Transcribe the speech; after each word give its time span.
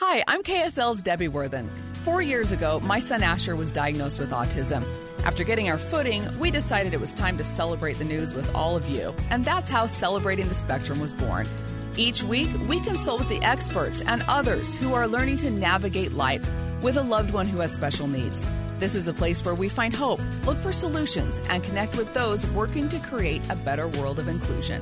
Hi, 0.00 0.22
I'm 0.28 0.44
KSL's 0.44 1.02
Debbie 1.02 1.26
Worthen. 1.26 1.68
Four 2.04 2.22
years 2.22 2.52
ago, 2.52 2.78
my 2.78 3.00
son 3.00 3.24
Asher 3.24 3.56
was 3.56 3.72
diagnosed 3.72 4.20
with 4.20 4.30
autism. 4.30 4.84
After 5.24 5.42
getting 5.42 5.68
our 5.70 5.76
footing, 5.76 6.22
we 6.38 6.52
decided 6.52 6.94
it 6.94 7.00
was 7.00 7.14
time 7.14 7.36
to 7.36 7.42
celebrate 7.42 7.98
the 7.98 8.04
news 8.04 8.32
with 8.32 8.54
all 8.54 8.76
of 8.76 8.88
you, 8.88 9.12
and 9.30 9.44
that's 9.44 9.68
how 9.68 9.88
Celebrating 9.88 10.48
the 10.48 10.54
Spectrum 10.54 11.00
was 11.00 11.12
born. 11.12 11.48
Each 11.96 12.22
week, 12.22 12.48
we 12.68 12.80
consult 12.82 13.18
with 13.18 13.28
the 13.28 13.42
experts 13.42 14.00
and 14.02 14.22
others 14.28 14.72
who 14.72 14.94
are 14.94 15.08
learning 15.08 15.38
to 15.38 15.50
navigate 15.50 16.12
life 16.12 16.48
with 16.80 16.96
a 16.96 17.02
loved 17.02 17.32
one 17.32 17.46
who 17.46 17.58
has 17.58 17.74
special 17.74 18.06
needs. 18.06 18.46
This 18.78 18.94
is 18.94 19.08
a 19.08 19.12
place 19.12 19.44
where 19.44 19.56
we 19.56 19.68
find 19.68 19.92
hope, 19.92 20.20
look 20.46 20.58
for 20.58 20.72
solutions, 20.72 21.40
and 21.50 21.64
connect 21.64 21.96
with 21.96 22.14
those 22.14 22.48
working 22.52 22.88
to 22.90 23.00
create 23.00 23.50
a 23.50 23.56
better 23.56 23.88
world 23.88 24.20
of 24.20 24.28
inclusion. 24.28 24.80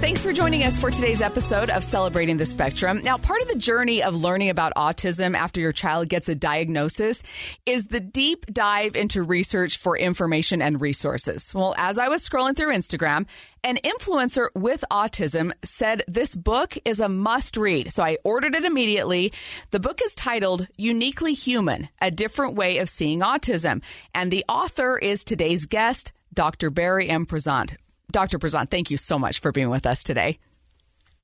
Thanks 0.00 0.22
for 0.22 0.32
joining 0.32 0.62
us 0.62 0.78
for 0.78 0.90
today's 0.90 1.20
episode 1.20 1.68
of 1.68 1.84
Celebrating 1.84 2.38
the 2.38 2.46
Spectrum. 2.46 3.02
Now, 3.02 3.18
part 3.18 3.42
of 3.42 3.48
the 3.48 3.54
journey 3.54 4.02
of 4.02 4.14
learning 4.14 4.48
about 4.48 4.72
autism 4.74 5.36
after 5.36 5.60
your 5.60 5.72
child 5.72 6.08
gets 6.08 6.26
a 6.26 6.34
diagnosis 6.34 7.22
is 7.66 7.88
the 7.88 8.00
deep 8.00 8.46
dive 8.46 8.96
into 8.96 9.22
research 9.22 9.76
for 9.76 9.98
information 9.98 10.62
and 10.62 10.80
resources. 10.80 11.52
Well, 11.54 11.74
as 11.76 11.98
I 11.98 12.08
was 12.08 12.26
scrolling 12.26 12.56
through 12.56 12.72
Instagram, 12.72 13.26
an 13.62 13.76
influencer 13.76 14.48
with 14.54 14.82
autism 14.90 15.52
said 15.62 16.02
this 16.08 16.34
book 16.34 16.78
is 16.86 16.98
a 16.98 17.10
must 17.10 17.58
read. 17.58 17.92
So 17.92 18.02
I 18.02 18.16
ordered 18.24 18.54
it 18.54 18.64
immediately. 18.64 19.34
The 19.70 19.80
book 19.80 20.00
is 20.02 20.14
titled 20.14 20.66
Uniquely 20.78 21.34
Human 21.34 21.90
A 22.00 22.10
Different 22.10 22.54
Way 22.54 22.78
of 22.78 22.88
Seeing 22.88 23.20
Autism. 23.20 23.82
And 24.14 24.30
the 24.30 24.46
author 24.48 24.96
is 24.96 25.24
today's 25.24 25.66
guest, 25.66 26.12
Dr. 26.32 26.70
Barry 26.70 27.10
M. 27.10 27.26
Prizant. 27.26 27.72
Dr. 28.10 28.38
Prizant, 28.38 28.70
thank 28.70 28.90
you 28.90 28.96
so 28.96 29.18
much 29.18 29.40
for 29.40 29.52
being 29.52 29.70
with 29.70 29.86
us 29.86 30.02
today. 30.02 30.38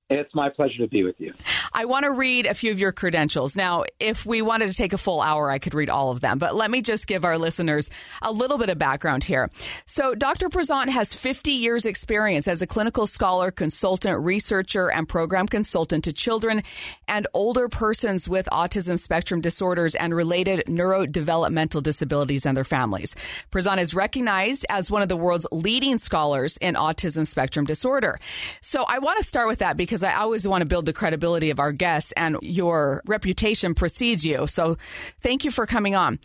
It's 0.08 0.32
my 0.34 0.50
pleasure 0.50 0.78
to 0.78 0.86
be 0.86 1.02
with 1.02 1.16
you. 1.18 1.34
I 1.72 1.84
want 1.84 2.04
to 2.04 2.10
read 2.10 2.46
a 2.46 2.54
few 2.54 2.70
of 2.70 2.78
your 2.78 2.92
credentials. 2.92 3.54
Now, 3.54 3.84
if 4.00 4.24
we 4.24 4.40
wanted 4.40 4.68
to 4.68 4.74
take 4.74 4.92
a 4.92 4.98
full 4.98 5.20
hour, 5.20 5.50
I 5.50 5.58
could 5.58 5.74
read 5.74 5.90
all 5.90 6.10
of 6.10 6.20
them, 6.22 6.38
but 6.38 6.54
let 6.54 6.70
me 6.70 6.80
just 6.80 7.06
give 7.06 7.24
our 7.24 7.36
listeners 7.36 7.90
a 8.22 8.30
little 8.32 8.56
bit 8.56 8.70
of 8.70 8.78
background 8.78 9.24
here. 9.24 9.50
So, 9.84 10.14
Dr. 10.14 10.48
Prizant 10.48 10.88
has 10.88 11.12
50 11.12 11.50
years' 11.50 11.84
experience 11.84 12.46
as 12.46 12.62
a 12.62 12.66
clinical 12.68 13.06
scholar, 13.06 13.50
consultant, 13.50 14.24
researcher, 14.24 14.90
and 14.90 15.08
program 15.08 15.48
consultant 15.48 16.04
to 16.04 16.12
children 16.12 16.62
and 17.08 17.26
older 17.34 17.68
persons 17.68 18.28
with 18.28 18.48
autism 18.52 18.98
spectrum 18.98 19.40
disorders 19.40 19.96
and 19.96 20.14
related 20.14 20.64
neurodevelopmental 20.66 21.82
disabilities 21.82 22.46
and 22.46 22.56
their 22.56 22.64
families. 22.64 23.16
Prizant 23.50 23.80
is 23.80 23.92
recognized 23.92 24.64
as 24.70 24.90
one 24.90 25.02
of 25.02 25.08
the 25.08 25.16
world's 25.16 25.46
leading 25.50 25.98
scholars 25.98 26.56
in 26.58 26.74
autism 26.74 27.26
spectrum 27.26 27.66
disorder. 27.66 28.18
So, 28.62 28.84
I 28.88 29.00
want 29.00 29.18
to 29.18 29.24
start 29.24 29.48
with 29.48 29.58
that 29.58 29.76
because 29.76 29.95
because 29.96 30.04
I 30.04 30.20
always 30.20 30.46
want 30.46 30.60
to 30.60 30.68
build 30.68 30.84
the 30.84 30.92
credibility 30.92 31.48
of 31.48 31.58
our 31.58 31.72
guests 31.72 32.12
and 32.18 32.36
your 32.42 33.00
reputation 33.06 33.74
precedes 33.74 34.26
you. 34.26 34.46
So 34.46 34.76
thank 35.22 35.42
you 35.42 35.50
for 35.50 35.64
coming 35.64 35.94
on. 35.94 36.18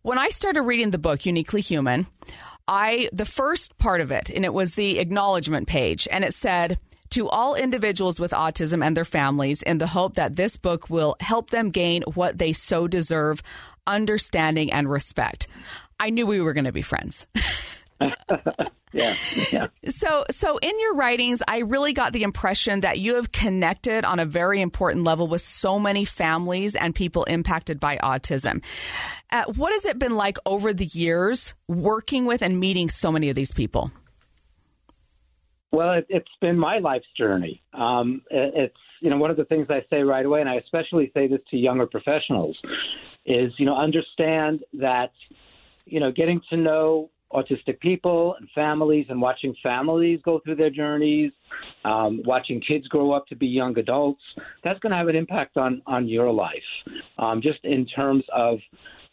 When 0.00 0.16
I 0.16 0.30
started 0.30 0.62
reading 0.62 0.92
the 0.92 0.98
book, 0.98 1.26
Uniquely 1.26 1.60
Human, 1.60 2.06
I, 2.66 3.10
the 3.12 3.26
first 3.26 3.76
part 3.76 4.00
of 4.00 4.10
it, 4.10 4.30
and 4.30 4.46
it 4.46 4.54
was 4.54 4.76
the 4.76 4.98
acknowledgement 4.98 5.68
page, 5.68 6.08
and 6.10 6.24
it 6.24 6.32
said, 6.32 6.78
to 7.10 7.28
all 7.28 7.54
individuals 7.54 8.18
with 8.18 8.30
autism 8.30 8.82
and 8.82 8.96
their 8.96 9.04
families 9.04 9.60
in 9.60 9.76
the 9.76 9.88
hope 9.88 10.14
that 10.14 10.36
this 10.36 10.56
book 10.56 10.88
will 10.88 11.14
help 11.20 11.50
them 11.50 11.68
gain 11.68 12.02
what 12.14 12.38
they 12.38 12.54
so 12.54 12.88
deserve 12.88 13.42
understanding 13.86 14.72
and 14.72 14.90
respect. 14.90 15.48
I 16.00 16.08
knew 16.08 16.26
we 16.26 16.40
were 16.40 16.54
going 16.54 16.64
to 16.64 16.72
be 16.72 16.80
friends. 16.80 17.26
yeah, 18.92 19.14
yeah. 19.52 19.66
So, 19.88 20.24
so 20.30 20.58
in 20.58 20.78
your 20.80 20.94
writings, 20.94 21.42
I 21.46 21.58
really 21.58 21.92
got 21.92 22.12
the 22.12 22.22
impression 22.22 22.80
that 22.80 22.98
you 22.98 23.14
have 23.14 23.32
connected 23.32 24.04
on 24.04 24.18
a 24.18 24.24
very 24.24 24.60
important 24.60 25.04
level 25.04 25.26
with 25.26 25.40
so 25.40 25.78
many 25.78 26.04
families 26.04 26.74
and 26.74 26.94
people 26.94 27.24
impacted 27.24 27.80
by 27.80 27.96
autism. 27.98 28.62
Uh, 29.30 29.44
what 29.56 29.72
has 29.72 29.84
it 29.84 29.98
been 29.98 30.16
like 30.16 30.36
over 30.46 30.72
the 30.72 30.86
years 30.86 31.54
working 31.68 32.26
with 32.26 32.42
and 32.42 32.58
meeting 32.60 32.88
so 32.88 33.10
many 33.10 33.28
of 33.28 33.34
these 33.34 33.52
people? 33.52 33.90
Well, 35.72 35.92
it, 35.92 36.06
has 36.10 36.22
been 36.40 36.58
my 36.58 36.78
life's 36.78 37.06
journey. 37.16 37.62
Um, 37.72 38.22
it, 38.30 38.52
it's 38.54 38.76
you 39.00 39.10
know 39.10 39.16
one 39.16 39.30
of 39.30 39.36
the 39.38 39.46
things 39.46 39.66
I 39.70 39.82
say 39.90 40.02
right 40.02 40.24
away, 40.24 40.40
and 40.40 40.48
I 40.48 40.56
especially 40.56 41.10
say 41.14 41.26
this 41.26 41.40
to 41.50 41.56
younger 41.56 41.86
professionals, 41.86 42.56
is 43.24 43.52
you 43.56 43.64
know 43.64 43.76
understand 43.76 44.60
that 44.74 45.12
you 45.86 45.98
know 45.98 46.12
getting 46.12 46.42
to 46.50 46.56
know 46.58 47.10
autistic 47.32 47.80
people 47.80 48.34
and 48.38 48.48
families 48.54 49.06
and 49.08 49.20
watching 49.20 49.54
families 49.62 50.20
go 50.24 50.40
through 50.40 50.56
their 50.56 50.70
journeys, 50.70 51.32
um, 51.84 52.22
watching 52.24 52.60
kids 52.60 52.86
grow 52.88 53.12
up 53.12 53.26
to 53.26 53.36
be 53.36 53.46
young 53.46 53.76
adults, 53.78 54.22
that's 54.62 54.78
going 54.80 54.90
to 54.90 54.96
have 54.96 55.08
an 55.08 55.16
impact 55.16 55.56
on, 55.56 55.82
on 55.86 56.08
your 56.08 56.30
life, 56.30 56.52
um, 57.18 57.40
just 57.42 57.58
in 57.64 57.86
terms 57.86 58.24
of 58.34 58.58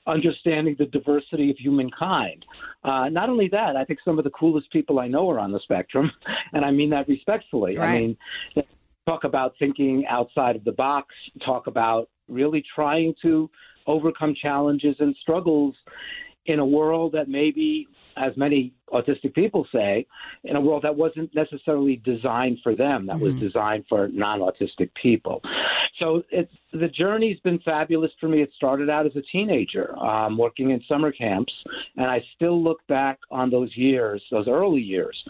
understanding 0.08 0.76
the 0.80 0.86
diversity 0.88 1.52
of 1.52 1.58
humankind. 1.58 2.46
Uh, 2.84 3.10
not 3.10 3.30
only 3.30 3.48
that, 3.50 3.76
I 3.76 3.86
think 3.86 4.00
some 4.04 4.18
of 4.18 4.24
the 4.24 4.32
coolest 4.32 4.72
people 4.72 5.00
I 5.00 5.08
know 5.08 5.30
are 5.30 5.40
on 5.40 5.52
the 5.52 5.60
spectrum, 5.60 6.12
and 6.54 6.66
I 6.66 6.72
mean 6.72 6.90
that 6.90 7.08
respectfully. 7.08 7.78
Right. 7.78 7.90
I 7.90 8.00
mean, 8.00 8.18
talk 9.08 9.24
about 9.24 9.54
thinking 9.60 10.06
outside 10.08 10.56
of 10.56 10.64
the 10.64 10.72
box, 10.72 11.14
talk 11.46 11.68
about 11.68 12.10
really 12.28 12.64
trying 12.76 13.14
to 13.22 13.50
overcome 13.88 14.36
challenges 14.40 14.96
and 15.00 15.16
struggles 15.22 15.76
in 16.46 16.60
a 16.60 16.66
world 16.66 17.12
that 17.14 17.28
maybe 17.28 17.88
as 18.18 18.36
many 18.38 18.74
autistic 18.92 19.34
people 19.34 19.68
say, 19.72 20.06
in 20.44 20.56
a 20.56 20.62
world 20.62 20.84
that 20.84 20.96
wasn't 20.96 21.34
necessarily 21.34 21.98
designed 21.98 22.60
for 22.64 22.76
them, 22.76 23.06
that 23.06 23.16
mm-hmm. 23.16 23.26
was 23.26 23.34
designed 23.36 23.86
for 23.88 24.08
non 24.10 24.40
autistic 24.40 24.90
people. 25.02 25.42
So 26.00 26.24
it's, 26.32 26.52
the 26.74 26.88
journey's 26.88 27.40
been 27.42 27.60
fabulous 27.60 28.12
for 28.20 28.28
me. 28.28 28.42
It 28.42 28.52
started 28.56 28.90
out 28.90 29.06
as 29.06 29.16
a 29.16 29.22
teenager 29.22 29.98
um, 29.98 30.38
working 30.38 30.72
in 30.72 30.82
summer 30.88 31.12
camps, 31.12 31.54
and 31.98 32.06
I 32.06 32.24
still 32.36 32.62
look 32.62 32.86
back 32.88 33.20
on 33.32 33.50
those 33.50 33.76
years, 33.76 34.24
those 34.32 34.48
early 34.48 34.82
years, 34.82 35.22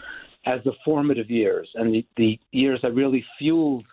as 0.46 0.60
the 0.64 0.72
formative 0.84 1.30
years 1.30 1.68
and 1.74 1.92
the, 1.92 2.06
the 2.16 2.38
years 2.52 2.80
that 2.82 2.94
really 2.94 3.24
fueled 3.38 3.84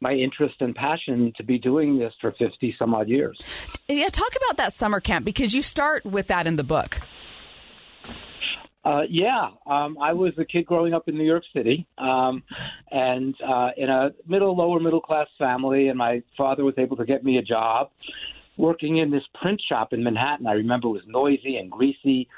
my 0.00 0.12
interest 0.12 0.56
and 0.60 0.74
passion 0.74 1.32
to 1.36 1.44
be 1.44 1.58
doing 1.58 1.98
this 1.98 2.12
for 2.20 2.32
50 2.32 2.74
some 2.76 2.92
odd 2.92 3.08
years. 3.08 3.38
Yeah, 3.88 4.08
talk 4.08 4.32
about 4.36 4.56
that 4.56 4.72
summer 4.72 5.00
camp 5.00 5.24
because 5.24 5.54
you 5.54 5.62
start 5.62 6.04
with 6.04 6.26
that 6.26 6.46
in 6.46 6.56
the 6.56 6.64
book. 6.64 7.00
Uh, 8.84 9.02
yeah, 9.08 9.50
um, 9.66 9.96
I 10.00 10.12
was 10.12 10.32
a 10.38 10.44
kid 10.44 10.66
growing 10.66 10.92
up 10.92 11.08
in 11.08 11.16
New 11.16 11.24
York 11.24 11.44
City, 11.54 11.86
um, 11.98 12.42
and 12.90 13.34
uh, 13.46 13.70
in 13.76 13.88
a 13.88 14.10
middle, 14.26 14.56
lower 14.56 14.80
middle 14.80 15.00
class 15.00 15.28
family, 15.38 15.88
and 15.88 15.96
my 15.96 16.20
father 16.36 16.64
was 16.64 16.74
able 16.78 16.96
to 16.96 17.04
get 17.04 17.24
me 17.24 17.38
a 17.38 17.42
job 17.42 17.90
working 18.56 18.98
in 18.98 19.10
this 19.10 19.22
print 19.40 19.62
shop 19.68 19.92
in 19.92 20.02
Manhattan. 20.02 20.46
I 20.48 20.54
remember 20.54 20.88
it 20.88 20.92
was 20.92 21.02
noisy 21.06 21.58
and 21.58 21.70
greasy, 21.70 22.28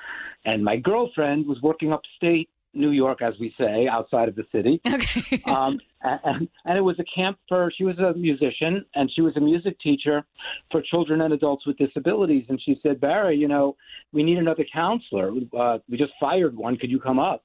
and 0.44 0.62
my 0.62 0.76
girlfriend 0.76 1.46
was 1.46 1.61
working 1.62 1.93
upstate 1.93 2.50
New 2.75 2.91
York, 2.91 3.23
as 3.23 3.35
we 3.38 3.55
say, 3.59 3.87
outside 3.88 4.29
of 4.29 4.35
the 4.35 4.44
city. 4.55 4.81
Okay. 4.94 5.43
um, 5.47 5.81
and, 6.03 6.49
and 6.67 6.79
it 6.79 6.82
was 6.82 6.99
a 6.99 7.05
camp 7.05 7.38
for, 7.49 7.71
she 7.76 7.85
was 7.85 7.99
a 7.99 8.12
musician 8.15 8.85
and 8.94 9.11
she 9.15 9.23
was 9.23 9.37
a 9.37 9.41
music 9.41 9.79
teacher 9.81 10.25
for 10.71 10.82
children 10.82 11.23
and 11.23 11.32
adults 11.32 11.67
with 11.67 11.76
disabilities. 11.79 12.44
And 12.49 12.61
she 12.61 12.79
said, 12.82 13.00
Barry, 13.00 13.37
you 13.37 13.49
know, 13.49 13.76
we 14.12 14.23
need 14.23 14.38
another 14.38 14.65
counselor. 14.73 15.32
Uh, 15.59 15.79
we 15.88 15.97
just 15.97 16.12
fired 16.21 16.56
one. 16.56 16.76
Could 16.76 16.91
you 16.91 17.00
come 17.00 17.19
up? 17.19 17.44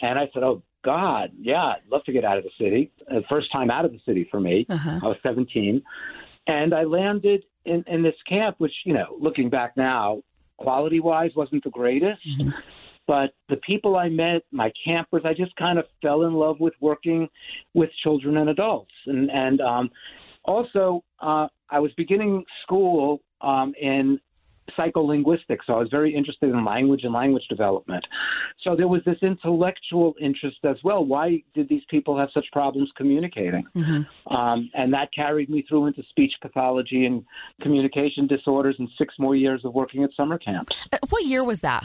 And 0.00 0.18
I 0.18 0.28
said, 0.32 0.42
oh, 0.44 0.62
God, 0.84 1.32
yeah, 1.40 1.64
I'd 1.64 1.82
love 1.90 2.04
to 2.04 2.12
get 2.12 2.24
out 2.24 2.38
of 2.38 2.44
the 2.44 2.50
city. 2.56 2.92
The 3.08 3.24
first 3.28 3.50
time 3.50 3.70
out 3.70 3.84
of 3.84 3.90
the 3.92 4.00
city 4.06 4.28
for 4.30 4.38
me, 4.40 4.64
Uh-huh. 4.68 5.00
I 5.02 5.06
was 5.08 5.16
17, 5.24 5.82
and 6.46 6.72
I 6.72 6.84
landed 6.84 7.44
in, 7.64 7.84
in 7.88 8.02
this 8.02 8.14
camp, 8.28 8.56
which 8.58 8.72
you 8.84 8.94
know, 8.94 9.16
looking 9.18 9.50
back 9.50 9.76
now, 9.76 10.22
quality 10.56 11.00
wise, 11.00 11.32
wasn't 11.34 11.64
the 11.64 11.70
greatest. 11.70 12.22
But 13.08 13.32
the 13.48 13.56
people 13.56 13.96
I 13.96 14.10
met, 14.10 14.42
my 14.52 14.70
campers, 14.84 15.22
I 15.24 15.32
just 15.32 15.56
kind 15.56 15.78
of 15.78 15.86
fell 16.02 16.22
in 16.22 16.34
love 16.34 16.60
with 16.60 16.74
working 16.80 17.26
with 17.74 17.90
children 18.04 18.36
and 18.36 18.50
adults, 18.50 18.92
and 19.06 19.30
and 19.30 19.60
um, 19.62 19.90
also 20.44 21.02
uh, 21.20 21.48
I 21.70 21.80
was 21.80 21.90
beginning 21.96 22.44
school 22.62 23.20
um, 23.40 23.72
in 23.80 24.20
psycholinguistics, 24.78 25.60
so 25.66 25.72
I 25.72 25.78
was 25.78 25.88
very 25.90 26.14
interested 26.14 26.50
in 26.50 26.62
language 26.62 27.04
and 27.04 27.14
language 27.14 27.46
development. 27.48 28.04
So 28.62 28.76
there 28.76 28.88
was 28.88 29.02
this 29.06 29.16
intellectual 29.22 30.14
interest 30.20 30.58
as 30.64 30.76
well. 30.84 31.02
Why 31.04 31.42
did 31.54 31.70
these 31.70 31.82
people 31.88 32.18
have 32.18 32.28
such 32.34 32.44
problems 32.52 32.90
communicating? 32.94 33.64
Um, 34.26 34.70
and 34.74 34.92
that 34.92 35.08
carried 35.14 35.48
me 35.48 35.64
through 35.66 35.86
into 35.86 36.02
speech 36.10 36.34
pathology 36.42 37.06
and 37.06 37.24
communication 37.62 38.26
disorders, 38.26 38.76
and 38.78 38.88
six 38.98 39.14
more 39.18 39.34
years 39.34 39.64
of 39.64 39.72
working 39.72 40.04
at 40.04 40.10
summer 40.14 40.38
camps. 40.38 40.76
Uh, 40.92 40.98
What 41.08 41.24
year 41.24 41.42
was 41.42 41.62
that? 41.62 41.84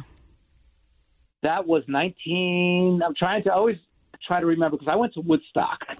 That 1.44 1.68
was 1.68 1.84
19. 1.88 3.02
I'm 3.06 3.14
trying 3.16 3.44
to 3.44 3.54
always 3.54 3.78
try 4.26 4.40
to 4.40 4.46
remember 4.46 4.78
because 4.78 4.92
I 4.92 4.96
went 4.96 5.14
to 5.14 5.22
Woodstock. 5.22 5.80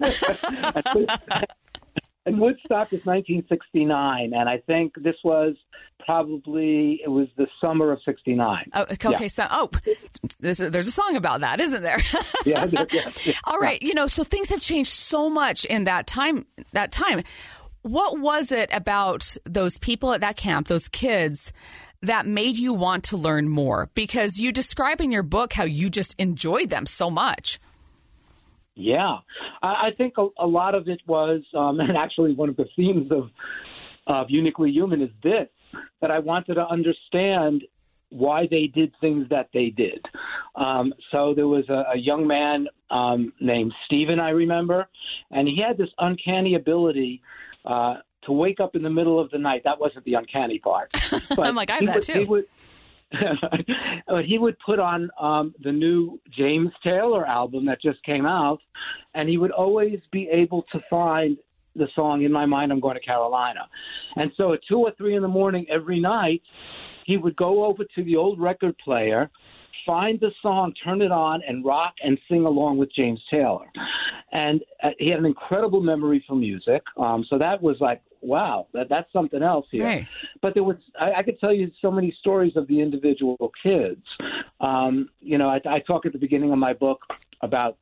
and 2.26 2.40
Woodstock 2.40 2.90
was 2.90 3.04
1969, 3.04 4.32
and 4.34 4.48
I 4.48 4.58
think 4.66 4.94
this 4.96 5.16
was 5.22 5.54
probably 6.04 7.00
it 7.04 7.08
was 7.08 7.28
the 7.36 7.46
summer 7.60 7.92
of 7.92 8.00
'69. 8.04 8.70
Oh, 8.74 8.82
okay, 8.82 9.10
Yeah. 9.10 9.26
so 9.28 9.46
oh, 9.50 9.70
there's 10.40 10.60
a, 10.60 10.70
there's 10.70 10.88
a 10.88 10.92
song 10.92 11.16
about 11.16 11.40
that, 11.40 11.60
isn't 11.60 11.82
there? 11.88 12.00
Yeah, 12.46 12.64
yeah, 12.70 12.84
yeah. 12.90 13.32
All 13.44 13.58
right, 13.58 13.80
you 13.82 13.94
know, 13.94 14.06
so 14.06 14.24
things 14.24 14.48
have 14.50 14.60
changed 14.62 14.90
so 14.90 15.28
much 15.28 15.64
in 15.66 15.84
that 15.84 16.06
time. 16.06 16.46
That 16.72 16.90
time, 16.92 17.22
what 17.82 18.18
was 18.18 18.50
it 18.50 18.70
about 18.72 19.36
those 19.44 19.76
people 19.78 20.12
at 20.12 20.20
that 20.22 20.36
camp, 20.36 20.68
those 20.68 20.88
kids, 20.88 21.52
that 22.06 22.26
made 22.26 22.56
you 22.56 22.74
want 22.74 23.04
to 23.04 23.16
learn 23.16 23.48
more? 23.48 23.90
Because 23.94 24.38
you 24.38 24.52
describe 24.52 25.00
in 25.00 25.10
your 25.10 25.22
book 25.22 25.52
how 25.52 25.64
you 25.64 25.90
just 25.90 26.14
enjoyed 26.18 26.70
them 26.70 26.86
so 26.86 27.10
much. 27.10 27.58
Yeah, 28.76 29.18
I, 29.62 29.90
think 29.96 30.14
a, 30.18 30.26
a 30.38 30.46
lot 30.46 30.74
of 30.74 30.88
it 30.88 31.00
was, 31.06 31.42
um, 31.54 31.80
and 31.80 31.96
actually 31.96 32.34
one 32.34 32.48
of 32.48 32.56
the 32.56 32.66
themes 32.76 33.10
of 33.10 33.30
of 34.06 34.26
Uniquely 34.28 34.70
Human 34.70 35.00
is 35.00 35.10
this: 35.22 35.48
that 36.00 36.10
I 36.10 36.18
wanted 36.18 36.54
to 36.54 36.66
understand 36.66 37.64
why 38.10 38.46
they 38.50 38.66
did 38.66 38.92
things 39.00 39.26
that 39.30 39.48
they 39.52 39.70
did. 39.70 40.04
Um, 40.54 40.94
so 41.10 41.34
there 41.34 41.48
was 41.48 41.64
a, 41.68 41.84
a 41.94 41.98
young 41.98 42.26
man 42.26 42.68
um, 42.90 43.32
named 43.40 43.72
Stephen, 43.86 44.20
I 44.20 44.30
remember, 44.30 44.88
and 45.30 45.48
he 45.48 45.60
had 45.66 45.76
this 45.76 45.88
uncanny 45.98 46.54
ability. 46.54 47.22
Uh, 47.64 47.94
to 48.26 48.32
wake 48.32 48.60
up 48.60 48.74
in 48.76 48.82
the 48.82 48.90
middle 48.90 49.18
of 49.20 49.30
the 49.30 49.38
night. 49.38 49.62
That 49.64 49.78
wasn't 49.80 50.04
the 50.04 50.14
uncanny 50.14 50.58
part. 50.58 50.90
I'm 51.38 51.54
like, 51.54 51.70
I 51.70 51.74
have 51.74 51.86
that 51.86 51.94
would- 51.96 52.02
too. 52.02 52.18
He 52.20 52.24
would, 52.24 52.44
but 54.08 54.24
he 54.24 54.38
would 54.38 54.56
put 54.64 54.78
on 54.78 55.08
um, 55.20 55.54
the 55.62 55.70
new 55.72 56.20
James 56.36 56.70
Taylor 56.82 57.26
album 57.26 57.64
that 57.66 57.80
just 57.80 58.02
came 58.04 58.26
out, 58.26 58.58
and 59.14 59.28
he 59.28 59.38
would 59.38 59.52
always 59.52 60.00
be 60.10 60.28
able 60.32 60.64
to 60.72 60.80
find 60.90 61.36
the 61.76 61.86
song 61.94 62.22
"In 62.22 62.32
My 62.32 62.46
Mind 62.46 62.72
I'm 62.72 62.80
Going 62.80 62.96
to 62.96 63.00
Carolina," 63.02 63.68
and 64.16 64.30
so 64.36 64.52
at 64.52 64.60
two 64.68 64.78
or 64.78 64.92
three 64.96 65.14
in 65.16 65.22
the 65.22 65.28
morning 65.28 65.66
every 65.70 66.00
night, 66.00 66.42
he 67.04 67.16
would 67.16 67.36
go 67.36 67.64
over 67.64 67.84
to 67.94 68.04
the 68.04 68.16
old 68.16 68.40
record 68.40 68.76
player. 68.78 69.30
Find 69.86 70.18
the 70.18 70.30
song, 70.40 70.72
turn 70.82 71.02
it 71.02 71.12
on, 71.12 71.42
and 71.46 71.62
rock 71.62 71.92
and 72.02 72.18
sing 72.26 72.46
along 72.46 72.78
with 72.78 72.90
James 72.94 73.20
Taylor. 73.30 73.66
And 74.32 74.62
uh, 74.82 74.90
he 74.98 75.10
had 75.10 75.18
an 75.18 75.26
incredible 75.26 75.82
memory 75.82 76.24
for 76.26 76.36
music. 76.36 76.82
Um, 76.96 77.22
so 77.28 77.36
that 77.36 77.60
was 77.60 77.76
like, 77.80 78.00
wow, 78.24 78.66
that, 78.72 78.88
that's 78.88 79.12
something 79.12 79.42
else 79.42 79.66
here 79.70 79.84
Right. 79.84 80.06
but 80.42 80.54
there 80.54 80.64
was 80.64 80.76
I, 81.00 81.12
I 81.14 81.22
could 81.22 81.38
tell 81.38 81.52
you 81.52 81.70
so 81.80 81.90
many 81.90 82.14
stories 82.20 82.56
of 82.56 82.66
the 82.68 82.80
individual 82.80 83.52
kids. 83.62 84.04
Um, 84.60 85.10
you 85.20 85.38
know, 85.38 85.48
I, 85.48 85.60
I 85.66 85.80
talk 85.80 86.06
at 86.06 86.12
the 86.12 86.18
beginning 86.18 86.52
of 86.52 86.58
my 86.58 86.72
book 86.72 87.00
about 87.42 87.76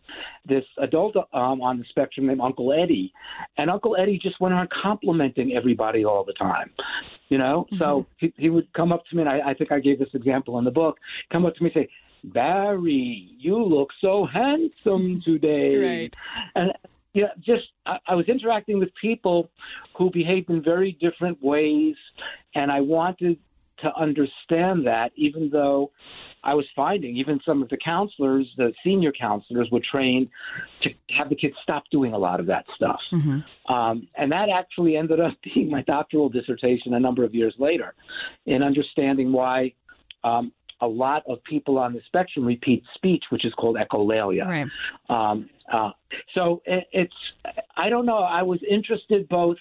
this 0.47 0.65
adult 0.79 1.17
um, 1.33 1.61
on 1.63 1.79
the 1.79 1.85
spectrum 1.89 2.27
named 2.27 2.41
Uncle 2.41 2.73
Eddie, 2.73 3.13
and 3.59 3.71
Uncle 3.71 3.97
Eddie 3.97 4.19
just 4.19 4.41
went 4.41 4.55
on 4.55 4.69
complimenting 4.83 5.53
everybody 5.57 6.05
all 6.05 6.25
the 6.25 6.33
time. 6.33 6.71
You 7.29 7.39
know, 7.39 7.67
so 7.79 8.07
he, 8.19 8.33
he 8.37 8.51
would 8.51 8.71
come 8.75 8.93
up 8.93 9.07
to 9.07 9.17
me, 9.17 9.23
and 9.23 9.31
I, 9.31 9.51
I 9.51 9.55
think 9.55 9.73
I 9.73 9.79
gave 9.81 9.99
this 9.99 10.13
example 10.15 10.59
in 10.59 10.65
the 10.65 10.71
book. 10.71 10.99
Come 11.31 11.47
up 11.47 11.55
to 11.55 11.63
me 11.63 11.71
and 11.75 11.85
say, 11.85 11.89
"Barry, 12.25 13.31
you 13.39 13.63
look 13.63 13.91
so 14.01 14.27
handsome 14.27 15.21
today." 15.25 15.77
Right. 15.77 16.17
And 16.55 16.73
yeah, 17.15 17.27
just 17.41 17.65
I, 17.87 17.99
I 18.09 18.15
was 18.15 18.27
interacting 18.29 18.79
with 18.79 18.91
people 19.01 19.51
who 19.97 20.11
behaved 20.11 20.51
in 20.51 20.63
very 20.63 20.93
different 21.01 21.43
ways, 21.43 21.95
and 22.55 22.71
I 22.71 22.81
wanted 22.81 23.39
to 23.81 23.95
understand 23.99 24.87
that, 24.87 25.11
even 25.17 25.51
though 25.51 25.91
I 26.45 26.55
was 26.55 26.65
finding 26.75 27.17
even 27.17 27.41
some 27.45 27.63
of 27.63 27.69
the 27.69 27.77
counselors, 27.77 28.47
the 28.57 28.73
senior 28.85 29.13
counselors, 29.13 29.69
were 29.71 29.81
trained 29.81 30.29
to 30.83 30.91
have 31.17 31.29
the 31.29 31.35
kids 31.37 31.55
stop 31.63 31.85
doing 31.91 32.15
a 32.15 32.19
lot 32.19 32.41
of 32.41 32.47
that 32.47 32.65
stuff. 32.77 33.01
Um, 33.69 34.09
and 34.17 34.31
that 34.33 34.49
actually 34.49 34.97
ended 34.97 35.21
up 35.21 35.33
being 35.55 35.71
my 35.71 35.83
doctoral 35.83 36.29
dissertation 36.29 36.95
a 36.95 37.01
number 37.01 37.25
of 37.25 37.35
years 37.35 37.55
later 37.59 37.95
in 38.47 38.63
understanding 38.63 39.33
why 39.33 39.73
um, 40.25 40.53
a 40.83 40.87
lot 40.87 41.23
of 41.27 41.43
people 41.45 41.79
on 41.79 41.95
the 41.95 42.03
spectrum 42.07 42.45
repeat 42.45 42.83
speech, 42.95 43.25
which 43.31 43.45
is 43.47 43.55
called 43.55 43.77
echolalia. 43.77 44.47
Right. 44.47 44.69
Um, 45.09 45.49
uh, 45.73 45.93
so 46.35 46.61
it, 46.67 46.85
it's, 46.93 47.15
I 47.77 47.89
don't 47.89 48.05
know. 48.05 48.19
I 48.19 48.43
was 48.43 48.61
interested 48.69 49.29
both. 49.29 49.57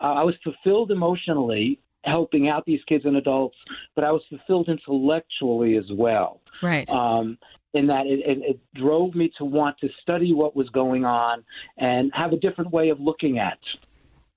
Uh, 0.00 0.14
I 0.14 0.22
was 0.22 0.34
fulfilled 0.42 0.90
emotionally 0.90 1.80
helping 2.04 2.48
out 2.48 2.64
these 2.64 2.80
kids 2.88 3.04
and 3.04 3.16
adults, 3.16 3.56
but 3.94 4.04
I 4.04 4.10
was 4.12 4.22
fulfilled 4.28 4.68
intellectually 4.68 5.76
as 5.76 5.90
well. 5.92 6.40
Right. 6.62 6.88
Um, 6.88 7.36
in 7.74 7.86
that 7.88 8.06
it, 8.06 8.20
it, 8.20 8.38
it 8.42 8.60
drove 8.74 9.14
me 9.14 9.32
to 9.38 9.44
want 9.44 9.78
to 9.78 9.88
study 10.02 10.32
what 10.32 10.54
was 10.54 10.68
going 10.70 11.04
on 11.04 11.42
and 11.78 12.12
have 12.14 12.32
a 12.32 12.36
different 12.36 12.70
way 12.70 12.90
of 12.90 13.00
looking 13.00 13.38
at 13.38 13.58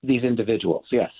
these 0.03 0.23
individuals. 0.23 0.85
Yes. 0.91 1.11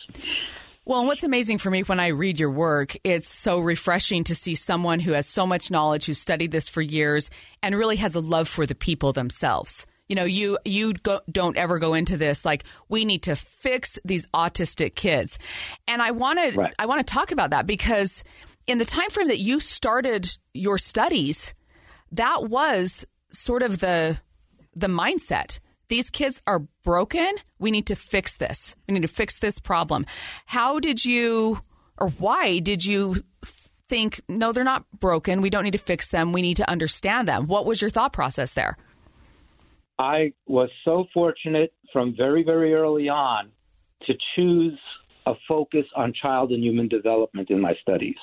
Well, 0.87 0.99
and 0.99 1.07
what's 1.07 1.23
amazing 1.23 1.57
for 1.57 1.71
me 1.71 1.81
when 1.81 1.99
I 1.99 2.09
read 2.09 2.39
your 2.39 2.51
work, 2.51 2.95
it's 3.03 3.27
so 3.27 3.59
refreshing 3.59 4.23
to 4.25 4.35
see 4.35 4.53
someone 4.53 4.99
who 4.99 5.13
has 5.13 5.25
so 5.25 5.47
much 5.47 5.71
knowledge, 5.71 6.05
who 6.05 6.13
studied 6.13 6.51
this 6.51 6.69
for 6.69 6.79
years, 6.79 7.31
and 7.63 7.75
really 7.75 7.95
has 7.95 8.13
a 8.13 8.19
love 8.19 8.47
for 8.47 8.67
the 8.67 8.75
people 8.75 9.11
themselves. 9.11 9.87
You 10.07 10.15
know, 10.15 10.25
you 10.25 10.59
you 10.63 10.93
go, 10.93 11.21
don't 11.31 11.57
ever 11.57 11.79
go 11.79 11.95
into 11.95 12.17
this 12.17 12.45
like 12.45 12.65
we 12.87 13.03
need 13.03 13.23
to 13.23 13.35
fix 13.35 13.97
these 14.05 14.27
autistic 14.27 14.93
kids, 14.93 15.39
and 15.87 16.03
I 16.03 16.11
want 16.11 16.37
to 16.37 16.59
Right. 16.59 16.75
I 16.77 16.85
want 16.85 17.05
to 17.05 17.11
talk 17.11 17.31
about 17.31 17.49
that 17.49 17.65
because 17.65 18.23
in 18.67 18.77
the 18.77 18.85
time 18.85 19.09
frame 19.09 19.29
that 19.29 19.39
you 19.39 19.59
started 19.59 20.37
your 20.53 20.77
studies, 20.77 21.55
that 22.11 22.47
was 22.47 23.07
sort 23.31 23.63
of 23.63 23.79
the 23.79 24.19
the 24.75 24.87
mindset. 24.87 25.59
These 25.87 26.09
kids 26.09 26.41
are 26.47 26.59
broken. 26.83 27.35
We 27.59 27.71
need 27.71 27.87
to 27.87 27.95
fix 27.95 28.37
this. 28.37 28.75
We 28.87 28.93
need 28.93 29.01
to 29.01 29.07
fix 29.07 29.39
this 29.39 29.59
problem. 29.59 30.05
How 30.47 30.79
did 30.79 31.05
you, 31.05 31.59
or 31.97 32.09
why 32.09 32.59
did 32.59 32.85
you 32.85 33.17
think, 33.87 34.21
no, 34.27 34.51
they're 34.51 34.63
not 34.63 34.85
broken. 34.99 35.41
We 35.41 35.49
don't 35.49 35.63
need 35.63 35.71
to 35.71 35.77
fix 35.77 36.09
them. 36.09 36.33
We 36.33 36.41
need 36.41 36.57
to 36.57 36.69
understand 36.69 37.27
them. 37.27 37.47
What 37.47 37.65
was 37.65 37.81
your 37.81 37.91
thought 37.91 38.13
process 38.13 38.53
there? 38.53 38.77
I 39.99 40.33
was 40.47 40.69
so 40.83 41.05
fortunate 41.13 41.73
from 41.93 42.15
very, 42.17 42.43
very 42.43 42.73
early 42.73 43.07
on 43.07 43.51
to 44.07 44.13
choose 44.35 44.77
a 45.25 45.33
focus 45.47 45.85
on 45.95 46.13
child 46.13 46.51
and 46.51 46.63
human 46.63 46.87
development 46.87 47.49
in 47.49 47.59
my 47.59 47.73
studies. 47.81 48.15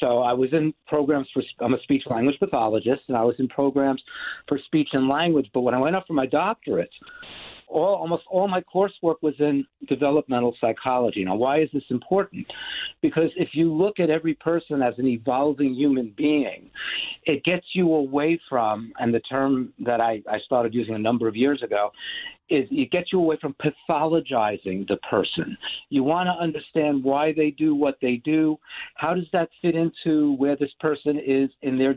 So 0.00 0.18
I 0.18 0.32
was 0.32 0.52
in 0.52 0.72
programs 0.86 1.28
for, 1.34 1.42
I'm 1.60 1.74
a 1.74 1.82
speech 1.82 2.04
language 2.06 2.38
pathologist, 2.38 3.02
and 3.08 3.16
I 3.16 3.24
was 3.24 3.34
in 3.38 3.48
programs 3.48 4.02
for 4.46 4.58
speech 4.66 4.90
and 4.92 5.08
language. 5.08 5.50
But 5.52 5.62
when 5.62 5.74
I 5.74 5.78
went 5.78 5.96
up 5.96 6.06
for 6.06 6.12
my 6.12 6.26
doctorate, 6.26 6.90
all, 7.68 7.96
almost 7.96 8.24
all 8.30 8.48
my 8.48 8.62
coursework 8.62 9.16
was 9.22 9.34
in 9.38 9.66
developmental 9.88 10.54
psychology. 10.60 11.24
Now, 11.24 11.36
why 11.36 11.60
is 11.60 11.68
this 11.72 11.82
important? 11.90 12.50
Because 13.02 13.30
if 13.36 13.50
you 13.52 13.72
look 13.72 14.00
at 14.00 14.10
every 14.10 14.34
person 14.34 14.82
as 14.82 14.94
an 14.98 15.06
evolving 15.06 15.74
human 15.74 16.14
being, 16.16 16.70
it 17.24 17.44
gets 17.44 17.66
you 17.74 17.92
away 17.92 18.40
from, 18.48 18.92
and 18.98 19.12
the 19.12 19.20
term 19.20 19.72
that 19.80 20.00
I, 20.00 20.22
I 20.30 20.38
started 20.44 20.72
using 20.72 20.94
a 20.94 20.98
number 20.98 21.28
of 21.28 21.36
years 21.36 21.62
ago, 21.62 21.92
is 22.50 22.66
it 22.70 22.90
gets 22.90 23.12
you 23.12 23.18
away 23.18 23.36
from 23.40 23.54
pathologizing 23.54 24.86
the 24.88 24.96
person. 25.08 25.56
You 25.90 26.02
want 26.02 26.26
to 26.26 26.42
understand 26.42 27.02
why 27.04 27.32
they 27.32 27.50
do 27.50 27.74
what 27.74 27.98
they 28.00 28.16
do. 28.16 28.58
How 28.94 29.14
does 29.14 29.26
that 29.32 29.48
fit 29.60 29.74
into 29.74 30.34
where 30.34 30.56
this 30.56 30.72
person 30.80 31.18
is 31.24 31.50
in 31.62 31.78
their 31.78 31.96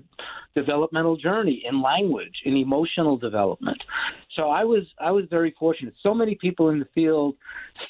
developmental 0.55 1.17
journey, 1.17 1.63
in 1.67 1.81
language, 1.81 2.41
in 2.45 2.55
emotional 2.55 3.17
development? 3.17 3.81
So 4.35 4.49
I 4.49 4.63
was 4.63 4.83
I 4.99 5.11
was 5.11 5.25
very 5.29 5.55
fortunate. 5.59 5.93
So 6.01 6.13
many 6.13 6.35
people 6.35 6.69
in 6.69 6.79
the 6.79 6.87
field 6.93 7.35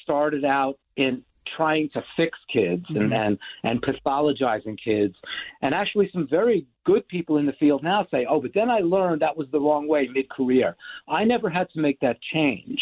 started 0.02 0.44
out 0.44 0.78
in 0.96 1.22
trying 1.56 1.88
to 1.92 2.02
fix 2.16 2.38
kids 2.52 2.84
and, 2.88 3.10
mm-hmm. 3.10 3.12
and 3.12 3.38
and 3.64 3.82
pathologizing 3.82 4.78
kids 4.82 5.14
and 5.60 5.74
actually 5.74 6.08
some 6.12 6.26
very 6.30 6.66
good 6.84 7.06
people 7.08 7.38
in 7.38 7.46
the 7.46 7.52
field 7.54 7.82
now 7.82 8.06
say, 8.10 8.26
oh, 8.28 8.40
but 8.40 8.52
then 8.54 8.70
I 8.70 8.78
learned 8.78 9.22
that 9.22 9.36
was 9.36 9.46
the 9.52 9.60
wrong 9.60 9.88
way 9.88 10.08
mid 10.12 10.28
career. 10.30 10.76
I 11.08 11.24
never 11.24 11.48
had 11.48 11.70
to 11.70 11.80
make 11.80 12.00
that 12.00 12.18
change 12.32 12.80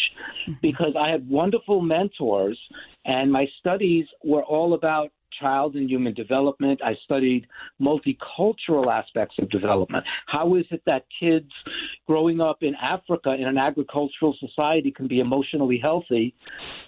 mm-hmm. 0.49 0.53
because 0.63 0.95
I 0.99 1.11
had 1.11 1.29
wonderful 1.29 1.81
mentors 1.81 2.59
and 3.05 3.31
my 3.31 3.47
studies 3.59 4.07
were 4.25 4.45
all 4.45 4.75
about 4.75 5.11
child 5.39 5.75
and 5.75 5.89
human 5.89 6.15
development. 6.15 6.81
I 6.85 6.97
studied 7.05 7.47
multicultural 7.81 8.87
aspects 8.87 9.37
of 9.39 9.51
development. 9.51 10.05
How 10.27 10.55
is 10.57 10.65
it 10.71 10.83
that 10.87 11.05
kids 11.19 11.51
growing 12.07 12.41
up 12.41 12.63
in 12.63 12.75
Africa 12.75 13.35
in 13.35 13.47
an 13.47 13.59
agricultural 13.59 14.37
society 14.39 14.91
can 14.91 15.09
be 15.09 15.21
emotionally 15.21 15.79
healthy 15.79 16.35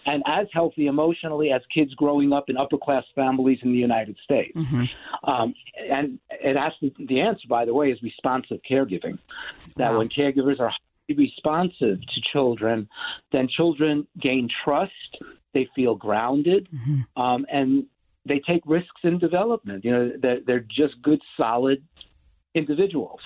and 0.07 0.23
as 0.27 0.47
healthy 0.53 0.87
emotionally 0.87 1.51
as 1.51 1.63
kids 1.75 1.95
growing 1.95 2.33
up 2.33 2.49
in 2.49 2.57
upper 2.57 2.79
class 2.79 3.05
families 3.15 3.59
in 3.63 3.73
the 3.73 3.79
United 3.79 4.17
States? 4.23 4.57
Mm-hmm. 4.57 5.31
Um, 5.31 5.55
and 5.91 6.19
it 6.31 6.57
has 6.57 6.73
to, 6.81 6.91
the 7.07 7.21
answer, 7.21 7.47
by 7.49 7.65
the 7.65 7.75
way, 7.75 7.91
is 7.91 8.03
responsive 8.03 8.59
caregiving. 8.69 9.19
That 9.77 9.93
wow. 9.93 9.99
when 9.99 10.09
caregivers 10.09 10.61
are 10.61 10.73
responsive 11.17 12.01
to 12.01 12.21
children, 12.33 12.89
then 13.33 13.49
children 13.49 14.07
gain 14.21 14.49
trust. 14.65 15.19
They 15.55 15.69
feel 15.77 15.95
grounded, 15.95 16.69
mm-hmm. 16.75 17.23
um, 17.23 17.45
and 17.53 17.85
they 18.27 18.41
take 18.47 18.63
risks 18.67 19.01
in 19.03 19.19
development. 19.19 19.85
You 19.85 19.91
know, 19.91 20.13
they're, 20.21 20.41
they're 20.47 20.67
just 20.69 21.01
good, 21.03 21.21
solid 21.37 21.83
individuals. 22.55 23.21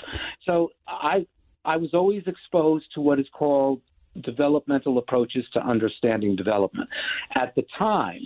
So 0.44 0.70
I 0.86 1.26
I 1.64 1.76
was 1.76 1.90
always 1.94 2.22
exposed 2.26 2.86
to 2.94 3.00
what 3.00 3.18
is 3.18 3.26
called 3.32 3.80
developmental 4.22 4.98
approaches 4.98 5.44
to 5.52 5.60
understanding 5.60 6.36
development. 6.36 6.88
At 7.34 7.54
the 7.54 7.64
time, 7.76 8.22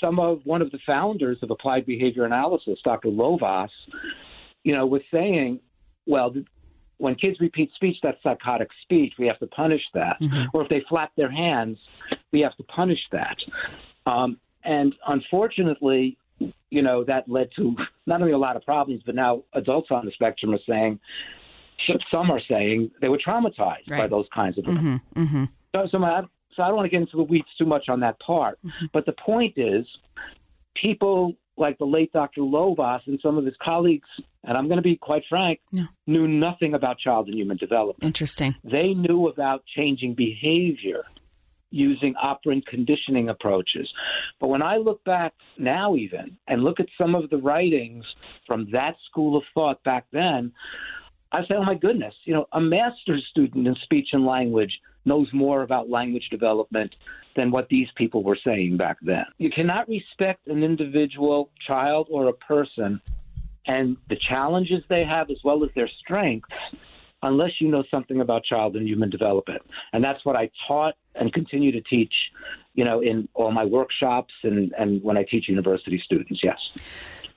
some 0.00 0.20
of 0.20 0.40
one 0.44 0.62
of 0.62 0.70
the 0.70 0.78
founders 0.86 1.38
of 1.42 1.50
applied 1.50 1.84
behavior 1.84 2.24
analysis, 2.24 2.78
Dr. 2.84 3.08
Lovaas, 3.08 3.70
you 4.62 4.74
know, 4.74 4.86
was 4.86 5.02
saying, 5.10 5.60
well, 6.06 6.32
when 6.98 7.14
kids 7.16 7.38
repeat 7.40 7.70
speech, 7.74 7.96
that's 8.02 8.22
psychotic 8.22 8.68
speech. 8.82 9.14
We 9.18 9.26
have 9.26 9.38
to 9.40 9.46
punish 9.46 9.82
that. 9.94 10.20
Mm-hmm. 10.20 10.44
Or 10.52 10.62
if 10.62 10.68
they 10.68 10.82
flap 10.88 11.12
their 11.16 11.30
hands, 11.30 11.78
we 12.32 12.40
have 12.40 12.56
to 12.56 12.62
punish 12.64 13.00
that. 13.12 13.36
Um, 14.06 14.38
and 14.68 14.94
unfortunately, 15.06 16.18
you 16.68 16.82
know, 16.82 17.02
that 17.04 17.26
led 17.26 17.48
to 17.56 17.74
not 18.06 18.20
only 18.20 18.34
a 18.34 18.38
lot 18.38 18.54
of 18.54 18.62
problems, 18.62 19.02
but 19.04 19.14
now 19.14 19.42
adults 19.54 19.88
on 19.90 20.04
the 20.04 20.12
spectrum 20.12 20.52
are 20.54 20.60
saying, 20.68 21.00
some 22.10 22.30
are 22.30 22.40
saying 22.46 22.90
they 23.00 23.08
were 23.08 23.18
traumatized 23.18 23.90
right. 23.90 24.00
by 24.00 24.06
those 24.06 24.26
kinds 24.34 24.58
of. 24.58 24.64
Mm-hmm, 24.64 24.96
mm-hmm. 25.16 25.44
So, 25.74 25.88
so, 25.90 26.04
I, 26.04 26.20
so, 26.54 26.62
I 26.62 26.66
don't 26.66 26.76
want 26.76 26.84
to 26.84 26.90
get 26.90 27.00
into 27.00 27.16
the 27.16 27.22
weeds 27.22 27.48
too 27.56 27.64
much 27.64 27.88
on 27.88 28.00
that 28.00 28.20
part. 28.20 28.58
Mm-hmm. 28.62 28.86
But 28.92 29.06
the 29.06 29.12
point 29.12 29.54
is, 29.56 29.86
people 30.74 31.34
like 31.56 31.78
the 31.78 31.86
late 31.86 32.12
Dr. 32.12 32.42
Lovaas 32.42 33.00
and 33.06 33.18
some 33.22 33.38
of 33.38 33.46
his 33.46 33.54
colleagues, 33.62 34.08
and 34.44 34.56
I'm 34.56 34.66
going 34.66 34.76
to 34.76 34.82
be 34.82 34.96
quite 34.96 35.22
frank, 35.30 35.60
yeah. 35.72 35.86
knew 36.06 36.28
nothing 36.28 36.74
about 36.74 36.98
child 36.98 37.28
and 37.28 37.36
human 37.36 37.56
development. 37.56 38.04
Interesting. 38.04 38.54
They 38.64 38.92
knew 38.92 39.28
about 39.28 39.64
changing 39.74 40.14
behavior 40.14 41.04
using 41.70 42.14
operant 42.20 42.66
conditioning 42.66 43.28
approaches. 43.28 43.88
But 44.40 44.48
when 44.48 44.62
I 44.62 44.76
look 44.76 45.02
back 45.04 45.34
now, 45.58 45.96
even, 45.96 46.36
and 46.46 46.64
look 46.64 46.80
at 46.80 46.86
some 46.96 47.14
of 47.14 47.30
the 47.30 47.36
writings 47.36 48.04
from 48.46 48.70
that 48.72 48.96
school 49.10 49.36
of 49.36 49.44
thought 49.54 49.82
back 49.84 50.06
then, 50.12 50.52
I 51.30 51.42
say, 51.42 51.54
oh 51.56 51.64
my 51.64 51.74
goodness, 51.74 52.14
you 52.24 52.32
know, 52.32 52.46
a 52.52 52.60
master's 52.60 53.26
student 53.30 53.66
in 53.66 53.74
speech 53.82 54.08
and 54.12 54.24
language 54.24 54.80
knows 55.04 55.28
more 55.32 55.62
about 55.62 55.90
language 55.90 56.28
development 56.30 56.94
than 57.36 57.50
what 57.50 57.68
these 57.68 57.88
people 57.96 58.22
were 58.22 58.38
saying 58.44 58.76
back 58.76 58.96
then. 59.02 59.24
You 59.36 59.50
cannot 59.50 59.88
respect 59.88 60.46
an 60.48 60.62
individual 60.62 61.50
child 61.66 62.08
or 62.10 62.28
a 62.28 62.32
person 62.32 63.00
and 63.66 63.96
the 64.08 64.16
challenges 64.16 64.82
they 64.88 65.04
have 65.04 65.30
as 65.30 65.36
well 65.44 65.62
as 65.62 65.70
their 65.74 65.88
strengths 66.00 66.48
unless 67.22 67.52
you 67.60 67.68
know 67.68 67.84
something 67.90 68.20
about 68.20 68.44
child 68.44 68.76
and 68.76 68.86
human 68.86 69.10
development. 69.10 69.62
And 69.92 70.02
that's 70.02 70.24
what 70.24 70.36
I 70.36 70.50
taught 70.66 70.94
and 71.14 71.32
continue 71.32 71.72
to 71.72 71.80
teach, 71.80 72.12
you 72.74 72.84
know, 72.84 73.00
in 73.00 73.28
all 73.34 73.50
my 73.50 73.64
workshops 73.64 74.32
and, 74.42 74.72
and 74.78 75.02
when 75.02 75.16
I 75.16 75.24
teach 75.28 75.48
university 75.48 76.00
students, 76.04 76.40
yes. 76.42 76.58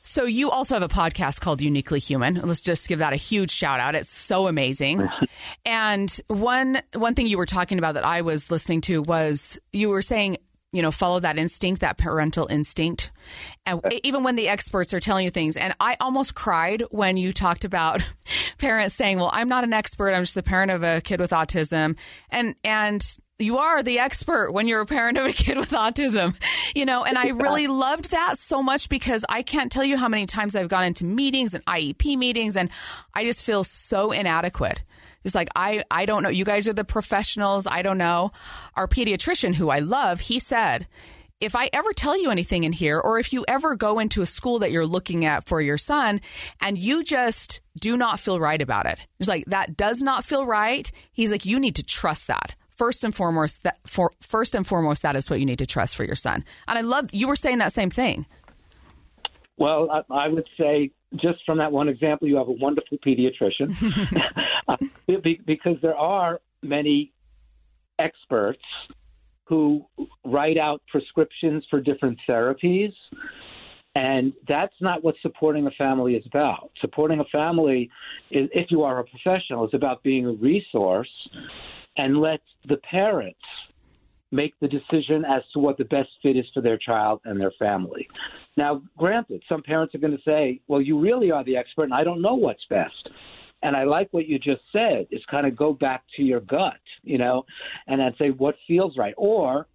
So 0.03 0.25
you 0.25 0.50
also 0.50 0.75
have 0.75 0.83
a 0.83 0.93
podcast 0.93 1.41
called 1.41 1.61
Uniquely 1.61 2.00
Human. 2.00 2.35
Let's 2.35 2.61
just 2.61 2.88
give 2.88 3.00
that 3.00 3.13
a 3.13 3.17
huge 3.17 3.51
shout 3.51 3.79
out. 3.79 3.93
It's 3.93 4.09
so 4.09 4.47
amazing. 4.47 5.07
and 5.65 6.19
one 6.27 6.81
one 6.95 7.13
thing 7.13 7.27
you 7.27 7.38
were 7.38 7.45
talking 7.45 7.77
about 7.77 7.93
that 7.93 8.05
I 8.05 8.21
was 8.21 8.50
listening 8.50 8.81
to 8.81 9.03
was 9.03 9.59
you 9.71 9.89
were 9.89 10.01
saying 10.01 10.38
you 10.71 10.81
know, 10.81 10.91
follow 10.91 11.19
that 11.19 11.37
instinct, 11.37 11.81
that 11.81 11.97
parental 11.97 12.47
instinct. 12.47 13.11
And 13.65 13.81
even 14.03 14.23
when 14.23 14.35
the 14.35 14.47
experts 14.47 14.93
are 14.93 14.99
telling 14.99 15.25
you 15.25 15.31
things, 15.31 15.57
and 15.57 15.73
I 15.79 15.97
almost 15.99 16.33
cried 16.35 16.83
when 16.91 17.17
you 17.17 17.33
talked 17.33 17.65
about 17.65 18.01
parents 18.57 18.95
saying, 18.95 19.17
"Well, 19.17 19.31
I'm 19.33 19.49
not 19.49 19.63
an 19.63 19.73
expert. 19.73 20.11
I'm 20.11 20.23
just 20.23 20.35
the 20.35 20.43
parent 20.43 20.71
of 20.71 20.83
a 20.83 21.01
kid 21.01 21.19
with 21.19 21.31
autism," 21.31 21.97
and 22.29 22.55
and 22.63 23.03
you 23.41 23.57
are 23.57 23.83
the 23.83 23.99
expert 23.99 24.51
when 24.51 24.67
you're 24.67 24.81
a 24.81 24.85
parent 24.85 25.17
of 25.17 25.25
a 25.25 25.33
kid 25.33 25.57
with 25.57 25.71
autism, 25.71 26.35
you 26.75 26.85
know, 26.85 27.03
and 27.03 27.17
I 27.17 27.29
really 27.29 27.67
loved 27.67 28.11
that 28.11 28.37
so 28.37 28.61
much 28.63 28.87
because 28.87 29.25
I 29.27 29.41
can't 29.41 29.71
tell 29.71 29.83
you 29.83 29.97
how 29.97 30.07
many 30.07 30.25
times 30.25 30.55
I've 30.55 30.69
gone 30.69 30.83
into 30.83 31.05
meetings 31.05 31.53
and 31.53 31.65
IEP 31.65 32.17
meetings 32.17 32.55
and 32.55 32.69
I 33.13 33.25
just 33.25 33.43
feel 33.43 33.63
so 33.63 34.11
inadequate 34.11 34.83
just 35.23 35.35
like 35.35 35.49
I 35.55 35.83
I 35.91 36.05
don't 36.05 36.23
know. 36.23 36.29
You 36.29 36.45
guys 36.45 36.67
are 36.67 36.73
the 36.73 36.83
professionals. 36.83 37.67
I 37.67 37.81
don't 37.81 37.97
know. 37.97 38.31
Our 38.75 38.87
pediatrician, 38.87 39.55
who 39.55 39.69
I 39.69 39.79
love, 39.79 40.21
he 40.21 40.39
said, 40.39 40.87
if 41.41 41.55
I 41.55 41.69
ever 41.73 41.91
tell 41.91 42.21
you 42.21 42.29
anything 42.29 42.63
in 42.63 42.71
here, 42.71 42.99
or 42.99 43.17
if 43.17 43.33
you 43.33 43.43
ever 43.47 43.75
go 43.75 43.97
into 43.97 44.21
a 44.21 44.27
school 44.27 44.59
that 44.59 44.71
you're 44.71 44.85
looking 44.85 45.25
at 45.25 45.47
for 45.47 45.59
your 45.59 45.77
son 45.77 46.21
and 46.61 46.77
you 46.77 47.03
just 47.03 47.61
do 47.79 47.97
not 47.97 48.19
feel 48.19 48.39
right 48.39 48.61
about 48.61 48.85
it, 48.85 49.07
it's 49.19 49.27
like 49.27 49.45
that 49.47 49.75
does 49.75 50.03
not 50.03 50.23
feel 50.23 50.45
right. 50.45 50.91
He's 51.11 51.31
like, 51.31 51.45
you 51.45 51.59
need 51.59 51.75
to 51.75 51.83
trust 51.83 52.27
that. 52.27 52.55
First 52.77 53.03
and 53.03 53.13
foremost, 53.13 53.63
that 53.63 53.77
for 53.85 54.11
first 54.21 54.55
and 54.55 54.65
foremost, 54.65 55.01
that 55.01 55.15
is 55.15 55.29
what 55.29 55.39
you 55.39 55.45
need 55.45 55.59
to 55.59 55.65
trust 55.65 55.95
for 55.95 56.03
your 56.03 56.15
son. 56.15 56.43
And 56.67 56.77
I 56.77 56.81
love 56.81 57.09
you 57.11 57.27
were 57.27 57.35
saying 57.35 57.57
that 57.57 57.73
same 57.73 57.89
thing. 57.89 58.25
Well, 59.57 59.89
I, 59.91 60.01
I 60.13 60.27
would 60.27 60.47
say 60.59 60.91
just 61.15 61.39
from 61.46 61.58
that 61.58 61.72
one 61.72 61.89
example, 61.89 62.27
you 62.27 62.38
have 62.38 62.48
a 62.48 62.53
wonderful 62.53 62.98
pediatrician 63.06 63.75
uh, 64.68 64.77
because 65.46 65.77
there 65.82 65.96
are 65.96 66.39
many 66.62 67.12
experts 68.00 68.63
who 69.46 69.86
write 70.24 70.58
out 70.58 70.82
prescriptions 70.89 71.65
for 71.70 71.82
different 71.82 72.18
therapies. 72.27 72.94
And 73.94 74.32
that's 74.48 74.74
not 74.80 75.03
what 75.03 75.15
supporting 75.22 75.68
a 75.68 75.72
family 75.72 76.15
is 76.15 76.25
about. 76.25 76.72
Supporting 76.80 77.20
a 77.20 77.25
family, 77.25 77.89
is, 78.30 78.50
if 78.53 78.72
you 78.72 78.84
are 78.84 79.00
a 79.00 79.03
professional, 79.03 79.68
is 79.68 79.74
about 79.74 80.01
being 80.03 80.25
a 80.25 80.32
resource 80.32 81.12
and 81.98 82.22
let 82.22 82.39
the 82.70 82.77
parents 82.77 83.41
make 84.31 84.53
the 84.59 84.67
decision 84.67 85.25
as 85.25 85.41
to 85.53 85.59
what 85.59 85.77
the 85.77 85.85
best 85.85 86.09
fit 86.21 86.38
is 86.38 86.45
for 86.53 86.61
their 86.61 86.77
child 86.77 87.19
and 87.25 87.39
their 87.39 87.51
family. 87.59 88.07
Now, 88.57 88.81
granted, 88.97 89.43
some 89.47 89.61
parents 89.61 89.93
are 89.93 90.00
going 90.00 90.15
to 90.15 90.23
say, 90.23 90.61
well, 90.67 90.81
you 90.81 91.00
really 91.00 91.31
are 91.31 91.43
the 91.43 91.57
expert, 91.57 91.83
and 91.83 91.93
I 91.93 92.03
don't 92.03 92.21
know 92.21 92.35
what's 92.35 92.65
best. 92.69 93.09
And 93.63 93.75
I 93.75 93.83
like 93.83 94.07
what 94.11 94.27
you 94.27 94.39
just 94.39 94.61
said 94.71 95.07
is 95.11 95.21
kind 95.29 95.45
of 95.45 95.55
go 95.55 95.73
back 95.73 96.03
to 96.15 96.23
your 96.23 96.39
gut, 96.41 96.79
you 97.03 97.17
know, 97.17 97.45
and 97.88 98.00
then 98.00 98.13
say 98.17 98.29
what 98.31 98.55
feels 98.67 98.97
right. 98.97 99.13
Or 99.17 99.67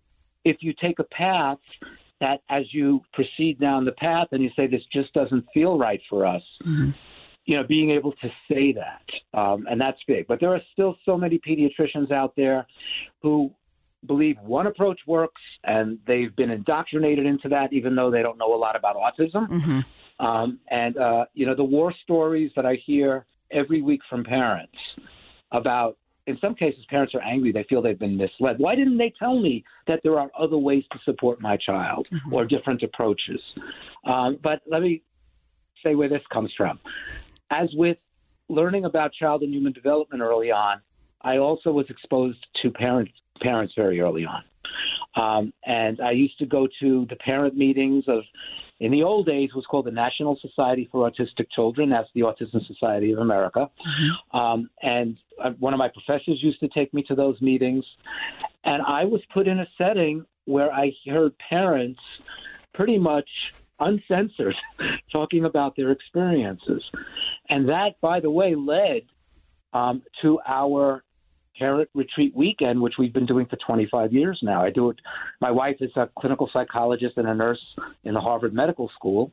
if 0.44 0.56
you 0.60 0.74
take 0.80 0.98
a 0.98 1.04
path 1.04 1.58
that 2.20 2.40
as 2.50 2.64
you 2.72 3.00
proceed 3.12 3.60
down 3.60 3.84
the 3.84 3.92
path 3.92 4.28
and 4.32 4.42
you 4.42 4.50
say 4.56 4.66
this 4.66 4.82
just 4.92 5.12
doesn't 5.12 5.44
feel 5.52 5.78
right 5.78 6.00
for 6.08 6.26
us, 6.26 6.42
mm-hmm. 6.64 6.90
you 7.44 7.56
know, 7.56 7.62
being 7.62 7.90
able 7.90 8.12
to 8.12 8.28
say 8.50 8.72
that, 8.72 9.38
um, 9.38 9.66
and 9.70 9.80
that's 9.80 9.98
big. 10.08 10.26
But 10.26 10.40
there 10.40 10.52
are 10.52 10.62
still 10.72 10.96
so 11.04 11.16
many 11.16 11.38
pediatricians 11.38 12.10
out 12.10 12.34
there 12.36 12.66
who 13.22 13.52
believe 14.06 14.36
one 14.40 14.66
approach 14.66 15.00
works 15.06 15.40
and 15.64 15.98
they've 16.06 16.34
been 16.36 16.50
indoctrinated 16.50 17.26
into 17.26 17.48
that, 17.48 17.72
even 17.72 17.94
though 17.94 18.10
they 18.10 18.22
don't 18.22 18.38
know 18.38 18.54
a 18.54 18.56
lot 18.56 18.76
about 18.76 18.96
autism. 18.96 19.48
Mm-hmm. 19.48 20.24
Um, 20.26 20.58
and, 20.70 20.96
uh, 20.96 21.26
you 21.34 21.46
know, 21.46 21.54
the 21.54 21.64
war 21.64 21.92
stories 22.02 22.50
that 22.56 22.64
I 22.64 22.74
hear 22.86 23.26
every 23.50 23.82
week 23.82 24.00
from 24.08 24.24
parents 24.24 24.76
about, 25.52 25.98
in 26.26 26.38
some 26.40 26.54
cases, 26.54 26.84
parents 26.88 27.14
are 27.14 27.22
angry. 27.22 27.52
They 27.52 27.64
feel 27.68 27.82
they've 27.82 27.98
been 27.98 28.16
misled. 28.16 28.58
Why 28.58 28.74
didn't 28.74 28.98
they 28.98 29.12
tell 29.18 29.38
me 29.38 29.64
that 29.86 30.00
there 30.02 30.18
are 30.18 30.30
other 30.38 30.58
ways 30.58 30.84
to 30.92 30.98
support 31.04 31.40
my 31.40 31.56
child 31.56 32.08
mm-hmm. 32.12 32.32
or 32.32 32.44
different 32.44 32.82
approaches? 32.82 33.40
Um, 34.04 34.38
but 34.42 34.62
let 34.66 34.82
me 34.82 35.02
say 35.84 35.94
where 35.94 36.08
this 36.08 36.22
comes 36.32 36.52
from. 36.56 36.80
As 37.50 37.68
with 37.74 37.98
learning 38.48 38.86
about 38.86 39.12
child 39.12 39.42
and 39.42 39.52
human 39.52 39.72
development 39.72 40.22
early 40.22 40.50
on, 40.50 40.80
I 41.22 41.38
also 41.38 41.70
was 41.70 41.86
exposed 41.90 42.44
to 42.62 42.70
parents 42.70 43.12
parents 43.40 43.74
very 43.76 44.00
early 44.00 44.24
on. 44.26 44.42
Um, 45.14 45.52
and 45.64 46.00
I 46.00 46.10
used 46.10 46.38
to 46.38 46.46
go 46.46 46.68
to 46.80 47.06
the 47.08 47.16
parent 47.16 47.56
meetings 47.56 48.04
of, 48.06 48.22
in 48.80 48.92
the 48.92 49.02
old 49.02 49.26
days, 49.26 49.54
was 49.54 49.64
called 49.64 49.86
the 49.86 49.90
National 49.90 50.38
Society 50.40 50.88
for 50.92 51.10
Autistic 51.10 51.50
Children. 51.54 51.90
That's 51.90 52.08
the 52.14 52.20
Autism 52.20 52.66
Society 52.66 53.12
of 53.12 53.20
America. 53.20 53.70
Mm-hmm. 53.80 54.36
Um, 54.36 54.70
and 54.82 55.16
uh, 55.42 55.50
one 55.58 55.72
of 55.72 55.78
my 55.78 55.88
professors 55.88 56.42
used 56.42 56.60
to 56.60 56.68
take 56.68 56.92
me 56.92 57.02
to 57.04 57.14
those 57.14 57.40
meetings. 57.40 57.84
And 58.64 58.82
I 58.82 59.04
was 59.04 59.22
put 59.32 59.48
in 59.48 59.60
a 59.60 59.66
setting 59.78 60.26
where 60.44 60.72
I 60.72 60.92
heard 61.06 61.34
parents 61.38 62.00
pretty 62.74 62.98
much 62.98 63.28
uncensored, 63.80 64.54
talking 65.12 65.44
about 65.44 65.76
their 65.76 65.90
experiences. 65.90 66.82
And 67.48 67.68
that, 67.68 68.00
by 68.00 68.20
the 68.20 68.30
way, 68.30 68.54
led 68.54 69.02
um, 69.72 70.02
to 70.22 70.38
our 70.46 71.02
parent 71.58 71.88
retreat 71.94 72.34
weekend, 72.36 72.80
which 72.80 72.94
we've 72.98 73.12
been 73.12 73.26
doing 73.26 73.46
for 73.46 73.56
25 73.66 74.12
years 74.12 74.38
now. 74.42 74.62
I 74.62 74.70
do 74.70 74.90
it. 74.90 74.96
My 75.40 75.50
wife 75.50 75.76
is 75.80 75.90
a 75.96 76.08
clinical 76.18 76.48
psychologist 76.52 77.16
and 77.16 77.28
a 77.28 77.34
nurse 77.34 77.60
in 78.04 78.14
the 78.14 78.20
Harvard 78.20 78.54
Medical 78.54 78.90
School, 78.94 79.32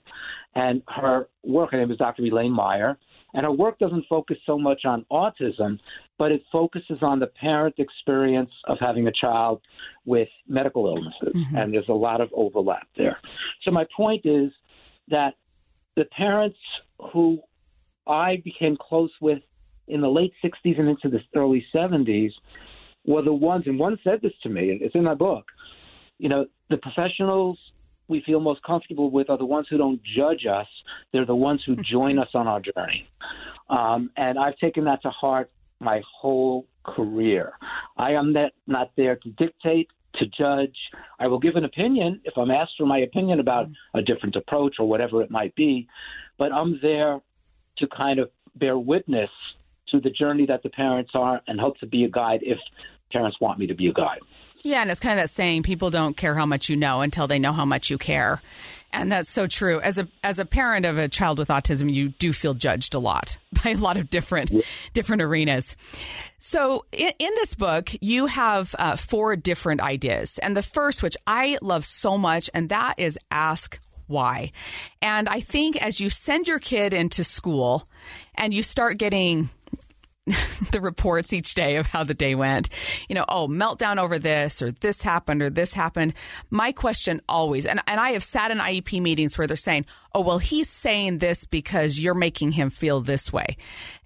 and 0.56 0.82
her 0.88 1.27
work, 1.44 1.72
her 1.72 1.77
name 1.77 1.92
is 1.92 1.98
Dr. 1.98 2.24
Elaine 2.24 2.51
Meyer, 2.51 2.98
and 3.34 3.44
her 3.46 3.51
work 3.51 3.80
doesn't 3.80 4.06
focus 4.08 4.38
so 4.46 4.58
much 4.58 4.86
on 4.86 5.06
autism, 5.12 5.80
but 6.18 6.32
it 6.32 6.44
focuses 6.51 7.00
on 7.01 7.20
the 7.20 7.27
parent 7.27 7.75
experience 7.80 8.51
of 8.65 8.77
having 8.80 9.08
a 9.08 9.12
child 9.12 9.62
with 10.06 10.30
medical 10.48 10.86
illnesses, 10.88 11.36
mm-hmm. 11.36 11.56
and 11.56 11.74
there's 11.74 11.89
a 11.89 11.94
lot 11.94 12.22
of 12.22 12.30
overlap 12.34 12.88
there. 12.96 13.18
So 13.63 13.72
my 13.72 13.86
point 13.96 14.25
is 14.25 14.51
that 15.10 15.34
the 15.96 16.06
parents 16.06 16.58
who 17.12 17.39
I 18.08 18.42
became 18.44 18.77
close 18.80 19.12
with 19.22 19.39
in 19.88 20.02
the 20.02 20.10
late 20.10 20.34
60s 20.44 20.80
and 20.80 20.90
into 20.90 21.10
the 21.10 21.20
early 21.36 21.66
70s 21.74 22.32
were 23.06 23.22
the 23.22 23.34
ones, 23.34 23.66
and 23.68 23.78
one 23.78 23.98
said 24.04 24.22
this 24.22 24.32
to 24.44 24.50
me, 24.50 24.80
it's 24.82 24.96
in 24.96 25.04
my 25.04 25.13
book. 25.13 25.46
You 26.20 26.30
know, 26.30 26.46
the 26.70 26.78
professionals 26.78 27.58
we 28.08 28.22
feel 28.25 28.40
most 28.40 28.62
comfortable 28.63 29.10
with 29.12 29.30
are 29.30 29.38
the 29.38 29.46
ones 29.46 29.68
who 29.70 29.78
don't 29.78 30.02
judge 30.16 30.46
us. 30.46 30.68
They're 31.12 31.25
the 31.25 31.36
ones 31.36 31.62
who 31.66 31.75
join 31.92 32.20
us 32.20 32.30
on 32.34 32.48
our 32.48 32.62
journey. 32.62 33.08
Um, 33.70 34.12
and 34.18 34.38
I've 34.38 34.58
taken 34.58 34.86
that 34.86 35.02
to 35.04 35.10
heart 35.10 35.50
my 35.80 36.02
whole 36.20 36.68
career. 36.86 37.54
I 37.98 38.12
am 38.12 38.34
not, 38.34 38.52
not 38.68 38.92
there 38.96 39.16
to 39.18 39.30
dictate, 39.32 39.90
to 40.16 40.25
judge. 40.28 40.75
I 41.20 41.28
will 41.28 41.40
give 41.40 41.56
an 41.56 41.66
opinion 41.66 42.22
if 42.24 42.38
I'm 42.38 42.52
asked 42.52 42.74
for 42.78 42.86
my 42.86 43.00
opinion 43.00 43.40
about 43.40 43.68
a 43.94 44.02
different 44.02 44.36
approach 44.36 44.75
or 44.80 44.88
whatever 44.88 45.22
it 45.22 45.32
might 45.32 45.56
be, 45.56 45.88
but 46.38 46.52
I'm 46.52 46.80
there 46.82 47.20
to 47.78 47.88
kind 47.88 48.20
of 48.20 48.30
bear 48.56 48.78
witness 48.78 49.30
to 49.94 50.02
the 50.02 50.10
journey 50.10 50.46
that 50.48 50.64
the 50.64 50.70
parents 50.70 51.12
are 51.14 51.42
and 51.48 51.60
hope 51.60 51.78
to 51.80 51.86
be 51.86 52.04
a 52.04 52.10
guide 52.10 52.40
if 52.42 52.58
parents 53.12 53.40
want 53.40 53.60
me 53.60 53.68
to 53.68 53.76
be 53.76 53.88
a 53.88 53.94
guide. 53.94 54.20
Yeah, 54.64 54.82
and 54.82 54.90
it's 54.90 55.00
kind 55.00 55.20
of 55.20 55.24
that 55.24 55.30
saying 55.30 55.64
people 55.64 55.90
don't 55.90 56.16
care 56.16 56.36
how 56.36 56.46
much 56.46 56.70
you 56.70 56.76
know 56.76 57.02
until 57.02 57.28
they 57.28 57.38
know 57.38 57.52
how 57.52 57.66
much 57.66 57.90
you 57.90 57.98
care. 57.98 58.42
And 58.94 59.12
that's 59.12 59.30
so 59.30 59.46
true. 59.46 59.82
As 59.82 59.98
a 59.98 60.08
as 60.24 60.40
a 60.40 60.46
parent 60.46 60.86
of 60.86 60.98
a 60.98 61.10
child 61.10 61.38
with 61.38 61.50
autism, 61.50 61.94
you 61.94 62.10
do 62.10 62.32
feel 62.32 62.54
judged 62.54 62.94
a 62.94 63.00
lot 63.00 63.38
by 63.64 63.72
a 63.72 63.76
lot 63.76 63.98
of 63.98 64.10
different 64.10 64.52
yeah. 64.52 64.62
different 64.94 65.22
arenas. 65.22 65.76
So 66.40 66.86
in, 66.92 67.12
in 67.20 67.32
this 67.36 67.56
book, 67.56 67.90
you 68.02 68.28
have 68.28 68.76
uh, 68.80 68.96
four 68.96 69.36
different 69.36 69.82
ideas, 69.82 70.38
and 70.40 70.56
the 70.56 70.62
first, 70.62 71.04
which 71.04 71.18
I 71.28 71.58
love 71.62 71.84
so 71.84 72.18
much, 72.18 72.50
and 72.54 72.70
that 72.70 72.96
is 72.98 73.20
ask 73.32 73.80
why. 74.08 74.52
And 75.02 75.28
I 75.28 75.40
think 75.42 75.84
as 75.84 76.00
you 76.00 76.10
send 76.10 76.48
your 76.48 76.60
kid 76.60 76.94
into 76.94 77.24
school 77.24 77.88
and 78.36 78.54
you 78.54 78.64
start 78.64 78.98
getting 78.98 79.50
the 80.72 80.80
reports 80.80 81.34
each 81.34 81.53
day 81.53 81.75
of 81.75 81.88
how 81.88 82.03
the 82.03 82.13
day 82.13 82.34
went. 82.34 82.70
You 83.10 83.15
know, 83.15 83.25
oh, 83.27 83.48
meltdown 83.48 83.98
over 83.98 84.18
this 84.20 84.62
or 84.62 84.72
this 84.72 85.01
happened 85.01 85.42
or 85.42 85.50
this 85.50 85.74
happened. 85.74 86.13
My 86.50 86.72
question 86.72 87.22
always, 87.27 87.65
and, 87.65 87.82
and 87.88 88.00
I 88.00 88.12
have 88.12 88.24
sat 88.24 88.51
in 88.51 88.60
IEP 88.60 89.01
meetings 89.01 89.38
where 89.38 89.48
they're 89.48 89.58
saying, 89.58 89.86
oh, 90.13 90.22
well, 90.22 90.38
he's 90.38 90.70
saying 90.70 91.18
this 91.18 91.44
because 91.46 92.00
you're 92.00 92.13
making 92.13 92.53
him 92.53 92.70
feel 92.70 93.01
this 93.01 93.34
way. 93.34 93.58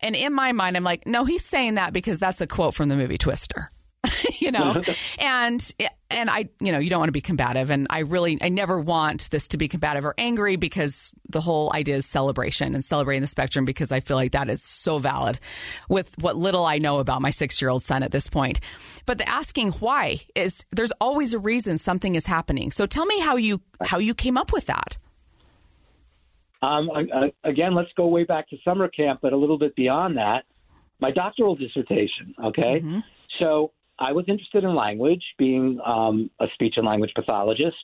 And 0.01 0.15
in 0.15 0.33
my 0.33 0.53
mind, 0.53 0.75
I'm 0.75 0.83
like, 0.83 1.05
no, 1.05 1.25
he's 1.25 1.45
saying 1.45 1.75
that 1.75 1.93
because 1.93 2.17
that's 2.17 2.41
a 2.41 2.47
quote 2.47 2.73
from 2.73 2.89
the 2.89 2.95
movie 2.95 3.17
Twister. 3.17 3.69
you 4.39 4.51
know, 4.51 4.81
and 5.19 5.73
and 6.09 6.29
I, 6.29 6.49
you 6.59 6.71
know, 6.71 6.79
you 6.79 6.89
don't 6.89 6.99
want 6.99 7.09
to 7.09 7.13
be 7.13 7.21
combative, 7.21 7.69
and 7.69 7.87
I 7.89 7.99
really, 7.99 8.37
I 8.41 8.49
never 8.49 8.79
want 8.79 9.29
this 9.29 9.49
to 9.49 9.57
be 9.57 9.67
combative 9.67 10.05
or 10.05 10.13
angry 10.17 10.55
because 10.55 11.13
the 11.29 11.41
whole 11.41 11.71
idea 11.73 11.95
is 11.95 12.05
celebration 12.05 12.73
and 12.73 12.83
celebrating 12.83 13.21
the 13.21 13.27
spectrum 13.27 13.65
because 13.65 13.91
I 13.91 13.99
feel 13.99 14.15
like 14.17 14.31
that 14.31 14.49
is 14.49 14.63
so 14.63 14.99
valid 14.99 15.39
with 15.89 16.13
what 16.19 16.37
little 16.37 16.65
I 16.65 16.77
know 16.77 16.99
about 16.99 17.21
my 17.21 17.29
six 17.29 17.61
year 17.61 17.69
old 17.69 17.83
son 17.83 18.03
at 18.03 18.11
this 18.11 18.27
point. 18.27 18.59
But 19.05 19.17
the 19.17 19.27
asking 19.27 19.71
why 19.73 20.21
is 20.35 20.65
there's 20.71 20.91
always 21.01 21.33
a 21.33 21.39
reason 21.39 21.77
something 21.77 22.15
is 22.15 22.25
happening. 22.25 22.71
So 22.71 22.85
tell 22.85 23.05
me 23.05 23.19
how 23.19 23.35
you 23.35 23.61
how 23.83 23.99
you 23.99 24.13
came 24.13 24.37
up 24.37 24.53
with 24.53 24.65
that. 24.67 24.97
Um, 26.61 26.89
again, 27.43 27.75
let's 27.75 27.91
go 27.95 28.07
way 28.07 28.23
back 28.23 28.49
to 28.49 28.57
summer 28.65 28.87
camp, 28.87 29.19
but 29.21 29.31
a 29.31 29.37
little 29.37 29.59
bit 29.59 29.75
beyond 29.75 30.17
that. 30.17 30.45
My 30.99 31.11
doctoral 31.11 31.55
dissertation. 31.55 32.33
Okay, 32.43 32.81
mm-hmm. 32.81 32.99
so 33.39 33.71
I 33.99 34.11
was 34.11 34.25
interested 34.27 34.63
in 34.63 34.75
language, 34.75 35.23
being 35.37 35.79
um, 35.85 36.29
a 36.39 36.45
speech 36.53 36.75
and 36.77 36.85
language 36.85 37.11
pathologist, 37.15 37.75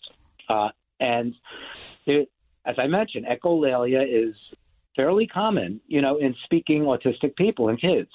uh, 0.50 0.70
and 1.00 1.34
it, 2.06 2.30
as 2.66 2.76
I 2.78 2.88
mentioned, 2.88 3.26
echolalia 3.26 4.04
is 4.04 4.36
fairly 4.96 5.28
common, 5.28 5.82
you 5.88 6.02
know, 6.02 6.18
in 6.18 6.36
speaking 6.46 6.84
autistic 6.84 7.36
people 7.36 7.70
and 7.70 7.80
kids. 7.80 8.10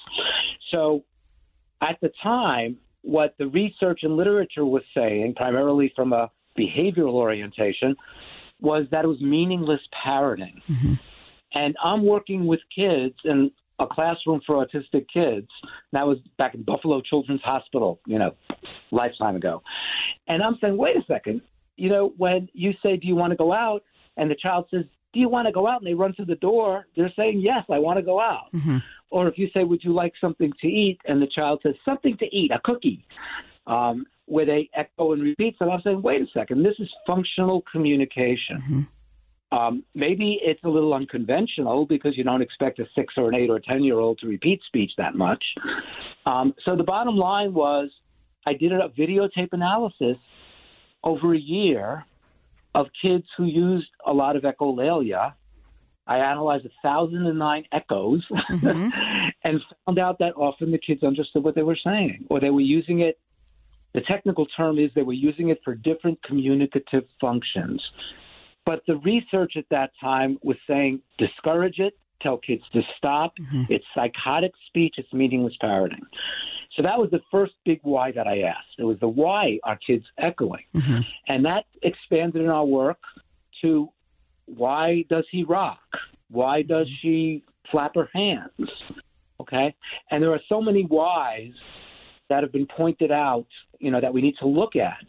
So, 0.71 1.03
at 1.81 1.97
the 2.01 2.11
time, 2.21 2.77
what 3.01 3.35
the 3.37 3.47
research 3.47 4.01
and 4.03 4.15
literature 4.15 4.65
was 4.65 4.83
saying, 4.95 5.35
primarily 5.35 5.91
from 5.95 6.13
a 6.13 6.29
behavioral 6.57 7.13
orientation, 7.13 7.95
was 8.61 8.85
that 8.91 9.05
it 9.05 9.07
was 9.07 9.21
meaningless 9.21 9.81
parroting. 10.03 10.61
Mm-hmm. 10.69 10.93
And 11.53 11.75
I'm 11.83 12.05
working 12.05 12.45
with 12.45 12.59
kids, 12.75 13.15
and 13.23 13.51
a 13.79 13.87
classroom 13.87 14.41
for 14.45 14.65
autistic 14.65 15.05
kids. 15.11 15.47
That 15.91 16.05
was 16.05 16.17
back 16.37 16.55
in 16.55 16.63
Buffalo 16.63 17.01
Children's 17.01 17.41
Hospital, 17.41 17.99
you 18.05 18.19
know, 18.19 18.35
lifetime 18.91 19.35
ago. 19.35 19.61
And 20.27 20.43
I'm 20.43 20.57
saying, 20.61 20.77
wait 20.77 20.95
a 20.97 21.03
second. 21.07 21.41
You 21.77 21.89
know, 21.89 22.13
when 22.17 22.49
you 22.53 22.73
say, 22.83 22.97
"Do 22.97 23.07
you 23.07 23.15
want 23.15 23.31
to 23.31 23.37
go 23.37 23.53
out?" 23.53 23.83
and 24.17 24.29
the 24.29 24.35
child 24.35 24.65
says, 24.69 24.83
"Do 25.13 25.19
you 25.21 25.29
want 25.29 25.47
to 25.47 25.53
go 25.53 25.65
out?" 25.65 25.79
and 25.79 25.87
they 25.87 25.93
run 25.93 26.13
to 26.15 26.25
the 26.25 26.35
door, 26.35 26.87
they're 26.97 27.13
saying, 27.15 27.39
"Yes, 27.39 27.63
I 27.71 27.79
want 27.79 27.97
to 27.99 28.03
go 28.03 28.19
out." 28.19 28.51
Mm-hmm. 28.53 28.79
Or 29.11 29.29
if 29.29 29.37
you 29.37 29.47
say, 29.53 29.63
"Would 29.63 29.81
you 29.81 29.93
like 29.93 30.11
something 30.19 30.51
to 30.59 30.67
eat?" 30.67 30.99
and 31.05 31.21
the 31.21 31.27
child 31.27 31.61
says, 31.63 31.75
"Something 31.85 32.17
to 32.17 32.25
eat, 32.35 32.51
a 32.51 32.59
cookie." 32.65 33.05
Um, 33.65 34.05
where 34.29 34.45
they 34.45 34.69
echo 34.75 35.13
and 35.13 35.23
repeat. 35.23 35.55
So 35.59 35.69
I'm 35.69 35.81
saying, 35.81 36.01
wait 36.01 36.21
a 36.21 36.27
second, 36.33 36.63
this 36.63 36.75
is 36.79 36.87
functional 37.05 37.63
communication. 37.71 38.57
Mm-hmm. 38.57 38.81
Um, 39.51 39.83
maybe 39.95 40.39
it's 40.43 40.63
a 40.63 40.69
little 40.69 40.93
unconventional 40.93 41.85
because 41.85 42.15
you 42.15 42.23
don't 42.23 42.41
expect 42.41 42.79
a 42.79 42.85
six 42.93 43.15
or 43.17 43.29
an 43.29 43.35
eight 43.35 43.49
or 43.49 43.55
a 43.55 43.61
10 43.61 43.83
year 43.83 43.97
old 43.97 44.19
to 44.19 44.27
repeat 44.27 44.61
speech 44.67 44.91
that 44.97 45.15
much. 45.15 45.43
Um, 46.25 46.53
so 46.63 46.75
the 46.75 46.83
bottom 46.83 47.15
line 47.15 47.53
was 47.53 47.89
I 48.45 48.53
did 48.53 48.71
a 48.71 48.89
videotape 48.89 49.49
analysis 49.51 50.17
over 51.03 51.33
a 51.33 51.39
year 51.39 52.05
of 52.75 52.87
kids 53.01 53.25
who 53.37 53.45
used 53.45 53.89
a 54.05 54.13
lot 54.13 54.35
of 54.35 54.43
echolalia. 54.43 55.33
I 56.05 56.17
analyzed 56.17 56.67
1,009 56.81 57.63
echoes 57.71 58.25
mm-hmm. 58.51 58.89
and 59.43 59.61
found 59.85 59.99
out 59.99 60.19
that 60.19 60.33
often 60.35 60.71
the 60.71 60.77
kids 60.77 61.03
understood 61.03 61.43
what 61.43 61.55
they 61.55 61.63
were 61.63 61.77
saying 61.83 62.25
or 62.29 62.39
they 62.39 62.49
were 62.49 62.61
using 62.61 62.99
it. 62.99 63.19
The 63.93 64.01
technical 64.01 64.45
term 64.45 64.77
is 64.77 64.91
they 64.93 65.01
were 65.01 65.13
using 65.13 65.49
it 65.49 65.59
for 65.63 65.73
different 65.73 66.21
communicative 66.23 67.05
functions. 67.19 67.81
But 68.65 68.81
the 68.87 68.97
research 68.97 69.53
at 69.57 69.65
that 69.71 69.91
time 69.99 70.37
was 70.43 70.57
saying 70.67 71.01
discourage 71.17 71.79
it, 71.79 71.97
tell 72.21 72.37
kids 72.37 72.63
to 72.73 72.81
stop. 72.97 73.33
Mm-hmm. 73.39 73.63
It's 73.73 73.85
psychotic 73.95 74.51
speech, 74.67 74.95
it's 74.97 75.11
meaningless 75.13 75.55
parroting. 75.59 76.01
So 76.75 76.83
that 76.83 76.97
was 76.97 77.09
the 77.11 77.21
first 77.31 77.53
big 77.65 77.79
why 77.83 78.11
that 78.11 78.27
I 78.27 78.41
asked. 78.41 78.75
It 78.77 78.83
was 78.83 78.99
the 78.99 79.07
why 79.07 79.59
are 79.63 79.77
kids 79.77 80.05
echoing? 80.17 80.65
Mm-hmm. 80.75 81.01
And 81.27 81.45
that 81.45 81.65
expanded 81.81 82.41
in 82.41 82.49
our 82.49 82.65
work 82.65 82.99
to 83.61 83.89
why 84.45 85.03
does 85.09 85.25
he 85.31 85.43
rock? 85.43 85.79
Why 86.29 86.61
does 86.61 86.87
mm-hmm. 86.87 86.95
she 87.01 87.43
flap 87.71 87.95
her 87.95 88.09
hands? 88.13 88.69
Okay? 89.39 89.75
And 90.11 90.21
there 90.21 90.31
are 90.31 90.41
so 90.47 90.61
many 90.61 90.83
whys 90.83 91.53
that 92.29 92.43
have 92.43 92.51
been 92.51 92.67
pointed 92.67 93.11
out, 93.11 93.47
you 93.79 93.89
know, 93.89 93.99
that 93.99 94.13
we 94.13 94.21
need 94.21 94.35
to 94.39 94.47
look 94.47 94.75
at 94.75 95.05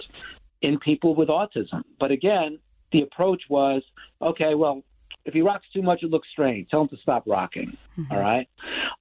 in 0.63 0.79
people 0.79 1.15
with 1.15 1.29
autism. 1.29 1.83
But 1.99 2.11
again, 2.11 2.59
the 2.93 3.03
approach 3.03 3.43
was, 3.49 3.83
okay, 4.23 4.55
well, 4.55 4.83
if 5.25 5.35
he 5.35 5.43
rocks 5.43 5.67
too 5.73 5.83
much, 5.83 6.03
it 6.03 6.11
looks 6.11 6.29
strange. 6.33 6.69
Tell 6.71 6.83
him 6.83 6.89
to 6.89 6.97
stop 6.99 7.25
rocking. 7.27 7.77
Mm-hmm. 7.99 8.13
All 8.13 8.21
right. 8.21 8.49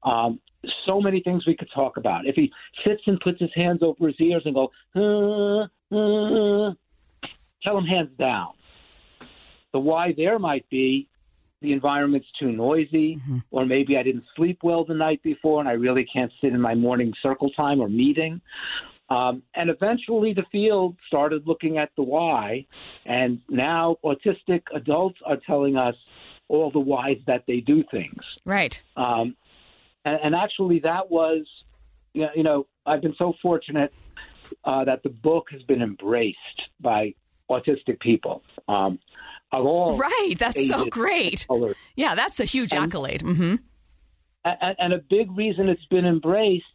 Um, 0.03 0.39
so 0.85 0.99
many 0.99 1.21
things 1.21 1.45
we 1.47 1.55
could 1.55 1.69
talk 1.73 1.97
about. 1.97 2.25
If 2.25 2.35
he 2.35 2.51
sits 2.85 3.01
and 3.07 3.19
puts 3.21 3.39
his 3.39 3.51
hands 3.55 3.79
over 3.81 4.07
his 4.07 4.19
ears 4.19 4.43
and 4.45 4.53
go, 4.53 4.69
uh, 4.95 5.63
uh, 5.95 6.73
tell 7.63 7.77
him 7.77 7.85
hands 7.85 8.09
down. 8.19 8.49
The 9.71 9.79
why 9.79 10.13
there 10.17 10.39
might 10.39 10.67
be 10.69 11.07
the 11.61 11.73
environment's 11.73 12.27
too 12.39 12.51
noisy, 12.51 13.17
mm-hmm. 13.17 13.37
or 13.51 13.65
maybe 13.65 13.97
I 13.97 14.03
didn't 14.03 14.23
sleep 14.35 14.59
well 14.63 14.85
the 14.85 14.93
night 14.93 15.21
before 15.23 15.59
and 15.59 15.69
I 15.69 15.73
really 15.73 16.05
can't 16.11 16.31
sit 16.41 16.53
in 16.53 16.61
my 16.61 16.73
morning 16.73 17.13
circle 17.21 17.49
time 17.51 17.79
or 17.79 17.89
meeting. 17.89 18.41
Um, 19.09 19.41
and 19.55 19.69
eventually 19.69 20.33
the 20.33 20.45
field 20.51 20.95
started 21.07 21.47
looking 21.47 21.77
at 21.79 21.89
the 21.95 22.03
why, 22.03 22.65
and 23.05 23.39
now 23.49 23.97
autistic 24.03 24.61
adults 24.75 25.19
are 25.25 25.37
telling 25.47 25.77
us 25.77 25.95
all 26.47 26.69
the 26.71 26.79
whys 26.79 27.17
that 27.25 27.43
they 27.47 27.59
do 27.59 27.83
things. 27.91 28.21
Right. 28.45 28.81
Um, 28.95 29.35
and, 30.05 30.19
and, 30.23 30.35
actually, 30.35 30.79
that 30.79 31.09
was, 31.09 31.45
you 32.13 32.43
know, 32.43 32.67
I've 32.85 33.01
been 33.01 33.15
so 33.17 33.33
fortunate 33.41 33.91
uh, 34.63 34.85
that 34.85 35.03
the 35.03 35.09
book 35.09 35.47
has 35.51 35.61
been 35.63 35.81
embraced 35.81 36.37
by 36.79 37.13
autistic 37.49 37.99
people 37.99 38.43
um, 38.67 38.99
of 39.51 39.65
all. 39.65 39.97
Right. 39.97 40.35
That's 40.37 40.67
so 40.69 40.85
great. 40.85 41.45
colors. 41.47 41.75
Yeah, 41.95 42.15
that's 42.15 42.39
a 42.39 42.45
huge 42.45 42.73
And- 42.73 42.83
accolade. 42.85 43.21
hmm 43.21 43.55
And, 44.45 44.75
and 44.79 44.93
a 44.93 44.99
big 45.09 45.35
reason 45.35 45.67
it's 45.69 45.85
been 45.85 46.05
embraced 46.05 46.65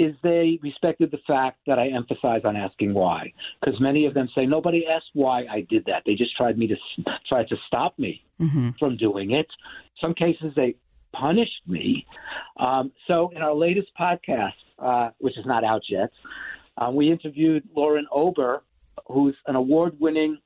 is 0.00 0.14
they 0.22 0.58
respected 0.62 1.10
the 1.10 1.20
fact 1.26 1.58
that 1.66 1.78
I 1.78 1.88
emphasize 1.88 2.42
on 2.44 2.56
asking 2.56 2.94
why. 2.94 3.32
Because 3.60 3.78
many 3.80 4.06
of 4.06 4.14
them 4.14 4.28
say 4.34 4.46
nobody 4.46 4.86
asked 4.86 5.10
why 5.12 5.44
I 5.50 5.66
did 5.68 5.84
that. 5.86 6.02
They 6.06 6.14
just 6.14 6.34
tried 6.36 6.56
me 6.56 6.66
to 6.68 6.76
tried 7.28 7.48
to 7.48 7.56
stop 7.66 7.98
me 7.98 8.24
from 8.78 8.96
doing 8.96 9.32
it. 9.32 9.46
Some 10.00 10.14
cases 10.14 10.52
they 10.56 10.74
punished 11.12 11.62
me. 11.66 12.06
Um, 12.58 12.92
so 13.06 13.30
in 13.36 13.42
our 13.42 13.54
latest 13.54 13.88
podcast, 14.00 14.52
uh, 14.78 15.10
which 15.18 15.36
is 15.36 15.44
not 15.44 15.64
out 15.64 15.82
yet, 15.88 16.10
uh, 16.78 16.90
we 16.90 17.10
interviewed 17.10 17.62
Lauren 17.76 18.06
Ober, 18.10 18.62
who's 19.06 19.36
an 19.46 19.56
award-winning 19.56 20.38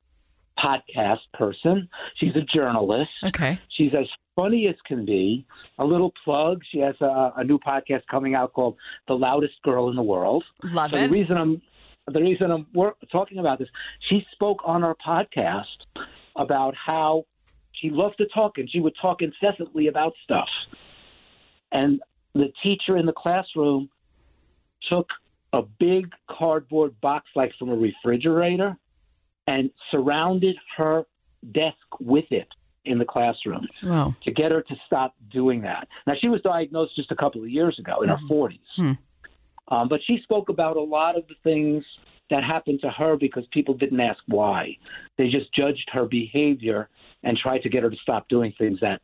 podcast 0.59 1.21
person. 1.33 1.89
She's 2.17 2.35
a 2.37 2.43
journalist. 2.43 3.11
Okay. 3.25 3.59
She's 3.77 3.93
as 3.95 4.07
funny 4.37 4.67
as 4.69 4.77
can 4.87 5.05
be. 5.05 5.47
A 5.79 5.85
little 5.85 6.13
plug: 6.25 6.63
she 6.71 6.79
has 6.79 6.95
a, 7.01 7.33
a 7.37 7.45
new 7.45 7.59
podcast 7.59 8.03
coming 8.11 8.35
out 8.35 8.53
called 8.53 8.77
"The 9.09 9.15
Loudest 9.15 9.55
Girl 9.63 9.91
in 9.91 9.97
the 9.97 10.03
World." 10.03 10.45
Love 10.63 10.91
so 10.91 10.97
it. 10.97 11.09
the 11.09 11.13
reason 11.13 11.37
I'm 11.37 11.63
the 12.13 12.21
reason 12.21 12.51
I'm 12.51 12.67
talking 13.11 13.39
about 13.39 13.59
this, 13.59 13.69
she 14.09 14.27
spoke 14.33 14.59
on 14.65 14.85
our 14.85 14.97
podcast 15.07 15.65
about 16.37 16.75
how 16.75 17.25
she 17.73 17.91
loved 17.91 18.19
to 18.19 18.27
talk 18.27 18.59
and 18.59 18.71
she 18.71 18.81
would 18.81 18.95
talk 19.01 19.23
incessantly 19.23 19.89
about 19.89 20.13
stuff. 20.23 20.49
And 21.73 22.01
the 22.35 22.53
teacher 22.63 22.97
in 22.97 23.07
the 23.07 23.13
classroom 23.13 23.89
took 24.89 25.09
a 25.53 25.63
big 25.79 26.11
cardboard 26.31 27.01
box, 27.01 27.27
like 27.35 27.53
from 27.59 27.71
a 27.71 27.77
refrigerator, 27.77 28.77
and 29.47 29.71
surrounded 29.91 30.57
her 30.77 31.05
desk 31.53 31.77
with 32.01 32.25
it 32.31 32.49
in 32.85 32.99
the 32.99 33.05
classroom 33.05 33.67
Wow. 33.83 34.15
to 34.25 34.31
get 34.31 34.51
her 34.53 34.63
to 34.63 34.77
stop 34.87 35.15
doing 35.33 35.63
that. 35.63 35.89
Now, 36.07 36.15
she 36.21 36.29
was 36.29 36.41
diagnosed 36.43 36.97
just 36.97 37.11
a 37.11 37.17
couple 37.17 37.43
of 37.43 37.49
years 37.49 37.79
ago 37.79 38.03
in 38.03 38.09
her 38.09 38.19
40s. 38.29 38.59
Hmm. 38.77 38.93
Um, 39.69 39.89
but 39.89 40.01
she 40.07 40.19
spoke 40.23 40.51
about 40.51 40.77
a 40.77 40.83
lot 40.83 41.17
of 41.17 41.27
the 41.27 41.35
things 41.43 41.83
that 42.31 42.45
happened 42.45 42.81
to 42.83 42.91
her 42.91 43.17
because 43.17 43.45
people 43.53 43.75
didn't 43.75 44.01
ask 44.01 44.19
why. 44.27 44.77
They 45.17 45.29
just 45.29 45.53
judged 45.55 45.89
her 45.93 46.05
behavior 46.07 46.89
and 47.23 47.37
tried 47.39 47.63
to 47.63 47.69
get 47.71 47.83
her 47.83 47.91
to 47.91 47.97
stop 47.97 48.29
doing 48.29 48.53
things 48.59 48.79
that 48.81 49.01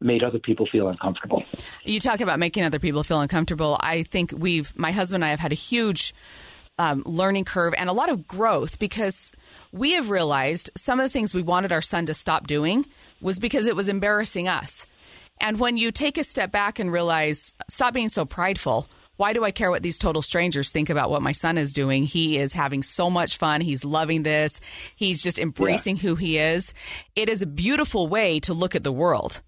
made 0.00 0.22
other 0.22 0.38
people 0.38 0.68
feel 0.70 0.88
uncomfortable. 0.88 1.42
You 1.84 1.98
talk 1.98 2.20
about 2.20 2.38
making 2.38 2.62
other 2.62 2.78
people 2.78 3.02
feel 3.02 3.20
uncomfortable. 3.20 3.76
I 3.80 4.04
think 4.04 4.32
we've, 4.36 4.72
my 4.78 4.92
husband 4.92 5.24
and 5.24 5.28
I 5.28 5.30
have 5.30 5.40
had 5.40 5.50
a 5.50 5.56
huge 5.56 6.14
um, 6.78 7.02
learning 7.06 7.44
curve 7.44 7.74
and 7.76 7.90
a 7.90 7.92
lot 7.92 8.08
of 8.08 8.26
growth 8.26 8.78
because 8.78 9.32
we 9.72 9.92
have 9.92 10.10
realized 10.10 10.70
some 10.76 10.98
of 10.98 11.04
the 11.04 11.10
things 11.10 11.34
we 11.34 11.42
wanted 11.42 11.72
our 11.72 11.82
son 11.82 12.06
to 12.06 12.14
stop 12.14 12.46
doing 12.46 12.86
was 13.20 13.38
because 13.38 13.66
it 13.66 13.76
was 13.76 13.88
embarrassing 13.88 14.48
us. 14.48 14.86
And 15.40 15.60
when 15.60 15.76
you 15.76 15.92
take 15.92 16.18
a 16.18 16.24
step 16.24 16.50
back 16.50 16.78
and 16.78 16.92
realize, 16.92 17.54
stop 17.68 17.94
being 17.94 18.08
so 18.08 18.24
prideful. 18.24 18.88
Why 19.16 19.32
do 19.32 19.44
I 19.44 19.50
care 19.50 19.70
what 19.70 19.82
these 19.82 19.98
total 19.98 20.22
strangers 20.22 20.70
think 20.70 20.90
about 20.90 21.10
what 21.10 21.22
my 21.22 21.32
son 21.32 21.58
is 21.58 21.72
doing? 21.72 22.04
He 22.04 22.38
is 22.38 22.52
having 22.52 22.84
so 22.84 23.10
much 23.10 23.36
fun. 23.36 23.60
He's 23.60 23.84
loving 23.84 24.22
this. 24.22 24.60
He's 24.94 25.22
just 25.22 25.40
embracing 25.40 25.96
who 25.96 26.14
he 26.14 26.38
is. 26.38 26.72
It 27.16 27.28
is 27.28 27.42
a 27.42 27.46
beautiful 27.46 28.06
way 28.06 28.38
to 28.40 28.54
look 28.54 28.76
at 28.76 28.84
the 28.84 28.92
world. 28.92 29.42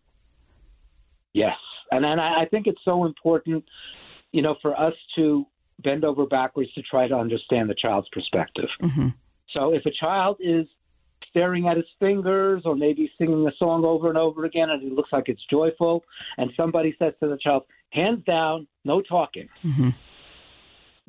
Yes, 1.33 1.57
and 1.93 2.05
and 2.05 2.21
I 2.21 2.43
I 2.43 2.45
think 2.47 2.67
it's 2.67 2.81
so 2.85 3.05
important, 3.05 3.65
you 4.33 4.43
know, 4.43 4.57
for 4.61 4.79
us 4.79 4.95
to 5.15 5.47
bend 5.83 6.05
over 6.05 6.27
backwards 6.27 6.73
to 6.75 6.83
try 6.83 7.09
to 7.09 7.15
understand 7.15 7.69
the 7.69 7.75
child's 7.75 8.09
perspective. 8.11 8.69
Mm-hmm. 8.83 9.09
So 9.53 9.75
if 9.75 9.85
a 9.87 9.91
child 9.91 10.37
is 10.41 10.67
staring 11.29 11.69
at 11.69 11.77
his 11.77 11.87
fingers 11.99 12.63
or 12.65 12.75
maybe 12.75 13.11
singing 13.19 13.47
a 13.47 13.53
song 13.59 13.85
over 13.85 14.09
and 14.09 14.19
over 14.19 14.45
again 14.45 14.71
and 14.71 14.83
it 14.83 14.93
looks 14.93 15.13
like 15.13 15.29
it's 15.29 15.45
joyful, 15.51 16.05
and 16.39 16.51
somebody 16.57 16.95
says 16.99 17.15
to 17.21 17.29
the 17.29 17.39
child, 17.39 17.65
"Hands 17.91 18.23
down, 18.25 18.67
no 18.85 19.01
talking," 19.01 19.49
mm-hmm. 19.65 19.91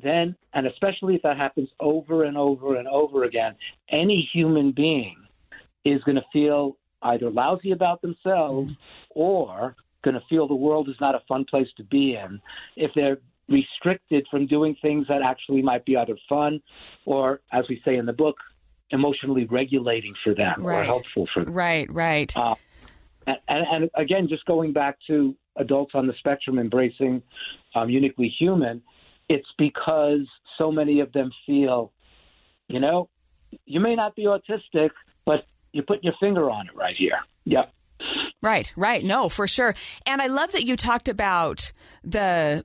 then, 0.02 0.36
and 0.54 0.66
especially 0.66 1.14
if 1.16 1.22
that 1.22 1.36
happens 1.36 1.68
over 1.80 2.24
and 2.24 2.36
over 2.36 2.76
and 2.76 2.88
over 2.88 3.24
again, 3.24 3.54
any 3.90 4.28
human 4.32 4.72
being 4.72 5.16
is 5.84 6.02
going 6.04 6.16
to 6.16 6.24
feel 6.32 6.76
either 7.02 7.30
lousy 7.30 7.72
about 7.72 8.00
themselves 8.02 8.70
mm-hmm. 8.70 9.20
or 9.20 9.74
going 10.04 10.14
to 10.14 10.22
feel 10.28 10.46
the 10.48 10.54
world 10.54 10.88
is 10.88 10.96
not 11.00 11.14
a 11.14 11.22
fun 11.28 11.44
place 11.44 11.68
to 11.76 11.84
be 11.84 12.16
in 12.16 12.40
if 12.76 12.90
they're 12.94 13.18
restricted 13.48 14.26
from 14.30 14.46
doing 14.46 14.76
things 14.80 15.06
that 15.08 15.22
actually 15.22 15.62
might 15.62 15.84
be 15.84 15.96
either 15.96 16.16
fun 16.28 16.60
or, 17.04 17.40
as 17.52 17.64
we 17.68 17.80
say 17.84 17.96
in 17.96 18.06
the 18.06 18.12
book, 18.12 18.36
emotionally 18.90 19.46
regulating 19.46 20.14
for 20.22 20.34
them 20.34 20.64
or 20.64 20.70
Right. 20.70 20.86
helpful 20.86 21.28
for 21.32 21.44
them. 21.44 21.52
Right, 21.52 21.90
right. 21.92 22.34
Uh, 22.36 22.54
and, 23.26 23.36
and, 23.48 23.66
and 23.72 23.90
again, 23.96 24.28
just 24.28 24.44
going 24.46 24.72
back 24.72 24.96
to 25.06 25.34
adults 25.56 25.92
on 25.94 26.06
the 26.06 26.14
spectrum 26.18 26.58
embracing 26.58 27.22
um, 27.74 27.88
uniquely 27.90 28.28
human, 28.38 28.82
it's 29.28 29.48
because 29.58 30.26
so 30.58 30.70
many 30.70 31.00
of 31.00 31.12
them 31.12 31.30
feel, 31.46 31.92
you 32.68 32.80
know, 32.80 33.08
you 33.66 33.80
may 33.80 33.94
not 33.94 34.14
be 34.16 34.24
autistic, 34.24 34.90
but 35.24 35.46
you're 35.72 35.84
putting 35.84 36.04
your 36.04 36.14
finger 36.20 36.50
on 36.50 36.66
it 36.66 36.76
right 36.76 36.94
here. 36.96 37.18
Yep. 37.44 37.72
Right, 38.42 38.72
right. 38.76 39.04
No, 39.04 39.28
for 39.28 39.46
sure. 39.46 39.74
And 40.06 40.20
I 40.20 40.26
love 40.26 40.52
that 40.52 40.64
you 40.64 40.76
talked 40.76 41.08
about 41.08 41.70
the 42.02 42.64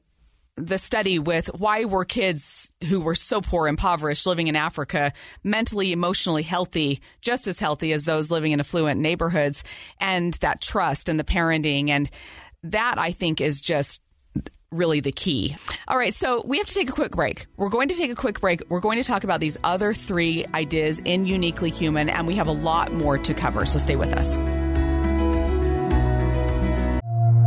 the 0.57 0.77
study 0.77 1.19
with 1.19 1.47
why 1.47 1.85
were 1.85 2.03
kids 2.03 2.71
who 2.87 2.99
were 2.99 3.15
so 3.15 3.41
poor, 3.41 3.67
impoverished, 3.67 4.25
living 4.25 4.47
in 4.47 4.55
Africa, 4.55 5.13
mentally, 5.43 5.91
emotionally 5.91 6.43
healthy, 6.43 6.99
just 7.21 7.47
as 7.47 7.59
healthy 7.59 7.93
as 7.93 8.05
those 8.05 8.31
living 8.31 8.51
in 8.51 8.59
affluent 8.59 8.99
neighborhoods, 8.99 9.63
and 9.99 10.33
that 10.35 10.61
trust 10.61 11.09
and 11.09 11.19
the 11.19 11.23
parenting. 11.23 11.89
And 11.89 12.09
that 12.63 12.97
I 12.97 13.11
think 13.11 13.39
is 13.39 13.61
just 13.61 14.01
really 14.71 14.99
the 14.99 15.11
key. 15.11 15.55
All 15.87 15.97
right, 15.97 16.13
so 16.13 16.43
we 16.45 16.57
have 16.57 16.67
to 16.67 16.73
take 16.73 16.89
a 16.89 16.93
quick 16.93 17.11
break. 17.11 17.45
We're 17.55 17.69
going 17.69 17.89
to 17.89 17.95
take 17.95 18.11
a 18.11 18.15
quick 18.15 18.41
break. 18.41 18.61
We're 18.67 18.81
going 18.81 18.97
to 18.97 19.03
talk 19.03 19.23
about 19.23 19.39
these 19.39 19.57
other 19.63 19.93
three 19.93 20.45
ideas 20.53 20.99
in 21.05 21.25
Uniquely 21.25 21.69
Human, 21.69 22.09
and 22.09 22.27
we 22.27 22.35
have 22.35 22.47
a 22.47 22.51
lot 22.51 22.91
more 22.91 23.17
to 23.17 23.33
cover, 23.33 23.65
so 23.65 23.77
stay 23.77 23.95
with 23.95 24.13
us. 24.13 24.37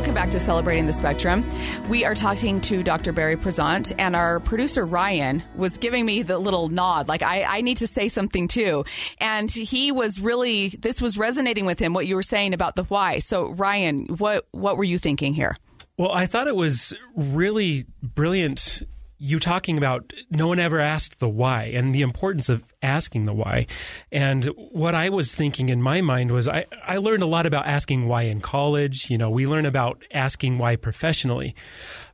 Welcome 0.00 0.14
back 0.14 0.30
to 0.30 0.40
Celebrating 0.40 0.86
the 0.86 0.94
Spectrum. 0.94 1.44
We 1.90 2.06
are 2.06 2.14
talking 2.14 2.62
to 2.62 2.82
Dr. 2.82 3.12
Barry 3.12 3.36
Prizant, 3.36 3.92
and 3.98 4.16
our 4.16 4.40
producer 4.40 4.86
Ryan 4.86 5.42
was 5.56 5.76
giving 5.76 6.06
me 6.06 6.22
the 6.22 6.38
little 6.38 6.70
nod, 6.70 7.06
like 7.06 7.22
I, 7.22 7.42
I 7.42 7.60
need 7.60 7.76
to 7.76 7.86
say 7.86 8.08
something 8.08 8.48
too. 8.48 8.86
And 9.18 9.50
he 9.50 9.92
was 9.92 10.18
really, 10.18 10.68
this 10.68 11.02
was 11.02 11.18
resonating 11.18 11.66
with 11.66 11.78
him, 11.78 11.92
what 11.92 12.06
you 12.06 12.14
were 12.14 12.22
saying 12.22 12.54
about 12.54 12.76
the 12.76 12.84
why. 12.84 13.18
So, 13.18 13.50
Ryan, 13.50 14.06
what, 14.06 14.46
what 14.52 14.78
were 14.78 14.84
you 14.84 14.96
thinking 14.96 15.34
here? 15.34 15.54
Well, 15.98 16.12
I 16.12 16.24
thought 16.24 16.48
it 16.48 16.56
was 16.56 16.94
really 17.14 17.84
brilliant 18.02 18.82
you 19.22 19.38
talking 19.38 19.76
about 19.76 20.14
no 20.30 20.48
one 20.48 20.58
ever 20.58 20.80
asked 20.80 21.20
the 21.20 21.28
why 21.28 21.64
and 21.64 21.94
the 21.94 22.00
importance 22.00 22.48
of 22.48 22.64
asking 22.82 23.26
the 23.26 23.34
why. 23.34 23.66
And 24.10 24.46
what 24.56 24.94
I 24.94 25.10
was 25.10 25.34
thinking 25.34 25.68
in 25.68 25.82
my 25.82 26.00
mind 26.00 26.30
was 26.30 26.48
I, 26.48 26.64
I 26.86 26.96
learned 26.96 27.22
a 27.22 27.26
lot 27.26 27.44
about 27.44 27.66
asking 27.66 28.08
why 28.08 28.22
in 28.22 28.40
college. 28.40 29.10
You 29.10 29.18
know, 29.18 29.28
we 29.28 29.46
learn 29.46 29.66
about 29.66 30.02
asking 30.10 30.56
why 30.56 30.76
professionally. 30.76 31.54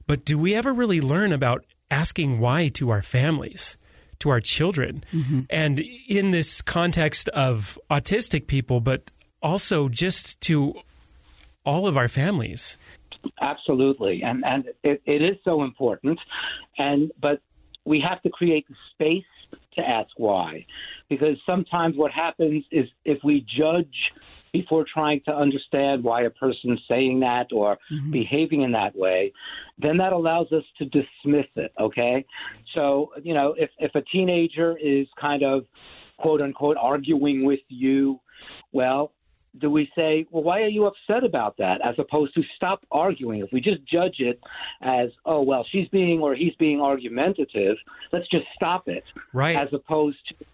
But 0.08 0.24
do 0.24 0.36
we 0.36 0.56
ever 0.56 0.74
really 0.74 1.00
learn 1.00 1.32
about 1.32 1.64
asking 1.92 2.40
why 2.40 2.68
to 2.68 2.90
our 2.90 3.02
families? 3.02 3.76
To 4.20 4.30
our 4.30 4.40
children. 4.40 5.04
Mm-hmm. 5.12 5.42
And 5.48 5.78
in 6.08 6.32
this 6.32 6.60
context 6.60 7.28
of 7.28 7.78
autistic 7.88 8.48
people, 8.48 8.80
but 8.80 9.12
also 9.40 9.88
just 9.88 10.40
to 10.42 10.74
all 11.64 11.86
of 11.86 11.96
our 11.96 12.08
families. 12.08 12.76
Absolutely, 13.40 14.22
and 14.22 14.44
and 14.44 14.66
it, 14.82 15.02
it 15.06 15.22
is 15.22 15.36
so 15.44 15.62
important, 15.62 16.18
and 16.78 17.10
but 17.20 17.40
we 17.84 18.00
have 18.00 18.20
to 18.22 18.30
create 18.30 18.66
the 18.68 18.74
space 18.92 19.24
to 19.76 19.88
ask 19.88 20.10
why, 20.16 20.66
because 21.08 21.36
sometimes 21.46 21.96
what 21.96 22.10
happens 22.10 22.64
is 22.72 22.86
if 23.04 23.18
we 23.22 23.46
judge 23.56 24.12
before 24.52 24.84
trying 24.92 25.20
to 25.26 25.34
understand 25.34 26.02
why 26.02 26.22
a 26.22 26.30
person's 26.30 26.80
saying 26.88 27.20
that 27.20 27.46
or 27.52 27.78
mm-hmm. 27.92 28.10
behaving 28.10 28.62
in 28.62 28.72
that 28.72 28.96
way, 28.96 29.32
then 29.78 29.98
that 29.98 30.12
allows 30.12 30.50
us 30.50 30.64
to 30.78 30.84
dismiss 30.86 31.46
it, 31.56 31.72
okay? 31.78 32.24
So, 32.74 33.12
you 33.22 33.34
know, 33.34 33.54
if, 33.58 33.70
if 33.78 33.94
a 33.94 34.02
teenager 34.02 34.76
is 34.78 35.06
kind 35.20 35.42
of 35.42 35.66
quote 36.16 36.40
unquote 36.40 36.78
arguing 36.78 37.44
with 37.44 37.60
you, 37.68 38.18
well, 38.72 39.12
do 39.60 39.70
we 39.70 39.90
say, 39.94 40.26
well, 40.30 40.42
why 40.42 40.62
are 40.62 40.68
you 40.68 40.86
upset 40.86 41.24
about 41.24 41.56
that? 41.58 41.80
As 41.84 41.94
opposed 41.98 42.34
to 42.34 42.42
stop 42.56 42.84
arguing. 42.90 43.40
If 43.40 43.52
we 43.52 43.60
just 43.60 43.84
judge 43.86 44.16
it 44.18 44.40
as, 44.82 45.10
oh, 45.24 45.42
well, 45.42 45.64
she's 45.70 45.88
being 45.88 46.20
or 46.20 46.34
he's 46.34 46.54
being 46.54 46.80
argumentative, 46.80 47.76
let's 48.12 48.28
just 48.28 48.46
stop 48.54 48.88
it. 48.88 49.04
Right. 49.32 49.56
As 49.56 49.68
opposed 49.72 50.18
to, 50.28 50.46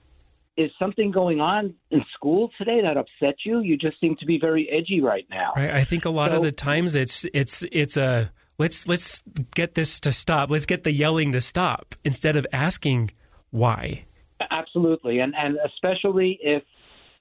is 0.56 0.70
something 0.78 1.10
going 1.10 1.40
on 1.40 1.74
in 1.90 2.04
school 2.14 2.50
today 2.58 2.80
that 2.82 2.96
upset 2.96 3.36
you? 3.44 3.60
You 3.60 3.76
just 3.76 3.98
seem 4.00 4.16
to 4.16 4.26
be 4.26 4.38
very 4.38 4.68
edgy 4.68 5.00
right 5.00 5.26
now. 5.30 5.52
Right. 5.56 5.70
I 5.70 5.84
think 5.84 6.04
a 6.04 6.10
lot 6.10 6.30
so, 6.30 6.36
of 6.36 6.42
the 6.42 6.52
times 6.52 6.94
it's 6.94 7.24
it's 7.32 7.64
it's 7.72 7.96
a 7.96 8.30
let's 8.58 8.86
let's 8.86 9.22
get 9.54 9.74
this 9.74 9.98
to 10.00 10.12
stop. 10.12 10.50
Let's 10.50 10.66
get 10.66 10.84
the 10.84 10.92
yelling 10.92 11.32
to 11.32 11.40
stop 11.40 11.94
instead 12.04 12.36
of 12.36 12.46
asking 12.52 13.12
why. 13.50 14.04
Absolutely, 14.50 15.20
and 15.20 15.34
and 15.34 15.56
especially 15.64 16.38
if 16.42 16.62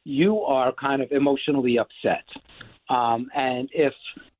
you 0.04 0.40
are 0.42 0.74
kind 0.74 1.02
of 1.02 1.12
emotionally 1.12 1.78
upset. 1.78 2.26
Um, 2.90 3.30
and 3.36 3.70
if 3.72 3.94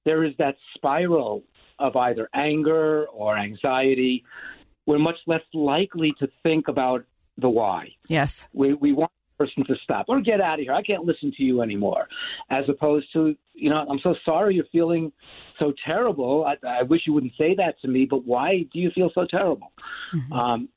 there 0.06 0.24
is 0.24 0.34
that 0.38 0.56
spiral 0.76 1.44
of 1.80 1.96
either 1.96 2.30
anger 2.34 3.06
or 3.08 3.38
anxiety, 3.38 4.24
we're 4.86 5.00
much 5.00 5.18
less 5.28 5.42
likely 5.54 6.14
to 6.20 6.28
think 6.44 6.68
about 6.68 7.04
the 7.38 7.50
why. 7.50 7.90
Yes. 8.08 8.48
We, 8.54 8.74
we 8.74 8.94
want 8.94 9.12
the 9.38 9.46
person 9.46 9.64
to 9.66 9.76
stop 9.84 10.06
or 10.10 10.22
get 10.22 10.42
out 10.42 10.60
of 10.60 10.64
here. 10.64 10.74
I 10.74 10.82
can't 10.82 11.06
listen 11.06 11.32
to 11.38 11.44
you 11.44 11.62
anymore. 11.62 12.08
As 12.50 12.66
opposed 12.68 13.08
to, 13.14 13.36
you 13.54 13.70
know, 13.70 13.86
I'm 13.90 14.00
so 14.04 14.16
sorry 14.26 14.56
you're 14.56 14.66
feeling 14.72 15.12
so 15.60 15.74
terrible. 15.86 16.46
I, 16.46 16.68
I 16.68 16.84
wish 16.84 17.02
you 17.06 17.14
wouldn't 17.14 17.34
say 17.38 17.56
that 17.56 17.80
to 17.82 17.88
me, 17.88 18.06
but 18.06 18.26
why 18.26 18.66
do 18.74 18.80
you 18.80 18.92
feel 18.92 19.12
so 19.14 19.26
terrible? 19.30 19.72
Mm-hmm. 20.14 20.34
Um, 20.34 20.70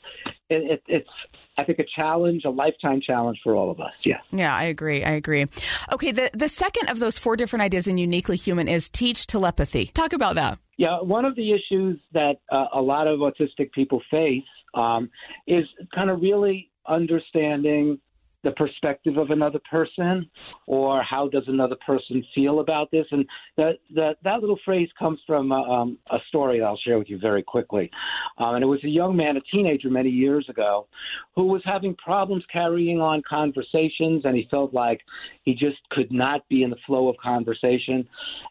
it, 0.49 0.73
it, 0.73 0.83
it's 0.87 1.11
I 1.57 1.65
think 1.65 1.79
a 1.79 1.85
challenge, 1.95 2.43
a 2.45 2.51
lifetime 2.51 3.01
challenge 3.01 3.39
for 3.43 3.55
all 3.55 3.71
of 3.71 3.81
us. 3.81 3.93
Yeah. 4.05 4.19
Yeah, 4.33 4.55
I 4.55 4.65
agree. 4.65 5.05
I 5.05 5.11
agree. 5.11 5.47
Okay, 5.93 6.11
the 6.13 6.31
the 6.35 6.49
second 6.49 6.89
of 6.89 6.99
those 6.99 7.19
four 7.19 7.37
different 7.37 7.63
ideas 7.63 7.87
in 7.87 7.99
uniquely 7.99 8.37
human 8.37 8.69
is 8.69 8.89
teach 8.89 9.27
telepathy. 9.27 9.87
Talk 9.87 10.13
about 10.13 10.35
that. 10.35 10.59
Yeah, 10.77 11.01
one 11.01 11.25
of 11.25 11.37
the 11.37 11.53
issues 11.53 12.01
that 12.13 12.37
uh, 12.51 12.67
a 12.75 12.81
lot 12.81 13.07
of 13.07 13.21
autistic 13.21 13.71
people 13.73 14.03
face 14.11 14.43
um, 14.75 15.09
is 15.47 15.65
kind 15.95 16.11
of 16.11 16.21
really 16.21 16.71
understanding 16.89 17.99
the 18.45 18.53
perspective 18.53 19.17
of 19.17 19.31
another 19.31 19.59
person 19.69 20.29
or 20.67 21.03
how 21.03 21.29
does 21.29 21.45
another 21.49 21.77
person 21.85 22.25
feel 22.35 22.61
about 22.61 22.91
this. 22.91 23.07
And 23.11 23.27
that 23.57 23.79
that, 23.95 24.17
that 24.23 24.41
little 24.41 24.59
phrase 24.65 24.89
comes 24.99 25.19
from 25.27 25.51
uh, 25.51 25.63
um, 25.63 25.99
a 26.11 26.19
story 26.29 26.61
that 26.61 26.67
I'll 26.67 26.77
share 26.77 26.99
with 26.99 27.09
you 27.09 27.19
very 27.19 27.43
quickly. 27.43 27.91
Um, 28.39 28.57
and 28.57 28.63
it 28.63 28.67
was 28.67 28.85
a 28.85 28.89
young 28.89 29.17
man 29.17 29.37
a 29.37 29.41
teenager 29.41 29.91
many 29.91 30.11
years 30.11 30.47
ago 30.49 30.87
who 31.35 31.47
was 31.47 31.63
having 31.65 31.95
problems 31.97 32.45
carrying 32.53 33.01
on 33.01 33.23
conversations 33.29 34.23
and 34.25 34.37
he 34.37 34.47
felt 34.51 34.73
like 34.73 35.01
he 35.43 35.55
just 35.55 35.79
could 35.91 36.13
not 36.13 36.47
be 36.49 36.63
in 36.63 36.71
the 36.71 36.77
flow 36.87 37.09
of 37.09 37.17
conversation. 37.17 38.07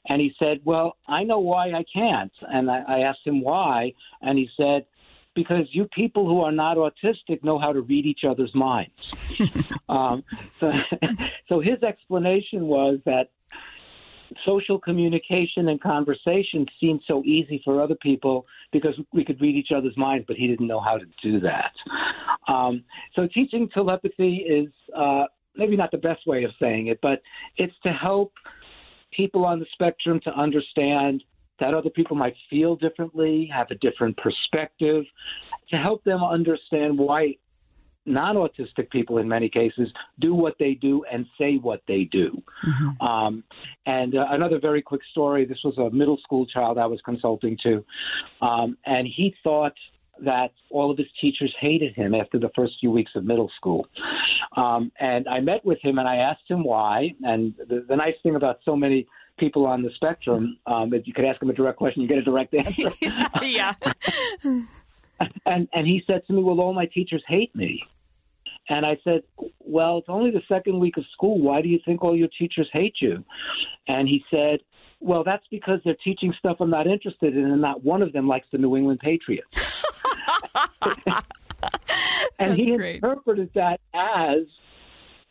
And 0.09 0.19
he 0.19 0.33
said 0.39 0.59
well 0.65 0.97
I 1.07 1.23
know 1.23 1.39
why 1.39 1.71
I 1.71 1.85
can't. 1.93 2.31
And 2.41 2.69
I, 2.69 2.81
I 2.87 2.99
asked 2.99 3.25
him 3.25 3.41
why 3.41 3.93
and 4.21 4.37
he 4.37 4.49
said 4.57 4.85
because 5.35 5.67
you 5.71 5.85
people 5.85 6.27
who 6.27 6.41
are 6.41 6.51
not 6.51 6.77
autistic 6.77 7.43
know 7.43 7.59
how 7.59 7.73
to 7.73 7.81
read 7.81 8.05
each 8.05 8.23
other's 8.27 8.53
minds. 8.53 9.13
um, 9.89 10.23
so, 10.59 10.71
so 11.49 11.59
his 11.59 11.81
explanation 11.83 12.67
was 12.67 12.99
that 13.05 13.29
social 14.45 14.79
communication 14.79 15.69
and 15.69 15.81
conversation 15.81 16.65
seemed 16.79 17.01
so 17.07 17.23
easy 17.23 17.61
for 17.63 17.81
other 17.81 17.95
people 17.95 18.45
because 18.71 18.99
we 19.13 19.23
could 19.23 19.39
read 19.41 19.55
each 19.55 19.71
other's 19.75 19.95
minds, 19.97 20.25
but 20.27 20.35
he 20.35 20.47
didn't 20.47 20.67
know 20.67 20.79
how 20.79 20.97
to 20.97 21.05
do 21.21 21.39
that. 21.39 21.71
Um, 22.47 22.83
so 23.15 23.27
teaching 23.33 23.69
telepathy 23.69 24.37
is 24.37 24.69
uh, 24.95 25.25
maybe 25.55 25.75
not 25.75 25.91
the 25.91 25.97
best 25.97 26.25
way 26.25 26.43
of 26.43 26.51
saying 26.59 26.87
it, 26.87 26.99
but 27.01 27.21
it's 27.57 27.75
to 27.83 27.91
help 27.91 28.33
people 29.11 29.45
on 29.45 29.59
the 29.59 29.65
spectrum 29.73 30.19
to 30.23 30.31
understand 30.31 31.23
that 31.63 31.73
other 31.73 31.89
people 31.89 32.17
might 32.17 32.35
feel 32.49 32.75
differently, 32.75 33.49
have 33.53 33.67
a 33.71 33.75
different 33.75 34.17
perspective, 34.17 35.05
to 35.69 35.77
help 35.77 36.03
them 36.03 36.21
understand 36.21 36.97
why 36.97 37.37
non 38.05 38.35
autistic 38.35 38.89
people, 38.91 39.19
in 39.19 39.29
many 39.29 39.47
cases, 39.47 39.87
do 40.19 40.33
what 40.33 40.55
they 40.59 40.73
do 40.73 41.05
and 41.09 41.25
say 41.37 41.55
what 41.55 41.81
they 41.87 42.03
do. 42.11 42.43
Mm-hmm. 42.67 43.01
Um, 43.01 43.45
and 43.85 44.13
uh, 44.13 44.25
another 44.31 44.59
very 44.59 44.81
quick 44.81 44.99
story 45.11 45.45
this 45.45 45.59
was 45.63 45.77
a 45.77 45.89
middle 45.95 46.17
school 46.21 46.45
child 46.45 46.77
I 46.77 46.85
was 46.85 46.99
consulting 47.05 47.57
to, 47.63 47.85
um, 48.41 48.77
and 48.85 49.07
he 49.07 49.33
thought 49.41 49.73
that 50.19 50.51
all 50.69 50.91
of 50.91 50.97
his 50.97 51.07
teachers 51.21 51.55
hated 51.61 51.95
him 51.95 52.13
after 52.13 52.37
the 52.37 52.49
first 52.55 52.73
few 52.81 52.91
weeks 52.91 53.11
of 53.15 53.23
middle 53.23 53.49
school. 53.55 53.87
Um, 54.57 54.91
and 54.99 55.29
I 55.29 55.39
met 55.39 55.63
with 55.65 55.79
him 55.81 55.97
and 55.97 56.07
I 56.07 56.17
asked 56.17 56.47
him 56.47 56.63
why. 56.63 57.15
And 57.23 57.55
the, 57.57 57.83
the 57.87 57.95
nice 57.95 58.13
thing 58.21 58.35
about 58.35 58.59
so 58.63 58.75
many 58.75 59.07
people 59.37 59.65
on 59.65 59.81
the 59.81 59.89
spectrum. 59.95 60.57
Um, 60.65 60.93
if 60.93 61.07
you 61.07 61.13
could 61.13 61.25
ask 61.25 61.41
him 61.41 61.49
a 61.49 61.53
direct 61.53 61.77
question, 61.77 62.01
you 62.01 62.07
get 62.07 62.17
a 62.17 62.23
direct 62.23 62.53
answer. 62.53 62.91
yeah. 63.41 63.73
and 65.45 65.67
and 65.73 65.87
he 65.87 66.03
said 66.07 66.25
to 66.27 66.33
me, 66.33 66.43
"Well, 66.43 66.59
all 66.59 66.73
my 66.73 66.85
teachers 66.85 67.23
hate 67.27 67.55
me." 67.55 67.81
And 68.69 68.85
I 68.85 68.97
said, 69.03 69.23
"Well, 69.59 69.97
it's 69.99 70.09
only 70.09 70.31
the 70.31 70.41
second 70.47 70.79
week 70.79 70.97
of 70.97 71.05
school. 71.13 71.39
Why 71.39 71.61
do 71.61 71.69
you 71.69 71.79
think 71.85 72.03
all 72.03 72.15
your 72.15 72.29
teachers 72.39 72.69
hate 72.71 72.95
you?" 73.01 73.23
And 73.87 74.07
he 74.07 74.23
said, 74.31 74.59
"Well, 74.99 75.23
that's 75.23 75.45
because 75.51 75.79
they're 75.83 75.97
teaching 76.03 76.33
stuff 76.37 76.57
I'm 76.59 76.69
not 76.69 76.87
interested 76.87 77.35
in, 77.35 77.45
and 77.45 77.61
not 77.61 77.83
one 77.83 78.01
of 78.01 78.13
them 78.13 78.27
likes 78.27 78.47
the 78.51 78.57
New 78.57 78.75
England 78.75 78.99
Patriots." 78.99 79.83
and 82.39 82.57
he 82.57 82.75
great. 82.75 82.95
interpreted 82.95 83.49
that 83.55 83.79
as 83.93 84.45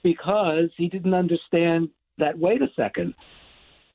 because 0.02 0.70
he 0.76 0.88
didn't 0.88 1.14
understand 1.14 1.88
that. 2.18 2.38
Wait 2.38 2.62
a 2.62 2.68
second 2.76 3.14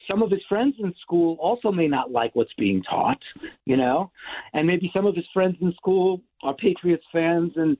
some 0.08 0.22
of 0.22 0.32
his 0.32 0.42
friends 0.48 0.76
in 0.80 0.94
school 1.02 1.38
also 1.40 1.72
may 1.72 1.88
not 1.88 2.12
like 2.12 2.36
what's 2.36 2.54
being 2.58 2.82
taught, 2.84 3.22
you 3.66 3.78
know, 3.78 4.12
and 4.54 4.66
maybe 4.66 4.90
some 4.94 5.06
of 5.06 5.16
his 5.16 5.26
friends 5.34 5.56
in 5.62 5.74
school 5.74 6.22
are 6.44 6.56
Patriots 6.56 7.06
fans 7.12 7.54
and 7.56 7.78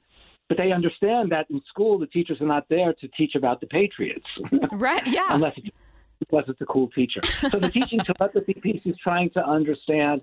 but 0.50 0.56
they 0.56 0.72
understand 0.72 1.30
that 1.32 1.46
in 1.50 1.62
school 1.68 2.00
the 2.00 2.08
teachers 2.08 2.40
are 2.40 2.48
not 2.48 2.66
there 2.70 2.94
to 2.94 3.08
teach 3.10 3.36
about 3.36 3.60
the 3.62 3.68
Patriots. 3.68 4.26
Right, 4.72 5.06
yeah. 5.08 5.28
unless 5.30 5.54
it's, 5.58 5.70
unless 6.32 6.48
it's 6.48 6.62
a 6.62 6.66
cool 6.66 6.90
teacher. 6.90 7.22
So 7.24 7.60
the 7.60 7.70
teaching 7.70 8.00
telepathy 8.18 8.54
piece 8.54 8.82
is 8.86 8.96
trying 9.02 9.30
to 9.32 9.46
understand 9.46 10.22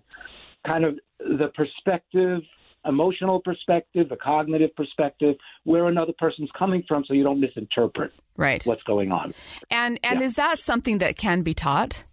kind 0.67 0.85
of 0.85 0.99
the 1.19 1.49
perspective 1.55 2.41
emotional 2.85 3.41
perspective, 3.41 4.11
a 4.11 4.17
cognitive 4.17 4.75
perspective, 4.77 5.37
where 5.65 5.87
another 5.87 6.13
person's 6.19 6.51
coming 6.59 6.83
from, 6.87 7.05
so 7.07 7.15
you 7.15 7.25
don't 7.25 7.41
misinterpret 7.41 8.13
right. 8.37 8.65
what's 8.65 8.83
going 8.83 9.13
on. 9.13 9.35
And 9.71 9.99
and 10.03 10.21
yeah. 10.21 10.27
is 10.27 10.35
that 10.35 10.59
something 10.59 10.99
that 10.99 11.17
can 11.17 11.43
be 11.43 11.55
taught? 11.55 12.05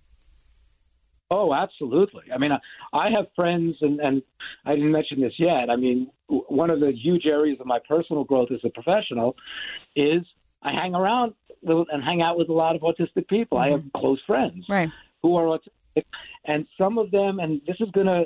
Oh, 1.33 1.53
absolutely. 1.53 2.23
I 2.33 2.37
mean, 2.37 2.51
I 2.91 3.09
have 3.09 3.27
friends, 3.37 3.77
and, 3.79 4.01
and 4.01 4.21
I 4.65 4.75
didn't 4.75 4.91
mention 4.91 5.21
this 5.21 5.33
yet. 5.39 5.69
I 5.69 5.77
mean, 5.77 6.11
one 6.27 6.69
of 6.69 6.81
the 6.81 6.91
huge 6.91 7.25
areas 7.25 7.57
of 7.61 7.65
my 7.65 7.79
personal 7.87 8.25
growth 8.25 8.49
as 8.51 8.59
a 8.65 8.69
professional 8.69 9.37
is 9.95 10.23
I 10.61 10.71
hang 10.71 10.93
around 10.93 11.33
and 11.63 12.03
hang 12.03 12.21
out 12.21 12.37
with 12.37 12.49
a 12.49 12.53
lot 12.53 12.75
of 12.75 12.81
autistic 12.81 13.29
people. 13.29 13.57
Mm-hmm. 13.57 13.73
I 13.73 13.77
have 13.77 13.83
close 13.95 14.19
friends 14.27 14.65
right. 14.67 14.89
who 15.21 15.37
are 15.37 15.57
autistic, 15.57 16.03
and 16.45 16.67
some 16.77 16.97
of 16.97 17.11
them, 17.11 17.39
and 17.39 17.61
this 17.65 17.77
is 17.79 17.89
going 17.91 18.07
to 18.07 18.25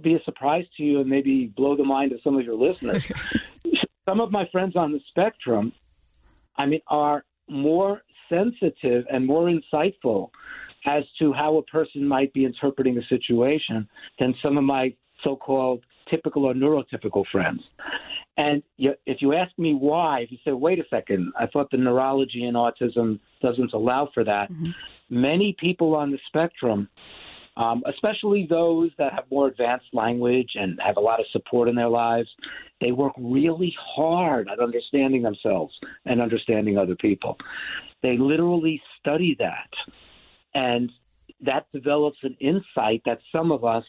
be 0.00 0.14
a 0.14 0.22
surprise 0.24 0.64
to 0.76 0.82
you 0.82 1.00
and 1.00 1.08
maybe 1.08 1.46
blow 1.56 1.76
the 1.76 1.84
mind 1.84 2.12
of 2.12 2.20
some 2.22 2.36
of 2.36 2.44
your 2.44 2.56
listeners. 2.56 3.04
some 4.08 4.20
of 4.20 4.30
my 4.30 4.48
friends 4.50 4.76
on 4.76 4.92
the 4.92 5.00
spectrum, 5.08 5.72
I 6.56 6.66
mean, 6.66 6.80
are 6.88 7.24
more 7.48 8.02
sensitive 8.28 9.04
and 9.12 9.26
more 9.26 9.48
insightful 9.50 10.30
as 10.86 11.04
to 11.18 11.32
how 11.32 11.56
a 11.56 11.62
person 11.62 12.06
might 12.06 12.32
be 12.32 12.44
interpreting 12.44 12.98
a 12.98 13.06
situation 13.06 13.88
than 14.18 14.34
some 14.42 14.58
of 14.58 14.64
my 14.64 14.94
so-called 15.22 15.82
typical 16.08 16.44
or 16.44 16.54
neurotypical 16.54 17.24
friends. 17.32 17.62
And 18.36 18.62
if 18.78 19.22
you 19.22 19.34
ask 19.34 19.56
me 19.58 19.74
why, 19.74 20.20
if 20.20 20.32
you 20.32 20.38
say, 20.44 20.52
wait 20.52 20.78
a 20.78 20.84
second, 20.90 21.32
I 21.38 21.46
thought 21.46 21.70
the 21.70 21.76
neurology 21.76 22.44
in 22.44 22.54
autism 22.54 23.20
doesn't 23.40 23.72
allow 23.72 24.10
for 24.12 24.24
that, 24.24 24.50
mm-hmm. 24.50 24.70
many 25.08 25.56
people 25.58 25.94
on 25.94 26.10
the 26.10 26.18
spectrum 26.26 26.88
um, 27.56 27.82
especially 27.86 28.46
those 28.48 28.90
that 28.98 29.12
have 29.12 29.24
more 29.30 29.48
advanced 29.48 29.86
language 29.92 30.50
and 30.54 30.78
have 30.84 30.96
a 30.96 31.00
lot 31.00 31.20
of 31.20 31.26
support 31.32 31.68
in 31.68 31.74
their 31.74 31.88
lives. 31.88 32.28
They 32.80 32.92
work 32.92 33.12
really 33.18 33.74
hard 33.78 34.48
at 34.48 34.60
understanding 34.60 35.22
themselves 35.22 35.72
and 36.04 36.20
understanding 36.20 36.78
other 36.78 36.96
people. 36.96 37.36
They 38.02 38.18
literally 38.18 38.82
study 39.00 39.36
that. 39.38 39.70
And 40.54 40.90
that 41.40 41.66
develops 41.72 42.18
an 42.22 42.36
insight 42.40 43.02
that 43.06 43.18
some 43.30 43.52
of 43.52 43.64
us 43.64 43.84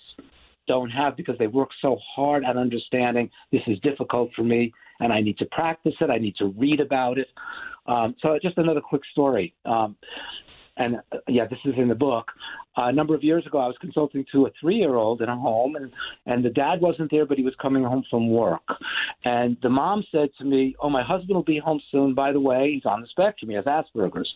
don't 0.67 0.89
have 0.89 1.15
because 1.15 1.37
they 1.37 1.47
work 1.47 1.69
so 1.81 1.97
hard 2.15 2.43
at 2.43 2.57
understanding 2.57 3.29
this 3.51 3.61
is 3.67 3.79
difficult 3.81 4.31
for 4.35 4.43
me 4.43 4.71
and 4.99 5.11
I 5.11 5.21
need 5.21 5.37
to 5.39 5.45
practice 5.45 5.93
it. 5.99 6.09
I 6.09 6.17
need 6.17 6.35
to 6.37 6.47
read 6.57 6.79
about 6.79 7.17
it. 7.17 7.27
Um, 7.87 8.15
so, 8.21 8.37
just 8.41 8.57
another 8.57 8.81
quick 8.81 9.01
story. 9.11 9.53
Um, 9.65 9.95
and 10.77 10.97
uh, 11.11 11.17
yeah, 11.27 11.45
this 11.45 11.59
is 11.65 11.73
in 11.77 11.87
the 11.87 11.95
book. 11.95 12.31
Uh, 12.77 12.87
a 12.87 12.91
number 12.91 13.15
of 13.15 13.23
years 13.23 13.45
ago, 13.45 13.59
I 13.59 13.67
was 13.67 13.77
consulting 13.79 14.25
to 14.31 14.47
a 14.47 14.51
three-year-old 14.59 15.21
in 15.21 15.29
a 15.29 15.37
home, 15.37 15.75
and 15.75 15.91
and 16.25 16.43
the 16.43 16.49
dad 16.49 16.81
wasn't 16.81 17.11
there, 17.11 17.25
but 17.25 17.37
he 17.37 17.43
was 17.43 17.55
coming 17.61 17.83
home 17.83 18.03
from 18.09 18.29
work, 18.29 18.63
and 19.23 19.57
the 19.61 19.69
mom 19.69 20.03
said 20.11 20.29
to 20.39 20.43
me, 20.43 20.75
"Oh, 20.79 20.89
my 20.89 21.03
husband 21.03 21.35
will 21.35 21.43
be 21.43 21.59
home 21.59 21.81
soon. 21.91 22.13
By 22.13 22.31
the 22.31 22.39
way, 22.39 22.73
he's 22.73 22.85
on 22.85 23.01
the 23.01 23.07
spectrum. 23.07 23.49
He 23.49 23.55
has 23.55 23.65
Asperger's, 23.65 24.31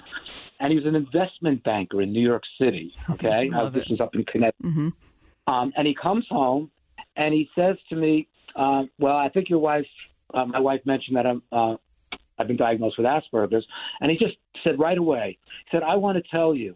and 0.60 0.72
he 0.72 0.78
was 0.78 0.86
an 0.86 0.96
investment 0.96 1.64
banker 1.64 2.02
in 2.02 2.14
New 2.14 2.26
York 2.26 2.44
City. 2.60 2.94
Okay, 3.10 3.50
uh, 3.54 3.70
this 3.70 3.86
is 3.90 4.00
up 4.00 4.16
in 4.16 4.24
Connecticut, 4.24 4.66
mm-hmm. 4.66 4.90
um, 5.52 5.74
and 5.76 5.86
he 5.86 5.96
comes 5.96 6.26
home, 6.30 6.72
and 7.18 7.34
he 7.34 7.50
says 7.54 7.76
to 7.90 7.96
me, 7.96 8.28
uh, 8.56 8.84
"Well, 8.98 9.18
I 9.18 9.30
think 9.30 9.50
your 9.50 9.60
wife, 9.60 9.88
uh, 10.34 10.46
my 10.46 10.60
wife 10.60 10.82
mentioned 10.86 11.18
that 11.18 11.26
I'm." 11.26 11.42
Uh, 11.52 11.76
I've 12.40 12.48
been 12.48 12.58
diagnosed 12.58 12.98
with 12.98 13.06
Asperger's. 13.06 13.66
And 14.02 14.10
he 14.10 14.18
just 14.18 14.38
said 14.64 14.80
right 14.80 14.98
away, 14.98 15.38
he 15.66 15.78
said, 15.78 15.84
I 15.84 15.96
want 15.96 16.18
to 16.18 16.24
tell 16.32 16.56
you, 16.56 16.76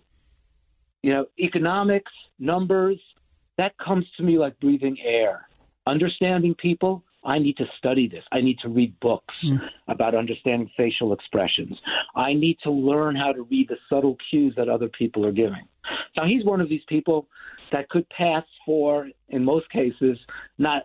you 1.01 1.13
know, 1.13 1.25
economics, 1.39 2.11
numbers, 2.39 2.99
that 3.57 3.77
comes 3.77 4.05
to 4.17 4.23
me 4.23 4.37
like 4.37 4.59
breathing 4.59 4.97
air. 5.03 5.47
Understanding 5.87 6.55
people, 6.55 7.03
I 7.25 7.39
need 7.39 7.57
to 7.57 7.65
study 7.77 8.07
this. 8.07 8.23
I 8.31 8.41
need 8.41 8.59
to 8.59 8.69
read 8.69 8.99
books 8.99 9.33
mm. 9.43 9.61
about 9.87 10.15
understanding 10.15 10.69
facial 10.75 11.13
expressions. 11.13 11.77
I 12.15 12.33
need 12.33 12.57
to 12.63 12.71
learn 12.71 13.15
how 13.15 13.31
to 13.31 13.43
read 13.43 13.69
the 13.69 13.77
subtle 13.89 14.17
cues 14.29 14.53
that 14.57 14.69
other 14.69 14.89
people 14.89 15.25
are 15.25 15.31
giving. 15.31 15.67
Now, 16.17 16.25
he's 16.25 16.45
one 16.45 16.61
of 16.61 16.69
these 16.69 16.83
people 16.87 17.27
that 17.71 17.89
could 17.89 18.07
pass 18.09 18.43
for, 18.65 19.09
in 19.29 19.43
most 19.43 19.69
cases, 19.69 20.17
not 20.57 20.83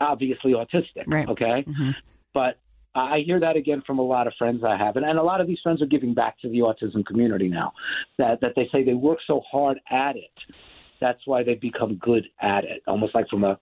obviously 0.00 0.52
autistic. 0.52 1.04
Right. 1.06 1.28
Okay. 1.28 1.64
Mm-hmm. 1.66 1.90
But 2.32 2.58
I 2.94 3.20
hear 3.24 3.38
that 3.40 3.56
again 3.56 3.82
from 3.86 3.98
a 3.98 4.02
lot 4.02 4.26
of 4.26 4.32
friends 4.38 4.62
I 4.64 4.76
have, 4.76 4.96
and, 4.96 5.06
and 5.06 5.18
a 5.18 5.22
lot 5.22 5.40
of 5.40 5.46
these 5.46 5.60
friends 5.62 5.80
are 5.80 5.86
giving 5.86 6.14
back 6.14 6.38
to 6.40 6.48
the 6.48 6.58
autism 6.58 7.04
community 7.06 7.48
now. 7.48 7.72
That 8.18 8.40
that 8.40 8.52
they 8.56 8.68
say 8.72 8.84
they 8.84 8.94
work 8.94 9.18
so 9.26 9.42
hard 9.50 9.78
at 9.90 10.16
it, 10.16 10.54
that's 11.00 11.20
why 11.24 11.42
they've 11.42 11.60
become 11.60 11.96
good 11.96 12.26
at 12.40 12.64
it, 12.64 12.82
almost 12.86 13.14
like 13.14 13.28
from 13.28 13.44
a 13.44 13.58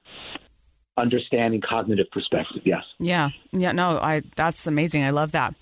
understanding 0.96 1.60
cognitive 1.66 2.06
perspective. 2.10 2.62
Yes. 2.64 2.82
Yeah. 2.98 3.30
Yeah. 3.52 3.72
No. 3.72 3.98
I. 3.98 4.22
That's 4.36 4.66
amazing. 4.66 5.04
I 5.04 5.10
love 5.10 5.32
that. 5.32 5.54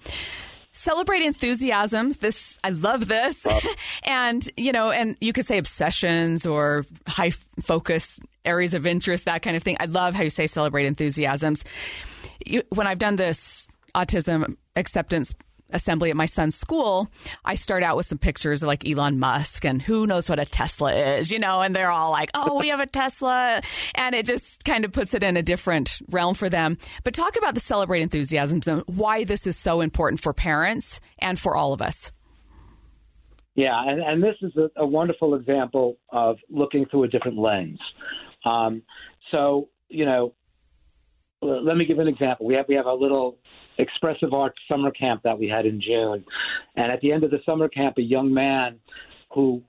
Celebrate 0.78 1.22
enthusiasm. 1.22 2.12
This 2.12 2.58
I 2.62 2.70
love 2.70 3.08
this, 3.08 3.46
and 4.04 4.48
you 4.56 4.72
know, 4.72 4.90
and 4.90 5.16
you 5.20 5.32
could 5.32 5.46
say 5.46 5.58
obsessions 5.58 6.46
or 6.46 6.84
high 7.06 7.30
focus 7.62 8.20
areas 8.44 8.74
of 8.74 8.86
interest, 8.86 9.24
that 9.24 9.42
kind 9.42 9.56
of 9.56 9.62
thing. 9.62 9.76
I 9.80 9.86
love 9.86 10.14
how 10.14 10.22
you 10.22 10.30
say 10.30 10.46
celebrate 10.46 10.86
enthusiasms 10.86 11.64
you, 12.44 12.62
when 12.70 12.86
I've 12.86 12.98
done 12.98 13.16
this 13.16 13.68
autism 13.94 14.56
acceptance 14.74 15.34
assembly 15.70 16.10
at 16.10 16.16
my 16.16 16.26
son's 16.26 16.54
school, 16.54 17.10
I 17.44 17.54
start 17.54 17.82
out 17.82 17.96
with 17.96 18.06
some 18.06 18.18
pictures 18.18 18.62
of 18.62 18.66
like 18.68 18.88
Elon 18.88 19.18
Musk 19.18 19.64
and 19.64 19.82
who 19.82 20.06
knows 20.06 20.30
what 20.30 20.38
a 20.38 20.44
Tesla 20.44 20.94
is, 20.94 21.30
you 21.30 21.38
know, 21.38 21.60
and 21.60 21.74
they're 21.74 21.90
all 21.90 22.10
like, 22.10 22.30
oh, 22.34 22.58
we 22.58 22.68
have 22.68 22.80
a 22.80 22.86
Tesla. 22.86 23.60
And 23.94 24.14
it 24.14 24.26
just 24.26 24.64
kind 24.64 24.84
of 24.84 24.92
puts 24.92 25.14
it 25.14 25.22
in 25.22 25.36
a 25.36 25.42
different 25.42 26.00
realm 26.08 26.34
for 26.34 26.48
them. 26.48 26.78
But 27.04 27.14
talk 27.14 27.36
about 27.36 27.54
the 27.54 27.60
celebrate 27.60 28.02
enthusiasm 28.02 28.60
and 28.66 28.82
why 28.86 29.24
this 29.24 29.46
is 29.46 29.56
so 29.56 29.80
important 29.80 30.20
for 30.20 30.32
parents 30.32 31.00
and 31.18 31.38
for 31.38 31.56
all 31.56 31.72
of 31.72 31.82
us. 31.82 32.10
Yeah, 33.54 33.82
and, 33.86 34.02
and 34.02 34.22
this 34.22 34.36
is 34.42 34.54
a, 34.56 34.68
a 34.76 34.86
wonderful 34.86 35.34
example 35.34 35.96
of 36.10 36.36
looking 36.50 36.84
through 36.86 37.04
a 37.04 37.08
different 37.08 37.38
lens. 37.38 37.80
Um, 38.44 38.82
so, 39.30 39.70
you 39.88 40.04
know, 40.04 40.34
let 41.42 41.76
me 41.76 41.84
give 41.84 41.98
an 41.98 42.08
example. 42.08 42.46
We 42.46 42.54
have 42.54 42.66
we 42.68 42.74
have 42.74 42.86
a 42.86 42.94
little 42.94 43.38
expressive 43.78 44.32
art 44.32 44.54
summer 44.68 44.90
camp 44.90 45.22
that 45.24 45.38
we 45.38 45.48
had 45.48 45.66
in 45.66 45.80
June, 45.80 46.24
and 46.76 46.92
at 46.92 47.00
the 47.00 47.12
end 47.12 47.24
of 47.24 47.30
the 47.30 47.40
summer 47.44 47.68
camp, 47.68 47.98
a 47.98 48.02
young 48.02 48.32
man 48.32 48.78
who 49.32 49.62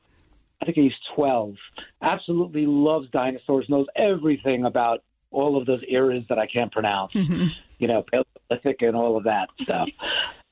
I 0.61 0.65
think 0.65 0.77
he's 0.77 0.93
12, 1.15 1.55
absolutely 2.01 2.65
loves 2.65 3.09
dinosaurs, 3.11 3.65
knows 3.69 3.85
everything 3.95 4.65
about 4.65 5.03
all 5.31 5.57
of 5.57 5.65
those 5.65 5.81
eras 5.87 6.23
that 6.29 6.39
I 6.39 6.47
can't 6.47 6.71
pronounce, 6.71 7.13
mm-hmm. 7.13 7.47
you 7.79 7.87
know, 7.87 8.03
Paleolithic 8.03 8.81
and 8.81 8.95
all 8.95 9.17
of 9.17 9.23
that 9.25 9.49
stuff. 9.61 9.89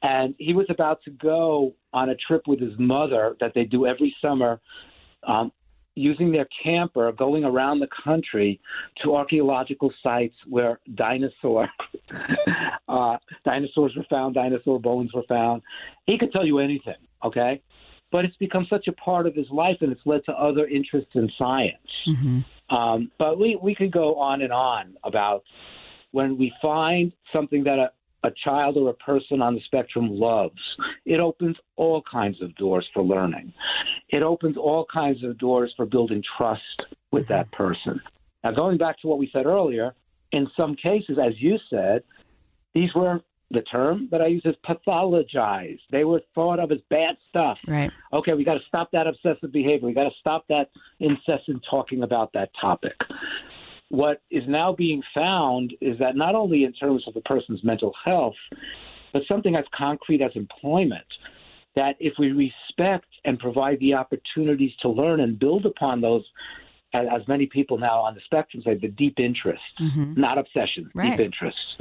and 0.02 0.36
he 0.38 0.54
was 0.54 0.68
about 0.70 1.02
to 1.06 1.12
go 1.12 1.74
on 1.94 2.10
a 2.10 2.16
trip 2.16 2.44
with 2.48 2.60
his 2.60 2.78
mother 2.78 3.36
that 3.40 3.54
they 3.56 3.64
do 3.64 3.88
every 3.88 4.16
summer 4.22 4.60
um, 5.24 5.52
using 5.96 6.32
their 6.32 6.48
camper 6.64 7.12
going 7.12 7.46
around 7.46 7.80
the 7.80 7.88
country 8.04 8.60
to 9.02 9.16
archaeological 9.16 9.92
sites 10.04 10.36
where 10.48 10.80
dinosaur 10.96 11.70
uh, 12.88 13.18
dinosaurs 13.44 13.94
were 13.96 14.06
found, 14.10 14.36
dinosaur 14.36 14.80
bones 14.80 15.14
were 15.14 15.24
found. 15.28 15.62
He 16.06 16.18
could 16.18 16.32
tell 16.32 16.46
you 16.46 16.60
anything, 16.60 16.96
okay? 17.24 17.62
But 18.12 18.26
it's 18.26 18.36
become 18.38 18.68
such 18.70 18.88
a 18.88 18.94
part 18.94 19.26
of 19.26 19.36
his 19.36 19.50
life, 19.50 19.78
and 19.82 19.92
it's 19.92 20.06
led 20.06 20.24
to 20.26 20.34
other 20.34 20.68
interests 20.68 21.12
in 21.16 21.32
science. 21.38 21.78
Mm-hmm. 22.08 22.76
Um, 22.76 23.12
but 23.18 23.40
we 23.40 23.58
we 23.62 23.76
could 23.76 23.92
go 23.92 24.16
on 24.16 24.42
and 24.42 24.52
on 24.52 24.96
about 25.04 25.44
when 26.12 26.38
we 26.38 26.52
find 26.62 27.12
something 27.34 27.64
that 27.66 27.78
a, 27.78 27.92
a 28.26 28.34
child 28.44 28.78
or 28.78 28.90
a 28.90 28.94
person 28.94 29.42
on 29.42 29.56
the 29.56 29.62
spectrum 29.66 30.08
loves, 30.10 30.62
it 31.06 31.20
opens 31.20 31.58
all 31.76 32.04
kinds 32.10 32.42
of 32.42 32.56
doors 32.56 32.88
for 32.94 33.04
learning. 33.04 33.54
It 34.10 34.24
opens 34.24 34.58
all 34.58 34.86
kinds 34.92 35.24
of 35.24 35.38
doors 35.38 35.74
for 35.76 35.86
building 35.86 36.24
trust 36.38 36.84
with 37.12 37.28
that 37.28 37.52
person. 37.52 38.02
Now, 38.44 38.52
going 38.52 38.78
back 38.78 39.00
to 39.02 39.08
what 39.08 39.18
we 39.18 39.30
said 39.32 39.46
earlier, 39.46 39.94
in 40.32 40.48
some 40.56 40.76
cases, 40.76 41.18
as 41.24 41.34
you 41.38 41.58
said, 41.70 42.04
these 42.74 42.90
were 42.94 43.22
the 43.52 43.62
term 43.62 44.08
that 44.12 44.22
I 44.22 44.28
use 44.28 44.42
is 44.46 44.56
pathologized. 44.68 45.80
They 45.92 46.04
were 46.04 46.22
thought 46.34 46.60
of 46.60 46.72
as 46.72 46.80
bad 46.90 47.16
stuff. 47.30 47.58
Right. 47.68 47.92
Okay, 48.12 48.34
we 48.34 48.44
got 48.44 48.56
to 48.56 48.66
stop 48.68 48.92
that 48.92 49.08
obsessive 49.08 49.52
behavior. 49.52 49.88
We 49.88 49.94
got 49.94 50.10
to 50.10 50.16
stop 50.20 50.46
that 50.50 50.70
incessant 51.00 51.64
talking 51.70 52.04
about 52.04 52.34
that 52.34 52.50
topic 52.60 52.96
what 53.90 54.22
is 54.32 54.44
now 54.48 54.74
being 54.74 55.02
found 55.14 55.74
is 55.82 55.98
that 56.00 56.16
not 56.16 56.36
only 56.36 56.64
in 56.64 56.74
terms 56.74 57.04
of 57.08 57.16
a 57.16 57.22
person's 57.22 57.64
mental 57.64 57.94
health, 58.04 58.36
but 59.14 59.22
something 59.28 59.56
as 59.56 59.66
concrete 59.74 60.22
as 60.22 60.32
employment, 60.36 61.06
that 61.76 61.96
if 62.00 62.14
we 62.18 62.32
respect 62.32 63.08
and 63.26 63.40
provide 63.40 63.80
the 63.80 63.94
opportunities 63.94 64.72
to 64.82 64.90
learn 64.90 65.20
and 65.20 65.38
build 65.38 65.66
upon 65.66 66.02
those, 66.02 66.24
as 66.94 67.28
many 67.28 67.46
people 67.46 67.78
now 67.78 68.00
on 68.00 68.16
the 68.16 68.22
spectrum 68.26 68.64
say, 68.64 68.76
the 68.76 68.88
deep 68.88 69.20
interests, 69.20 69.66
mm-hmm. 69.80 70.20
not 70.20 70.38
obsessions, 70.38 70.90
right. 70.96 71.18
deep 71.18 71.20
interests. 71.20 71.78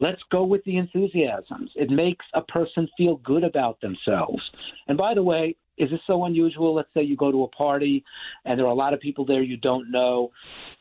Let's 0.00 0.22
go 0.30 0.44
with 0.44 0.64
the 0.64 0.78
enthusiasms. 0.78 1.70
It 1.76 1.90
makes 1.90 2.24
a 2.34 2.40
person 2.42 2.88
feel 2.96 3.16
good 3.16 3.44
about 3.44 3.80
themselves. 3.80 4.42
And 4.88 4.96
by 4.96 5.14
the 5.14 5.22
way, 5.22 5.56
is 5.80 5.90
this 5.90 6.00
so 6.06 6.24
unusual? 6.26 6.74
Let's 6.74 6.90
say 6.94 7.02
you 7.02 7.16
go 7.16 7.32
to 7.32 7.44
a 7.44 7.48
party 7.48 8.04
and 8.44 8.58
there 8.58 8.66
are 8.66 8.70
a 8.70 8.74
lot 8.74 8.92
of 8.92 9.00
people 9.00 9.24
there 9.24 9.42
you 9.42 9.56
don't 9.56 9.90
know, 9.90 10.30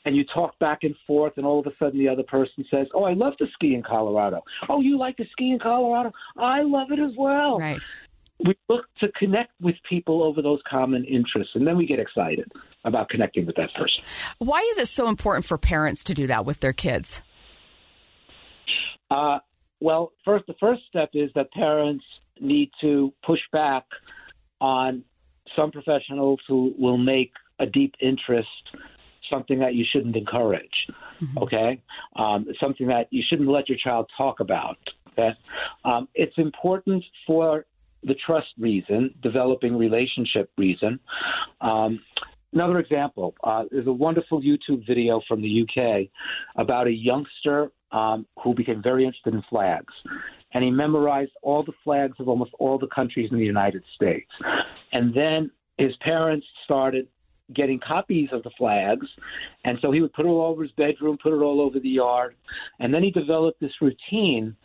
and 0.05 0.15
you 0.15 0.25
talk 0.33 0.57
back 0.59 0.79
and 0.83 0.93
forth, 1.07 1.33
and 1.37 1.45
all 1.45 1.59
of 1.59 1.67
a 1.67 1.71
sudden 1.79 1.97
the 1.97 2.09
other 2.09 2.23
person 2.23 2.65
says, 2.69 2.87
Oh, 2.93 3.05
I 3.05 3.13
love 3.13 3.37
to 3.37 3.45
ski 3.53 3.73
in 3.73 3.81
Colorado. 3.81 4.43
Oh, 4.67 4.81
you 4.81 4.97
like 4.97 5.17
to 5.17 5.25
ski 5.31 5.51
in 5.51 5.59
Colorado? 5.59 6.11
I 6.37 6.61
love 6.61 6.91
it 6.91 6.99
as 6.99 7.11
well. 7.17 7.57
Right. 7.57 7.81
We 8.45 8.55
look 8.69 8.85
to 8.99 9.09
connect 9.17 9.51
with 9.61 9.75
people 9.89 10.23
over 10.23 10.41
those 10.41 10.59
common 10.69 11.03
interests, 11.05 11.53
and 11.55 11.67
then 11.67 11.77
we 11.77 11.85
get 11.85 11.99
excited 11.99 12.49
about 12.85 13.09
connecting 13.09 13.45
with 13.45 13.55
that 13.57 13.73
person. 13.73 14.03
Why 14.37 14.59
is 14.71 14.77
it 14.77 14.87
so 14.87 15.09
important 15.09 15.45
for 15.45 15.57
parents 15.57 16.03
to 16.05 16.13
do 16.13 16.27
that 16.27 16.45
with 16.45 16.61
their 16.61 16.71
kids? 16.71 17.21
Uh, 19.11 19.39
well, 19.81 20.13
first, 20.23 20.45
the 20.47 20.53
first 20.59 20.83
step 20.87 21.09
is 21.13 21.29
that 21.35 21.51
parents 21.51 22.05
need 22.39 22.71
to 22.79 23.13
push 23.25 23.39
back 23.51 23.83
on 24.61 25.03
some 25.55 25.71
professionals 25.71 26.39
who 26.47 26.73
will 26.77 26.97
make 26.97 27.31
a 27.59 27.65
deep 27.65 27.95
interest 28.01 28.47
something 29.29 29.59
that 29.59 29.75
you 29.75 29.85
shouldn't 29.91 30.15
encourage. 30.15 30.87
Mm-hmm. 31.21 31.37
Okay, 31.39 31.81
um, 32.15 32.47
something 32.59 32.87
that 32.87 33.07
you 33.11 33.23
shouldn't 33.29 33.49
let 33.49 33.69
your 33.69 33.77
child 33.77 34.09
talk 34.17 34.39
about. 34.39 34.77
Okay, 35.11 35.31
um, 35.85 36.07
it's 36.15 36.37
important 36.37 37.03
for 37.27 37.65
the 38.03 38.15
trust 38.25 38.47
reason, 38.57 39.13
developing 39.21 39.77
relationship 39.77 40.49
reason. 40.57 40.99
Um, 41.59 41.99
another 42.53 42.79
example 42.79 43.35
uh, 43.43 43.65
is 43.71 43.85
a 43.87 43.91
wonderful 43.91 44.41
YouTube 44.41 44.87
video 44.87 45.21
from 45.27 45.41
the 45.41 45.63
UK 45.63 46.07
about 46.55 46.87
a 46.87 46.91
youngster 46.91 47.71
um, 47.91 48.25
who 48.43 48.53
became 48.53 48.81
very 48.81 49.03
interested 49.03 49.33
in 49.33 49.43
flags 49.49 49.93
and 50.53 50.63
he 50.63 50.71
memorized 50.71 51.31
all 51.41 51.63
the 51.63 51.73
flags 51.83 52.15
of 52.19 52.27
almost 52.27 52.51
all 52.59 52.77
the 52.77 52.87
countries 52.87 53.29
in 53.31 53.37
the 53.37 53.45
United 53.45 53.83
States. 53.95 54.29
And 54.91 55.13
then 55.13 55.51
his 55.77 55.95
parents 56.01 56.45
started 56.63 57.07
getting 57.55 57.79
copies 57.79 58.29
of 58.31 58.43
the 58.43 58.51
flags, 58.57 59.07
and 59.65 59.77
so 59.81 59.91
he 59.91 60.01
would 60.01 60.13
put 60.13 60.25
it 60.25 60.29
all 60.29 60.51
over 60.51 60.63
his 60.63 60.71
bedroom, 60.73 61.17
put 61.21 61.33
it 61.33 61.41
all 61.41 61.61
over 61.61 61.79
the 61.79 61.89
yard, 61.89 62.35
and 62.79 62.93
then 62.93 63.01
he 63.01 63.09
developed 63.09 63.59
this 63.59 63.71
routine 63.81 64.55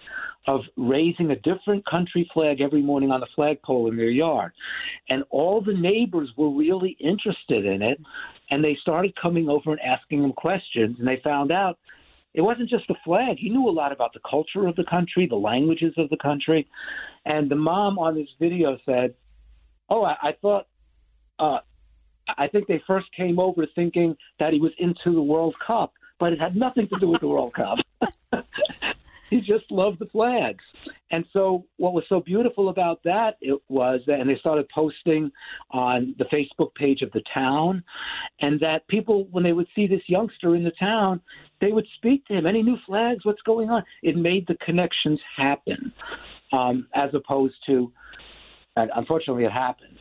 of 0.47 0.61
raising 0.77 1.31
a 1.31 1.37
different 1.37 1.85
country 1.87 2.29
flag 2.35 2.61
every 2.61 2.83
morning 2.83 3.11
on 3.11 3.21
the 3.21 3.27
flagpole 3.35 3.89
in 3.89 3.97
their 3.97 4.11
yard. 4.11 4.53
And 5.09 5.25
all 5.31 5.63
the 5.63 5.73
neighbors 5.73 6.29
were 6.37 6.51
really 6.51 6.97
interested 7.01 7.65
in 7.65 7.81
it, 7.81 7.99
and 8.51 8.63
they 8.63 8.77
started 8.83 9.15
coming 9.17 9.49
over 9.49 9.73
and 9.73 9.81
asking 9.81 10.23
him 10.23 10.35
questions, 10.35 10.97
and 10.99 11.09
they 11.09 11.21
found 11.25 11.51
out 11.51 11.79
it 12.35 12.41
wasn't 12.41 12.69
just 12.69 12.87
the 12.89 12.97
flag. 13.05 13.39
He 13.39 13.49
knew 13.49 13.69
a 13.69 13.71
lot 13.71 13.93
about 13.93 14.13
the 14.13 14.21
culture 14.29 14.67
of 14.67 14.75
the 14.77 14.85
country, 14.85 15.27
the 15.27 15.37
languages 15.37 15.95
of 15.97 16.11
the 16.11 16.17
country. 16.17 16.69
And 17.25 17.49
the 17.49 17.57
mom 17.57 17.99
on 17.99 18.17
this 18.17 18.29
video 18.41 18.77
said, 18.85 19.15
Oh, 19.89 20.05
I, 20.05 20.17
I 20.23 20.33
thought. 20.41 20.67
Uh, 21.39 21.59
I 22.39 22.49
think 22.49 22.67
they 22.67 22.83
first 22.87 23.07
came 23.15 23.39
over 23.39 23.67
thinking 23.75 24.17
that 24.39 24.53
he 24.53 24.59
was 24.59 24.73
into 24.79 25.13
the 25.15 25.21
World 25.21 25.55
Cup, 25.65 25.93
but 26.19 26.33
it 26.33 26.41
had 26.41 26.57
nothing 26.57 26.89
to 26.89 26.99
do 26.99 27.09
with 27.09 27.21
the 27.21 27.29
World 27.29 27.53
Cup. 27.53 27.79
he 29.31 29.41
just 29.41 29.71
loved 29.71 29.99
the 29.99 30.07
flags. 30.07 30.63
And 31.11 31.25
so, 31.33 31.65
what 31.77 31.93
was 31.93 32.05
so 32.09 32.21
beautiful 32.21 32.69
about 32.69 33.03
that 33.05 33.37
it 33.41 33.61
was 33.69 34.01
that, 34.07 34.21
and 34.21 34.29
they 34.29 34.37
started 34.37 34.69
posting 34.75 35.31
on 35.71 36.15
the 36.19 36.25
Facebook 36.25 36.75
page 36.75 37.03
of 37.03 37.11
the 37.13 37.23
town, 37.33 37.83
and 38.41 38.61
that 38.61 38.87
people, 38.89 39.29
when 39.31 39.45
they 39.45 39.53
would 39.53 39.69
see 39.75 39.87
this 39.87 40.03
youngster 40.07 40.57
in 40.57 40.65
the 40.65 40.73
town, 40.73 41.21
they 41.61 41.73
would 41.73 41.87
speak 41.97 42.27
to 42.27 42.35
him. 42.35 42.47
Any 42.47 42.63
new 42.63 42.77
flags? 42.87 43.25
What's 43.25 43.43
going 43.43 43.71
on? 43.71 43.83
It 44.03 44.17
made 44.17 44.47
the 44.47 44.57
connections 44.57 45.21
happen, 45.37 45.93
um, 46.53 46.87
as 46.95 47.11
opposed 47.15 47.55
to, 47.67 47.93
and 48.77 48.91
unfortunately, 48.95 49.45
it 49.45 49.53
happens. 49.53 49.99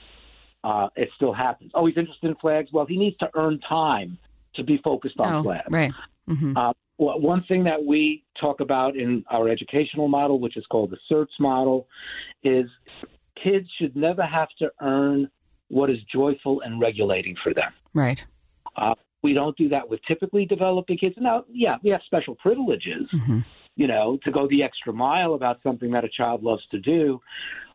Uh, 0.63 0.87
it 0.95 1.09
still 1.15 1.33
happens. 1.33 1.71
Oh, 1.73 1.85
he's 1.85 1.97
interested 1.97 2.27
in 2.27 2.35
flags. 2.35 2.69
Well, 2.71 2.85
he 2.85 2.97
needs 2.97 3.17
to 3.17 3.29
earn 3.35 3.59
time 3.67 4.17
to 4.55 4.63
be 4.63 4.79
focused 4.83 5.19
on 5.19 5.33
oh, 5.33 5.43
flags. 5.43 5.67
Right. 5.69 5.91
Mm-hmm. 6.29 6.55
Uh, 6.55 6.73
one 6.97 7.43
thing 7.47 7.63
that 7.63 7.83
we 7.83 8.23
talk 8.39 8.59
about 8.59 8.95
in 8.95 9.23
our 9.29 9.49
educational 9.49 10.07
model, 10.07 10.39
which 10.39 10.57
is 10.57 10.65
called 10.67 10.91
the 10.91 10.97
SCERTS 11.09 11.33
model, 11.39 11.87
is 12.43 12.65
kids 13.41 13.67
should 13.79 13.95
never 13.95 14.23
have 14.23 14.49
to 14.59 14.69
earn 14.81 15.29
what 15.69 15.89
is 15.89 15.97
joyful 16.11 16.61
and 16.61 16.79
regulating 16.79 17.35
for 17.43 17.53
them. 17.53 17.71
Right. 17.93 18.23
Uh, 18.75 18.93
we 19.23 19.33
don't 19.33 19.57
do 19.57 19.69
that 19.69 19.89
with 19.89 19.99
typically 20.07 20.45
developing 20.45 20.97
kids. 20.97 21.15
Now, 21.17 21.45
yeah, 21.49 21.77
we 21.83 21.89
have 21.89 22.01
special 22.05 22.35
privileges, 22.35 23.07
mm-hmm. 23.13 23.39
you 23.75 23.87
know, 23.87 24.19
to 24.23 24.31
go 24.31 24.47
the 24.47 24.61
extra 24.61 24.93
mile 24.93 25.33
about 25.33 25.59
something 25.63 25.91
that 25.91 26.03
a 26.03 26.09
child 26.09 26.43
loves 26.43 26.63
to 26.71 26.79
do. 26.79 27.19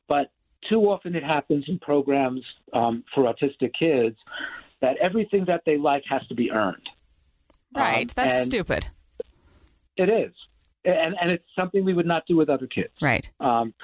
But 0.08 0.30
too 0.68 0.80
often 0.82 1.14
it 1.14 1.24
happens 1.24 1.64
in 1.68 1.78
programs 1.78 2.42
um, 2.72 3.04
for 3.14 3.24
autistic 3.24 3.72
kids 3.78 4.16
that 4.80 4.96
everything 4.98 5.44
that 5.46 5.62
they 5.66 5.76
like 5.76 6.04
has 6.08 6.26
to 6.28 6.34
be 6.34 6.50
earned. 6.50 6.88
Right. 7.74 8.10
Um, 8.10 8.12
That's 8.14 8.44
stupid. 8.44 8.88
It 9.98 10.08
is. 10.08 10.32
And, 10.84 11.14
and 11.20 11.30
it's 11.30 11.44
something 11.54 11.84
we 11.84 11.92
would 11.92 12.06
not 12.06 12.22
do 12.26 12.36
with 12.36 12.48
other 12.48 12.66
kids. 12.66 12.92
Right. 13.02 13.28
Um, 13.40 13.74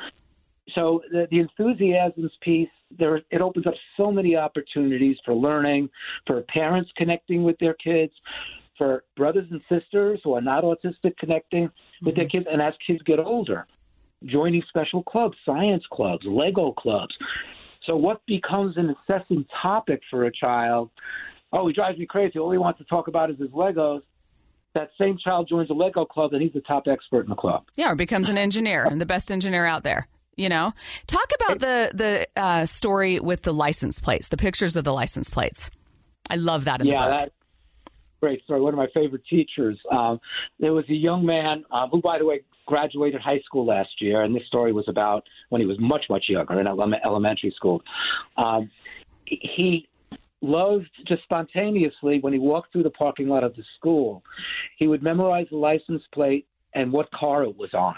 so 0.74 1.02
the, 1.10 1.26
the 1.30 1.40
enthusiasms 1.40 2.32
piece, 2.40 2.68
there 2.98 3.16
it 3.16 3.40
opens 3.40 3.66
up 3.66 3.74
so 3.96 4.10
many 4.10 4.36
opportunities 4.36 5.16
for 5.24 5.34
learning, 5.34 5.90
for 6.26 6.40
parents 6.42 6.90
connecting 6.96 7.44
with 7.44 7.58
their 7.58 7.74
kids, 7.74 8.12
for 8.78 9.04
brothers 9.16 9.46
and 9.50 9.60
sisters 9.68 10.20
who 10.24 10.32
are 10.34 10.40
not 10.40 10.64
autistic 10.64 11.16
connecting 11.18 11.70
with 12.02 12.16
their 12.16 12.28
kids, 12.28 12.46
and 12.50 12.62
as 12.62 12.74
kids 12.86 13.02
get 13.04 13.18
older, 13.18 13.66
joining 14.24 14.62
special 14.68 15.02
clubs, 15.02 15.36
science 15.44 15.84
clubs, 15.92 16.24
Lego 16.26 16.72
clubs. 16.72 17.14
So 17.86 17.96
what 17.96 18.24
becomes 18.26 18.76
an 18.76 18.94
incessant 19.08 19.46
topic 19.60 20.00
for 20.10 20.24
a 20.24 20.32
child? 20.32 20.90
Oh, 21.52 21.66
he 21.68 21.74
drives 21.74 21.98
me 21.98 22.06
crazy. 22.06 22.38
All 22.38 22.50
he 22.50 22.58
wants 22.58 22.78
to 22.78 22.84
talk 22.86 23.08
about 23.08 23.30
is 23.30 23.38
his 23.38 23.50
Legos. 23.50 24.02
That 24.74 24.90
same 24.98 25.16
child 25.18 25.48
joins 25.48 25.70
a 25.70 25.72
Lego 25.72 26.04
club, 26.04 26.32
and 26.32 26.42
he's 26.42 26.52
the 26.52 26.60
top 26.60 26.88
expert 26.88 27.20
in 27.20 27.30
the 27.30 27.36
club. 27.36 27.64
Yeah, 27.76 27.92
or 27.92 27.94
becomes 27.94 28.28
an 28.28 28.36
engineer 28.36 28.84
and 28.84 29.00
the 29.00 29.06
best 29.06 29.30
engineer 29.30 29.66
out 29.66 29.84
there. 29.84 30.08
You 30.36 30.48
know, 30.48 30.72
talk 31.06 31.30
about 31.40 31.60
the 31.60 31.90
the 31.94 32.26
uh, 32.36 32.66
story 32.66 33.20
with 33.20 33.42
the 33.42 33.54
license 33.54 34.00
plates, 34.00 34.28
the 34.28 34.36
pictures 34.36 34.74
of 34.74 34.82
the 34.82 34.92
license 34.92 35.30
plates. 35.30 35.70
I 36.28 36.36
love 36.36 36.64
that 36.64 36.80
in 36.80 36.88
yeah, 36.88 37.06
the 37.06 37.24
book. 37.24 37.32
Great 38.20 38.42
story. 38.42 38.60
One 38.60 38.74
of 38.74 38.78
my 38.78 38.88
favorite 38.92 39.22
teachers. 39.30 39.78
Um, 39.92 40.18
there 40.58 40.72
was 40.72 40.86
a 40.88 40.94
young 40.94 41.24
man 41.24 41.64
uh, 41.70 41.86
who, 41.88 42.00
by 42.00 42.18
the 42.18 42.24
way, 42.24 42.40
graduated 42.66 43.20
high 43.20 43.40
school 43.40 43.66
last 43.66 44.00
year, 44.00 44.22
and 44.22 44.34
this 44.34 44.46
story 44.46 44.72
was 44.72 44.88
about 44.88 45.24
when 45.50 45.60
he 45.60 45.66
was 45.66 45.78
much, 45.78 46.06
much 46.08 46.24
younger 46.28 46.58
in 46.58 46.66
elementary 47.04 47.52
school. 47.54 47.82
Um, 48.36 48.70
he 49.26 49.88
loved 50.44 50.90
just 51.06 51.22
spontaneously 51.22 52.18
when 52.20 52.32
he 52.32 52.38
walked 52.38 52.72
through 52.72 52.84
the 52.84 52.90
parking 52.90 53.28
lot 53.28 53.42
of 53.42 53.54
the 53.56 53.64
school, 53.76 54.22
he 54.78 54.86
would 54.86 55.02
memorize 55.02 55.46
the 55.50 55.56
license 55.56 56.02
plate 56.12 56.46
and 56.74 56.92
what 56.92 57.10
car 57.12 57.44
it 57.44 57.56
was 57.56 57.72
on. 57.74 57.96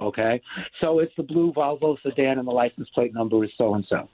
Okay, 0.00 0.40
so 0.80 0.98
it's 0.98 1.12
the 1.16 1.22
blue 1.22 1.52
Volvo 1.52 1.96
sedan, 2.02 2.38
and 2.38 2.48
the 2.48 2.52
license 2.52 2.88
plate 2.94 3.14
number 3.14 3.44
is 3.44 3.50
so 3.56 3.74
and 3.74 3.86
so. 3.88 4.08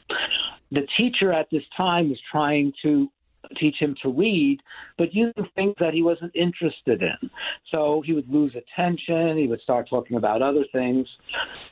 The 0.71 0.87
teacher 0.97 1.33
at 1.33 1.49
this 1.51 1.63
time 1.77 2.11
was 2.11 2.19
trying 2.31 2.73
to 2.83 3.09
teach 3.59 3.77
him 3.79 3.95
to 4.03 4.11
read, 4.11 4.61
but 4.99 5.15
using 5.15 5.47
things 5.55 5.75
that 5.81 5.95
he 5.95 6.03
wasn't 6.03 6.35
interested 6.37 7.03
in. 7.03 7.31
So 7.71 8.03
he 8.05 8.13
would 8.13 8.29
lose 8.29 8.55
attention. 8.55 9.39
He 9.39 9.49
would 9.49 9.61
start 9.63 9.89
talking 9.89 10.17
about 10.17 10.43
other 10.43 10.65
things. 10.73 11.09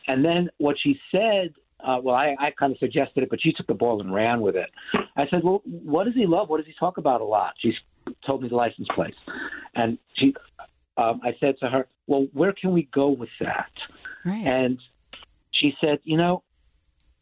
And 0.06 0.24
then 0.24 0.48
what 0.58 0.76
she 0.82 0.98
said, 1.12 1.52
uh, 1.84 1.98
well, 2.02 2.14
I, 2.14 2.34
I 2.38 2.50
kind 2.58 2.72
of 2.72 2.78
suggested 2.78 3.22
it, 3.22 3.30
but 3.30 3.40
she 3.40 3.52
took 3.52 3.66
the 3.66 3.74
ball 3.74 4.00
and 4.00 4.12
ran 4.12 4.40
with 4.40 4.56
it. 4.56 4.70
I 5.16 5.28
said, 5.28 5.42
well, 5.44 5.62
what 5.64 6.04
does 6.04 6.14
he 6.14 6.26
love? 6.26 6.48
What 6.48 6.58
does 6.58 6.66
he 6.66 6.74
talk 6.78 6.98
about 6.98 7.20
a 7.20 7.24
lot? 7.24 7.54
She 7.58 7.72
told 8.26 8.42
me 8.42 8.48
the 8.48 8.56
license 8.56 8.88
plate. 8.94 9.14
And 9.74 9.98
she, 10.16 10.34
um, 10.96 11.20
I 11.22 11.36
said 11.38 11.56
to 11.60 11.68
her, 11.68 11.86
well, 12.06 12.26
where 12.32 12.52
can 12.52 12.72
we 12.72 12.88
go 12.92 13.10
with 13.10 13.28
that? 13.40 13.70
Right. 14.24 14.44
And 14.46 14.78
she 15.52 15.74
said, 15.80 16.00
you 16.04 16.16
know, 16.16 16.42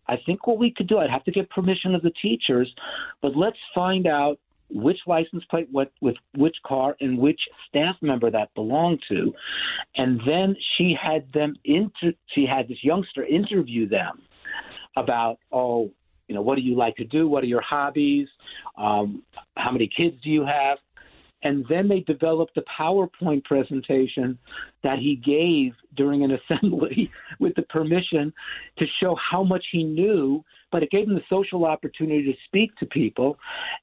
I 0.08 0.16
think 0.24 0.46
what 0.46 0.58
we 0.58 0.70
could 0.70 0.86
do, 0.86 0.98
I'd 0.98 1.10
have 1.10 1.24
to 1.24 1.32
get 1.32 1.50
permission 1.50 1.94
of 1.94 2.02
the 2.02 2.12
teachers, 2.22 2.72
but 3.20 3.36
let's 3.36 3.58
find 3.74 4.06
out 4.06 4.38
which 4.68 4.98
license 5.06 5.44
plate 5.48 5.68
what 5.70 5.92
with 6.00 6.16
which 6.34 6.56
car 6.66 6.96
and 7.00 7.18
which 7.18 7.40
staff 7.68 7.94
member 8.02 8.30
that 8.30 8.52
belonged 8.54 9.00
to 9.08 9.32
and 9.94 10.20
then 10.26 10.56
she 10.76 10.96
had 11.00 11.32
them 11.32 11.54
inter 11.64 12.12
she 12.34 12.44
had 12.44 12.66
this 12.66 12.82
youngster 12.82 13.24
interview 13.24 13.88
them 13.88 14.20
about 14.96 15.38
oh 15.52 15.90
you 16.28 16.34
know 16.34 16.42
what 16.42 16.56
do 16.56 16.62
you 16.62 16.76
like 16.76 16.96
to 16.96 17.04
do? 17.04 17.28
What 17.28 17.44
are 17.44 17.48
your 17.48 17.60
hobbies? 17.60 18.28
Um, 18.76 19.22
how 19.56 19.70
many 19.70 19.88
kids 19.96 20.16
do 20.22 20.30
you 20.30 20.44
have? 20.44 20.78
And 21.42 21.64
then 21.68 21.86
they 21.86 22.00
developed 22.00 22.56
a 22.56 22.62
PowerPoint 22.62 23.44
presentation 23.44 24.36
that 24.82 24.98
he 24.98 25.14
gave 25.16 25.74
during 25.94 26.24
an 26.24 26.32
assembly 26.50 27.10
with 27.38 27.54
the 27.54 27.62
permission 27.62 28.32
to 28.78 28.86
show 29.00 29.16
how 29.30 29.44
much 29.44 29.64
he 29.70 29.84
knew, 29.84 30.44
but 30.72 30.82
it 30.82 30.90
gave 30.90 31.06
him 31.06 31.14
the 31.14 31.22
social 31.30 31.64
opportunity 31.64 32.24
to 32.24 32.38
speak 32.46 32.74
to 32.76 32.86
people, 32.86 33.38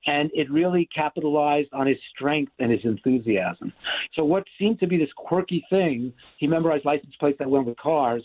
and 0.08 0.30
it 0.34 0.52
really 0.52 0.90
capitalized 0.94 1.70
on 1.72 1.88
his 1.88 1.98
strength 2.14 2.52
and 2.60 2.70
his 2.72 2.82
enthusiasm. 2.84 3.72
So, 4.14 4.26
what 4.26 4.44
seemed 4.60 4.80
to 4.82 4.88
be 4.88 4.98
this 4.98 5.14
quirky 5.16 5.66
thing, 5.70 6.12
he 6.38 6.48
memorized 6.48 6.84
license 6.84 7.16
plates 7.20 7.38
that 7.40 7.50
went 7.50 7.66
with 7.66 7.78
cars, 7.78 8.24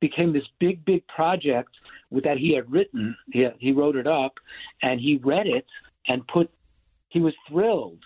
became 0.00 0.32
this 0.32 0.44
big, 0.58 0.84
big 0.84 1.06
project 1.08 1.70
that 2.24 2.38
he 2.38 2.54
had 2.54 2.70
written. 2.70 3.16
He, 3.32 3.46
he 3.58 3.72
wrote 3.72 3.96
it 3.96 4.06
up, 4.06 4.34
and 4.82 5.00
he 5.00 5.20
read 5.22 5.46
it 5.46 5.66
and 6.08 6.26
put, 6.28 6.50
he 7.08 7.20
was 7.20 7.34
thrilled 7.48 7.98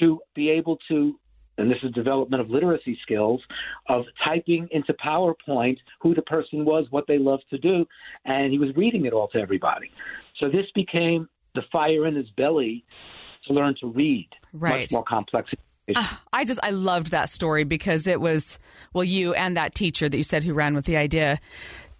to 0.00 0.20
be 0.34 0.50
able 0.50 0.78
to 0.88 1.18
and 1.58 1.70
this 1.70 1.78
is 1.82 1.92
development 1.92 2.40
of 2.40 2.50
literacy 2.50 2.98
skills 3.02 3.40
of 3.88 4.04
typing 4.24 4.66
into 4.70 4.94
PowerPoint 4.94 5.76
who 6.00 6.14
the 6.14 6.22
person 6.22 6.64
was, 6.64 6.86
what 6.90 7.06
they 7.06 7.18
loved 7.18 7.44
to 7.50 7.58
do, 7.58 7.86
and 8.24 8.50
he 8.50 8.58
was 8.58 8.74
reading 8.74 9.04
it 9.04 9.12
all 9.12 9.28
to 9.28 9.38
everybody. 9.38 9.90
So 10.38 10.48
this 10.48 10.66
became 10.74 11.28
the 11.54 11.62
fire 11.70 12.06
in 12.06 12.16
his 12.16 12.28
belly 12.36 12.84
to 13.46 13.52
learn 13.52 13.74
to 13.80 13.88
read. 13.88 14.28
Right. 14.52 14.80
Much 14.80 14.92
more 14.92 15.04
complex. 15.04 15.50
Uh, 15.96 16.06
I 16.32 16.44
just 16.44 16.60
I 16.62 16.70
loved 16.70 17.10
that 17.10 17.30
story 17.30 17.64
because 17.64 18.06
it 18.06 18.20
was 18.20 18.58
well 18.92 19.04
you 19.04 19.34
and 19.34 19.56
that 19.56 19.74
teacher 19.74 20.08
that 20.08 20.16
you 20.16 20.22
said 20.22 20.44
who 20.44 20.54
ran 20.54 20.74
with 20.74 20.84
the 20.84 20.96
idea 20.96 21.40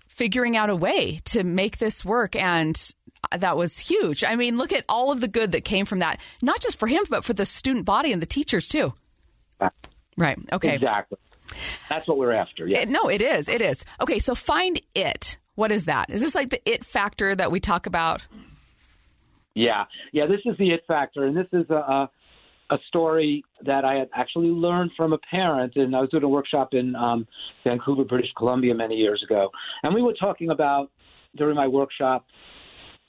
figuring 0.08 0.56
out 0.56 0.70
a 0.70 0.76
way 0.76 1.20
to 1.24 1.42
make 1.42 1.78
this 1.78 2.04
work 2.04 2.36
and 2.36 2.92
that 3.36 3.56
was 3.56 3.78
huge. 3.78 4.24
I 4.24 4.36
mean, 4.36 4.58
look 4.58 4.72
at 4.72 4.84
all 4.88 5.12
of 5.12 5.20
the 5.20 5.28
good 5.28 5.52
that 5.52 5.64
came 5.64 5.86
from 5.86 6.00
that, 6.00 6.20
not 6.42 6.60
just 6.60 6.78
for 6.78 6.86
him, 6.88 7.04
but 7.08 7.24
for 7.24 7.32
the 7.32 7.44
student 7.44 7.86
body 7.86 8.12
and 8.12 8.20
the 8.20 8.26
teachers 8.26 8.68
too. 8.68 8.92
Right. 10.16 10.38
Okay. 10.52 10.74
Exactly. 10.74 11.18
That's 11.88 12.06
what 12.06 12.18
we're 12.18 12.32
after. 12.32 12.66
Yeah. 12.66 12.80
It, 12.80 12.88
no, 12.88 13.08
it 13.08 13.22
is. 13.22 13.48
It 13.48 13.62
is. 13.62 13.84
Okay. 14.00 14.18
So 14.18 14.34
find 14.34 14.80
it. 14.94 15.38
What 15.54 15.70
is 15.70 15.84
that? 15.86 16.10
Is 16.10 16.22
this 16.22 16.34
like 16.34 16.50
the 16.50 16.60
it 16.68 16.84
factor 16.84 17.34
that 17.34 17.50
we 17.50 17.60
talk 17.60 17.86
about? 17.86 18.26
Yeah. 19.54 19.84
Yeah. 20.12 20.26
This 20.26 20.40
is 20.44 20.56
the 20.58 20.70
it 20.70 20.84
factor, 20.86 21.24
and 21.24 21.36
this 21.36 21.48
is 21.52 21.68
a. 21.70 22.08
a 22.72 22.78
story 22.88 23.44
that 23.64 23.84
I 23.84 23.94
had 23.94 24.08
actually 24.14 24.48
learned 24.48 24.90
from 24.96 25.12
a 25.12 25.18
parent, 25.30 25.76
and 25.76 25.94
I 25.94 26.00
was 26.00 26.10
doing 26.10 26.24
a 26.24 26.28
workshop 26.28 26.70
in 26.72 26.96
um, 26.96 27.26
Vancouver, 27.64 28.04
British 28.04 28.30
Columbia, 28.36 28.74
many 28.74 28.96
years 28.96 29.22
ago, 29.22 29.50
and 29.82 29.94
we 29.94 30.02
were 30.02 30.14
talking 30.14 30.50
about 30.50 30.90
during 31.36 31.56
my 31.56 31.68
workshop 31.68 32.26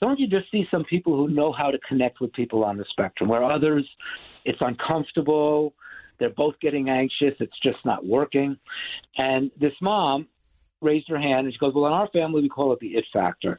don't 0.00 0.18
you 0.18 0.26
just 0.26 0.50
see 0.50 0.66
some 0.70 0.84
people 0.84 1.16
who 1.16 1.32
know 1.32 1.50
how 1.50 1.70
to 1.70 1.78
connect 1.88 2.20
with 2.20 2.32
people 2.34 2.62
on 2.62 2.76
the 2.76 2.84
spectrum, 2.90 3.28
where 3.28 3.42
others, 3.42 3.88
it's 4.44 4.58
uncomfortable, 4.60 5.72
they're 6.18 6.30
both 6.30 6.54
getting 6.60 6.90
anxious, 6.90 7.34
it's 7.40 7.58
just 7.62 7.78
not 7.84 8.04
working. 8.04 8.56
And 9.16 9.50
this 9.58 9.72
mom 9.80 10.28
raised 10.80 11.08
her 11.08 11.18
hand 11.18 11.46
and 11.46 11.52
she 11.52 11.58
goes, 11.58 11.72
Well, 11.74 11.86
in 11.86 11.92
our 11.92 12.08
family, 12.08 12.42
we 12.42 12.48
call 12.48 12.72
it 12.72 12.80
the 12.80 12.88
it 12.88 13.04
factor, 13.12 13.58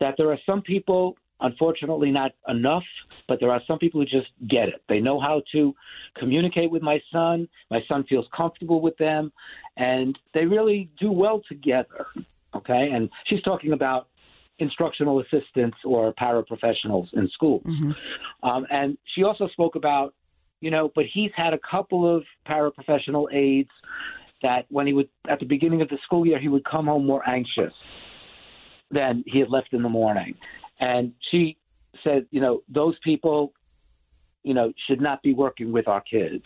that 0.00 0.14
there 0.16 0.30
are 0.30 0.38
some 0.46 0.62
people, 0.62 1.16
unfortunately, 1.42 2.10
not 2.10 2.32
enough, 2.48 2.84
but 3.28 3.38
there 3.40 3.50
are 3.50 3.60
some 3.66 3.78
people 3.78 4.00
who 4.00 4.06
just 4.06 4.28
get 4.48 4.68
it. 4.68 4.82
They 4.88 5.00
know 5.00 5.20
how 5.20 5.42
to 5.52 5.74
communicate 6.16 6.70
with 6.70 6.82
my 6.82 7.00
son. 7.12 7.48
My 7.70 7.80
son 7.88 8.04
feels 8.08 8.26
comfortable 8.36 8.80
with 8.80 8.96
them, 8.96 9.32
and 9.76 10.18
they 10.34 10.44
really 10.44 10.90
do 10.98 11.10
well 11.12 11.40
together. 11.48 12.06
Okay. 12.54 12.90
And 12.92 13.08
she's 13.26 13.42
talking 13.42 13.72
about 13.72 14.08
instructional 14.58 15.20
assistants 15.20 15.76
or 15.84 16.12
paraprofessionals 16.14 17.06
in 17.14 17.28
schools. 17.32 17.64
Mm-hmm. 17.66 18.48
Um, 18.48 18.66
and 18.70 18.98
she 19.14 19.24
also 19.24 19.48
spoke 19.48 19.74
about, 19.74 20.14
you 20.60 20.70
know, 20.70 20.92
but 20.94 21.04
he's 21.12 21.30
had 21.34 21.52
a 21.54 21.58
couple 21.58 22.16
of 22.16 22.22
paraprofessional 22.46 23.32
aides 23.32 23.70
that 24.42 24.66
when 24.68 24.86
he 24.86 24.92
would, 24.92 25.08
at 25.28 25.40
the 25.40 25.46
beginning 25.46 25.82
of 25.82 25.88
the 25.88 25.98
school 26.04 26.26
year, 26.26 26.38
he 26.38 26.48
would 26.48 26.64
come 26.64 26.86
home 26.86 27.06
more 27.06 27.28
anxious 27.28 27.72
than 28.90 29.24
he 29.26 29.38
had 29.38 29.48
left 29.48 29.72
in 29.72 29.82
the 29.82 29.88
morning. 29.88 30.34
And 30.80 31.12
she 31.30 31.56
said, 32.02 32.26
you 32.30 32.40
know, 32.40 32.62
those 32.68 32.96
people, 33.04 33.52
you 34.42 34.54
know, 34.54 34.72
should 34.86 35.00
not 35.00 35.22
be 35.22 35.34
working 35.34 35.72
with 35.72 35.88
our 35.88 36.00
kids. 36.00 36.44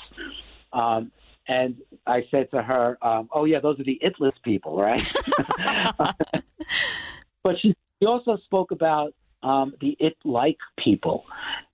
Um, 0.72 1.10
and 1.48 1.76
I 2.06 2.22
said 2.30 2.50
to 2.50 2.62
her, 2.62 2.98
um, 3.02 3.28
"Oh 3.32 3.44
yeah, 3.44 3.60
those 3.60 3.78
are 3.78 3.84
the 3.84 4.00
itless 4.04 4.32
people, 4.42 4.76
right?" 4.76 5.00
but 7.44 7.56
she, 7.60 7.74
she 8.00 8.06
also 8.06 8.36
spoke 8.44 8.72
about 8.72 9.14
um, 9.44 9.72
the 9.80 9.96
it-like 10.00 10.58
people, 10.82 11.24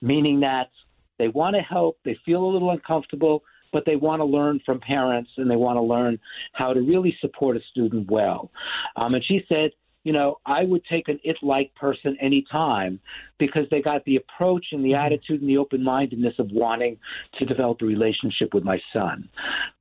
meaning 0.01 0.39
that 0.41 0.69
they 1.17 1.27
want 1.27 1.55
to 1.55 1.61
help, 1.61 1.97
they 2.05 2.17
feel 2.25 2.43
a 2.43 2.51
little 2.51 2.69
uncomfortable, 2.69 3.43
but 3.71 3.83
they 3.85 3.95
want 3.95 4.19
to 4.19 4.25
learn 4.25 4.59
from 4.65 4.79
parents 4.79 5.31
and 5.37 5.49
they 5.49 5.55
want 5.55 5.77
to 5.77 5.81
learn 5.81 6.19
how 6.53 6.73
to 6.73 6.81
really 6.81 7.15
support 7.19 7.57
a 7.57 7.59
student 7.71 8.09
well. 8.09 8.51
Um, 8.95 9.15
and 9.15 9.23
she 9.25 9.41
said 9.49 9.71
you 10.03 10.11
know, 10.11 10.39
I 10.45 10.63
would 10.63 10.83
take 10.85 11.07
an 11.07 11.19
it 11.23 11.37
like 11.41 11.73
person 11.75 12.17
anytime 12.21 12.99
because 13.37 13.65
they 13.71 13.81
got 13.81 14.03
the 14.05 14.17
approach 14.17 14.67
and 14.71 14.83
the 14.83 14.93
Mm-hmm. 14.93 15.05
attitude 15.05 15.41
and 15.41 15.49
the 15.49 15.57
open 15.57 15.83
mindedness 15.83 16.35
of 16.39 16.49
wanting 16.51 16.97
to 17.39 17.45
develop 17.45 17.81
a 17.81 17.85
relationship 17.85 18.53
with 18.53 18.63
my 18.63 18.79
son. 18.91 19.27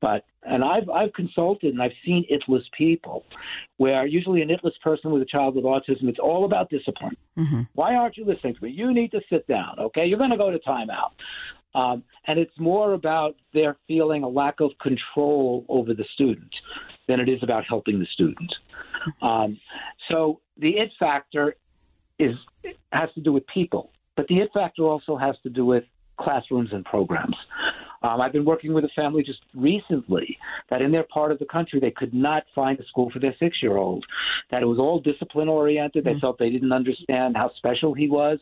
But 0.01 0.25
and 0.43 0.65
I've 0.65 0.89
I've 0.89 1.13
consulted 1.13 1.73
and 1.73 1.83
I've 1.83 1.93
seen 2.05 2.25
itless 2.31 2.63
people 2.77 3.25
where 3.77 4.07
usually 4.07 4.43
an 4.43 4.49
itless 4.49 4.73
person 4.83 5.11
with 5.13 5.23
a 5.23 5.27
child 5.27 5.55
with 5.55 5.65
autism, 5.65 6.09
it's 6.09 6.19
all 6.19 6.45
about 6.45 6.71
discipline. 6.71 7.17
Mm-hmm. 7.39 7.63
Why 7.75 7.95
aren't 7.95 8.17
you 8.17 8.25
listening 8.25 8.55
to 8.55 8.65
me? 8.65 8.71
You 8.71 8.93
need 8.93 9.11
to 9.13 9.21
sit 9.31 9.47
down, 9.47 9.77
okay? 9.79 10.07
You're 10.07 10.19
gonna 10.19 10.39
go 10.39 10.51
to 10.51 10.59
timeout. 10.61 11.13
Um, 11.75 12.03
and 12.27 12.39
it's 12.39 12.59
more 12.59 12.93
about 12.93 13.35
their 13.55 13.77
feeling 13.89 14.25
a 14.25 14.29
lack 14.29 14.61
of 14.61 14.71
control 14.81 15.65
over 15.69 15.95
the 15.95 16.05
student 16.15 16.53
than 17.09 17.19
it 17.19 17.29
is 17.29 17.43
about 17.43 17.65
helping 17.65 17.99
the 17.99 18.07
student. 18.13 18.53
Um, 19.21 19.59
so 20.11 20.41
the 20.59 20.71
it 20.71 20.91
factor 20.99 21.57
is 22.19 22.35
has 22.93 23.09
to 23.15 23.21
do 23.21 23.33
with 23.33 23.45
people, 23.53 23.91
but 24.17 24.27
the 24.29 24.39
it 24.39 24.51
factor 24.53 24.85
also 24.85 25.17
has 25.17 25.37
to 25.43 25.51
do 25.51 25.65
with 25.65 25.85
classrooms 26.19 26.71
and 26.73 26.85
programs. 26.85 27.37
Um, 28.03 28.21
I've 28.21 28.33
been 28.33 28.45
working 28.45 28.73
with 28.75 28.85
a 28.85 28.91
family 28.97 29.23
just 29.23 29.41
recently 29.55 30.37
that 30.71 30.83
in 30.83 30.91
their 30.91 31.05
part 31.05 31.31
of 31.31 31.39
the 31.39 31.45
country 31.45 31.79
they 31.79 31.93
could 31.93 32.13
not 32.13 32.43
find 32.55 32.79
a 32.81 32.85
school 32.87 33.11
for 33.13 33.21
their 33.21 33.35
six 33.39 33.63
year 33.63 33.77
old. 33.77 34.05
That 34.51 34.63
it 34.63 34.67
was 34.67 34.79
all 34.79 35.01
discipline 35.01 35.49
oriented. 35.49 36.05
They 36.05 36.19
felt 36.21 36.39
they 36.39 36.51
didn't 36.51 36.73
understand 36.73 37.37
how 37.37 37.51
special 37.57 37.95
he 37.95 38.09
was. 38.09 38.39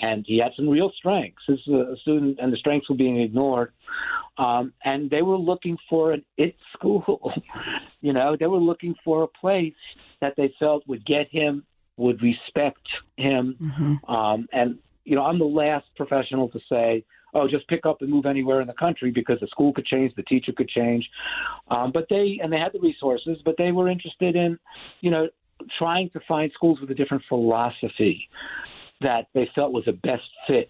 And 0.00 0.24
he 0.26 0.38
had 0.38 0.52
some 0.56 0.68
real 0.68 0.90
strengths. 0.96 1.42
This 1.46 1.60
is 1.66 1.72
a 1.72 1.96
student, 2.00 2.38
and 2.40 2.52
the 2.52 2.56
strengths 2.56 2.88
were 2.88 2.96
being 2.96 3.20
ignored. 3.20 3.72
Um, 4.38 4.72
and 4.84 5.10
they 5.10 5.22
were 5.22 5.36
looking 5.36 5.76
for 5.88 6.12
an 6.12 6.24
it 6.38 6.56
school. 6.72 7.32
you 8.00 8.12
know, 8.12 8.36
they 8.38 8.46
were 8.46 8.58
looking 8.58 8.94
for 9.04 9.22
a 9.22 9.28
place 9.28 9.74
that 10.20 10.34
they 10.36 10.52
felt 10.58 10.86
would 10.86 11.04
get 11.04 11.28
him, 11.30 11.64
would 11.96 12.22
respect 12.22 12.86
him. 13.16 13.56
Mm-hmm. 13.60 14.10
Um, 14.12 14.48
and, 14.52 14.78
you 15.04 15.16
know, 15.16 15.24
I'm 15.24 15.38
the 15.38 15.44
last 15.44 15.86
professional 15.96 16.48
to 16.50 16.60
say, 16.68 17.04
oh, 17.34 17.46
just 17.48 17.68
pick 17.68 17.84
up 17.86 18.00
and 18.00 18.10
move 18.10 18.26
anywhere 18.26 18.60
in 18.60 18.66
the 18.66 18.74
country 18.74 19.10
because 19.10 19.38
the 19.40 19.46
school 19.48 19.72
could 19.72 19.86
change, 19.86 20.14
the 20.16 20.22
teacher 20.22 20.52
could 20.56 20.68
change. 20.68 21.08
Um, 21.68 21.92
but 21.92 22.06
they, 22.08 22.40
and 22.42 22.52
they 22.52 22.58
had 22.58 22.72
the 22.72 22.80
resources, 22.80 23.38
but 23.44 23.56
they 23.58 23.72
were 23.72 23.88
interested 23.88 24.36
in, 24.36 24.58
you 25.00 25.10
know, 25.10 25.28
trying 25.78 26.08
to 26.10 26.20
find 26.26 26.50
schools 26.54 26.80
with 26.80 26.90
a 26.90 26.94
different 26.94 27.22
philosophy 27.28 28.28
that 29.00 29.28
they 29.34 29.48
felt 29.54 29.72
was 29.72 29.86
a 29.88 29.92
best 29.92 30.28
fit 30.46 30.68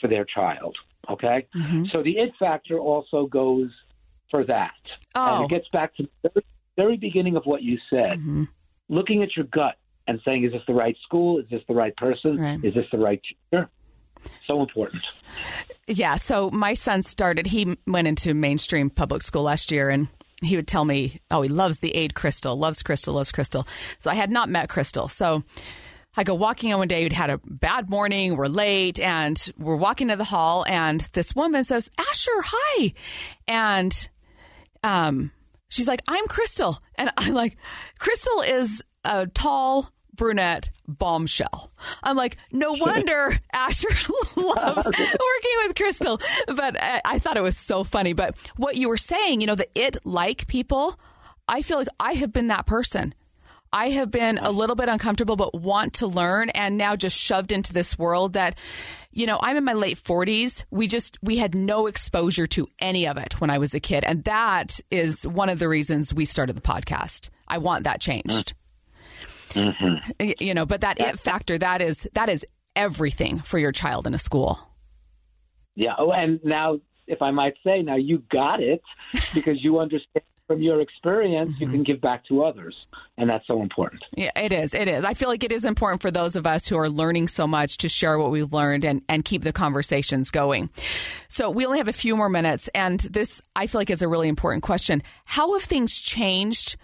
for 0.00 0.08
their 0.08 0.24
child. 0.24 0.76
Okay? 1.08 1.46
Mm-hmm. 1.54 1.86
So 1.92 2.02
the 2.02 2.18
it 2.18 2.32
factor 2.38 2.78
also 2.78 3.26
goes 3.26 3.70
for 4.30 4.44
that. 4.44 4.74
Oh. 5.14 5.36
And 5.36 5.44
it 5.44 5.50
gets 5.50 5.68
back 5.68 5.94
to 5.96 6.08
the 6.22 6.30
very, 6.32 6.44
very 6.76 6.96
beginning 6.96 7.36
of 7.36 7.44
what 7.44 7.62
you 7.62 7.78
said. 7.90 8.18
Mm-hmm. 8.18 8.44
Looking 8.88 9.22
at 9.22 9.36
your 9.36 9.46
gut 9.46 9.76
and 10.06 10.20
saying, 10.24 10.44
is 10.44 10.52
this 10.52 10.62
the 10.66 10.74
right 10.74 10.96
school? 11.02 11.38
Is 11.38 11.46
this 11.50 11.62
the 11.68 11.74
right 11.74 11.96
person? 11.96 12.38
Right. 12.38 12.64
Is 12.64 12.74
this 12.74 12.86
the 12.90 12.98
right 12.98 13.20
teacher? 13.22 13.68
So 14.46 14.60
important. 14.60 15.02
Yeah. 15.86 16.16
So 16.16 16.50
my 16.50 16.74
son 16.74 17.02
started, 17.02 17.46
he 17.46 17.76
went 17.86 18.06
into 18.06 18.34
mainstream 18.34 18.90
public 18.90 19.22
school 19.22 19.44
last 19.44 19.72
year 19.72 19.88
and 19.88 20.08
he 20.42 20.56
would 20.56 20.68
tell 20.68 20.84
me, 20.84 21.20
oh, 21.30 21.42
he 21.42 21.48
loves 21.48 21.80
the 21.80 21.94
aide 21.94 22.14
Crystal, 22.14 22.56
loves 22.56 22.82
Crystal, 22.82 23.14
loves 23.14 23.32
Crystal. 23.32 23.66
So 23.98 24.10
I 24.10 24.14
had 24.14 24.30
not 24.30 24.48
met 24.48 24.68
Crystal. 24.68 25.08
So 25.08 25.44
I 26.16 26.24
go 26.24 26.34
walking 26.34 26.70
in 26.70 26.78
one 26.78 26.88
day, 26.88 27.04
we'd 27.04 27.12
had 27.12 27.30
a 27.30 27.40
bad 27.44 27.88
morning, 27.88 28.36
we're 28.36 28.48
late, 28.48 28.98
and 28.98 29.38
we're 29.56 29.76
walking 29.76 30.08
to 30.08 30.16
the 30.16 30.24
hall, 30.24 30.64
and 30.68 31.00
this 31.12 31.34
woman 31.36 31.62
says, 31.64 31.88
Asher, 31.98 32.42
hi. 32.44 32.92
And 33.46 34.08
um, 34.82 35.30
she's 35.68 35.86
like, 35.86 36.00
I'm 36.08 36.26
Crystal. 36.26 36.76
And 36.96 37.10
I'm 37.16 37.34
like, 37.34 37.56
Crystal 37.98 38.40
is 38.42 38.82
a 39.04 39.26
tall, 39.28 39.90
brunette 40.12 40.68
bombshell. 40.86 41.70
I'm 42.02 42.16
like, 42.16 42.36
no 42.52 42.72
wonder 42.74 43.38
Asher 43.52 43.88
loves 44.36 44.86
working 44.98 45.56
with 45.66 45.74
Crystal. 45.76 46.20
But 46.48 46.76
I, 46.82 47.00
I 47.04 47.18
thought 47.18 47.36
it 47.36 47.42
was 47.42 47.56
so 47.56 47.84
funny. 47.84 48.12
But 48.12 48.34
what 48.56 48.76
you 48.76 48.88
were 48.88 48.98
saying, 48.98 49.40
you 49.40 49.46
know, 49.46 49.54
the 49.54 49.68
it 49.74 49.96
like 50.04 50.46
people, 50.46 50.98
I 51.48 51.62
feel 51.62 51.78
like 51.78 51.88
I 51.98 52.12
have 52.12 52.32
been 52.32 52.48
that 52.48 52.66
person. 52.66 53.14
I 53.72 53.90
have 53.90 54.10
been 54.10 54.38
a 54.38 54.50
little 54.50 54.74
bit 54.74 54.88
uncomfortable, 54.88 55.36
but 55.36 55.54
want 55.54 55.94
to 55.94 56.06
learn, 56.06 56.50
and 56.50 56.76
now 56.76 56.96
just 56.96 57.16
shoved 57.16 57.52
into 57.52 57.72
this 57.72 57.96
world 57.96 58.32
that, 58.32 58.58
you 59.12 59.26
know, 59.26 59.38
I'm 59.40 59.56
in 59.56 59.64
my 59.64 59.74
late 59.74 60.02
40s. 60.02 60.64
We 60.70 60.88
just, 60.88 61.18
we 61.22 61.36
had 61.36 61.54
no 61.54 61.86
exposure 61.86 62.46
to 62.48 62.66
any 62.80 63.06
of 63.06 63.16
it 63.16 63.40
when 63.40 63.48
I 63.48 63.58
was 63.58 63.72
a 63.72 63.80
kid. 63.80 64.02
And 64.04 64.24
that 64.24 64.80
is 64.90 65.24
one 65.26 65.48
of 65.48 65.60
the 65.60 65.68
reasons 65.68 66.12
we 66.12 66.24
started 66.24 66.56
the 66.56 66.60
podcast. 66.60 67.30
I 67.46 67.58
want 67.58 67.84
that 67.84 68.00
changed. 68.00 68.54
Mm-hmm. 69.50 70.10
Y- 70.18 70.34
You 70.40 70.54
know, 70.54 70.66
but 70.66 70.80
that 70.80 71.00
it 71.00 71.18
factor, 71.18 71.56
that 71.58 71.80
is, 71.80 72.08
that 72.14 72.28
is 72.28 72.44
everything 72.74 73.38
for 73.38 73.58
your 73.58 73.72
child 73.72 74.06
in 74.06 74.14
a 74.14 74.18
school. 74.18 74.58
Yeah. 75.76 75.94
Oh, 75.98 76.10
and 76.12 76.40
now, 76.44 76.80
if 77.06 77.22
I 77.22 77.30
might 77.30 77.54
say, 77.64 77.82
now 77.82 77.96
you 77.96 78.22
got 78.30 78.60
it 78.62 78.82
because 79.34 79.62
you 79.62 79.78
understand 79.78 80.24
from 80.50 80.60
your 80.60 80.80
experience, 80.80 81.52
you 81.60 81.66
mm-hmm. 81.66 81.76
can 81.76 81.82
give 81.84 82.00
back 82.00 82.24
to 82.24 82.42
others. 82.42 82.74
And 83.16 83.30
that's 83.30 83.46
so 83.46 83.62
important. 83.62 84.02
Yeah, 84.16 84.32
it 84.34 84.52
is. 84.52 84.74
It 84.74 84.88
is. 84.88 85.04
I 85.04 85.14
feel 85.14 85.28
like 85.28 85.44
it 85.44 85.52
is 85.52 85.64
important 85.64 86.02
for 86.02 86.10
those 86.10 86.34
of 86.34 86.44
us 86.44 86.66
who 86.66 86.76
are 86.76 86.90
learning 86.90 87.28
so 87.28 87.46
much 87.46 87.76
to 87.78 87.88
share 87.88 88.18
what 88.18 88.32
we've 88.32 88.52
learned 88.52 88.84
and, 88.84 89.00
and 89.08 89.24
keep 89.24 89.44
the 89.44 89.52
conversations 89.52 90.32
going. 90.32 90.68
So 91.28 91.50
we 91.50 91.64
only 91.66 91.78
have 91.78 91.86
a 91.86 91.92
few 91.92 92.16
more 92.16 92.28
minutes, 92.28 92.68
and 92.74 92.98
this 92.98 93.40
I 93.54 93.68
feel 93.68 93.80
like 93.80 93.90
is 93.90 94.02
a 94.02 94.08
really 94.08 94.26
important 94.26 94.64
question. 94.64 95.04
How 95.24 95.52
have 95.52 95.62
things 95.62 96.00
changed 96.00 96.76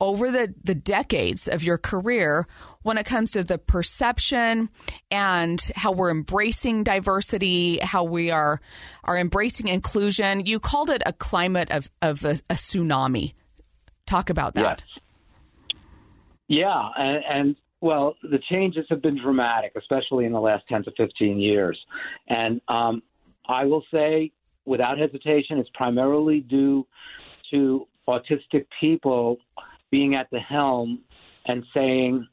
over 0.00 0.30
the, 0.30 0.54
the 0.62 0.76
decades 0.76 1.48
of 1.48 1.64
your 1.64 1.78
career 1.78 2.46
when 2.82 2.98
it 2.98 3.06
comes 3.06 3.32
to 3.32 3.44
the 3.44 3.58
perception 3.58 4.70
and 5.10 5.60
how 5.74 5.92
we're 5.92 6.10
embracing 6.10 6.84
diversity, 6.84 7.78
how 7.78 8.04
we 8.04 8.30
are 8.30 8.60
are 9.04 9.16
embracing 9.16 9.68
inclusion? 9.68 10.46
You 10.46 10.60
called 10.60 10.90
it 10.90 11.02
a 11.06 11.12
climate 11.12 11.70
of, 11.70 11.90
of 12.02 12.24
a, 12.24 12.36
a 12.50 12.54
tsunami. 12.54 13.34
Talk 14.06 14.30
about 14.30 14.54
that. 14.54 14.82
Yeah, 16.48 16.88
and, 16.96 17.24
and 17.28 17.56
well, 17.80 18.16
the 18.22 18.38
changes 18.50 18.86
have 18.88 19.02
been 19.02 19.20
dramatic, 19.20 19.72
especially 19.76 20.24
in 20.24 20.32
the 20.32 20.40
last 20.40 20.66
10 20.68 20.84
to 20.84 20.92
15 20.96 21.38
years. 21.38 21.78
And 22.26 22.60
um, 22.68 23.02
I 23.48 23.64
will 23.66 23.84
say, 23.92 24.32
without 24.64 24.98
hesitation, 24.98 25.58
it's 25.58 25.70
primarily 25.74 26.40
due 26.40 26.86
to 27.50 27.86
autistic 28.08 28.66
people 28.80 29.38
being 29.90 30.14
at 30.14 30.28
the 30.30 30.40
helm 30.40 31.00
and 31.46 31.64
saying, 31.72 32.26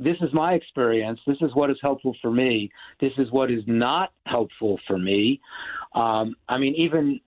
this 0.00 0.16
is 0.22 0.32
my 0.32 0.54
experience. 0.54 1.20
This 1.26 1.36
is 1.42 1.54
what 1.54 1.70
is 1.70 1.76
helpful 1.82 2.16
for 2.22 2.30
me. 2.30 2.70
This 3.00 3.12
is 3.18 3.30
what 3.30 3.50
is 3.50 3.62
not 3.66 4.12
helpful 4.26 4.80
for 4.86 4.98
me. 4.98 5.40
Um, 5.94 6.34
I 6.48 6.58
mean, 6.58 6.74
even 6.76 7.20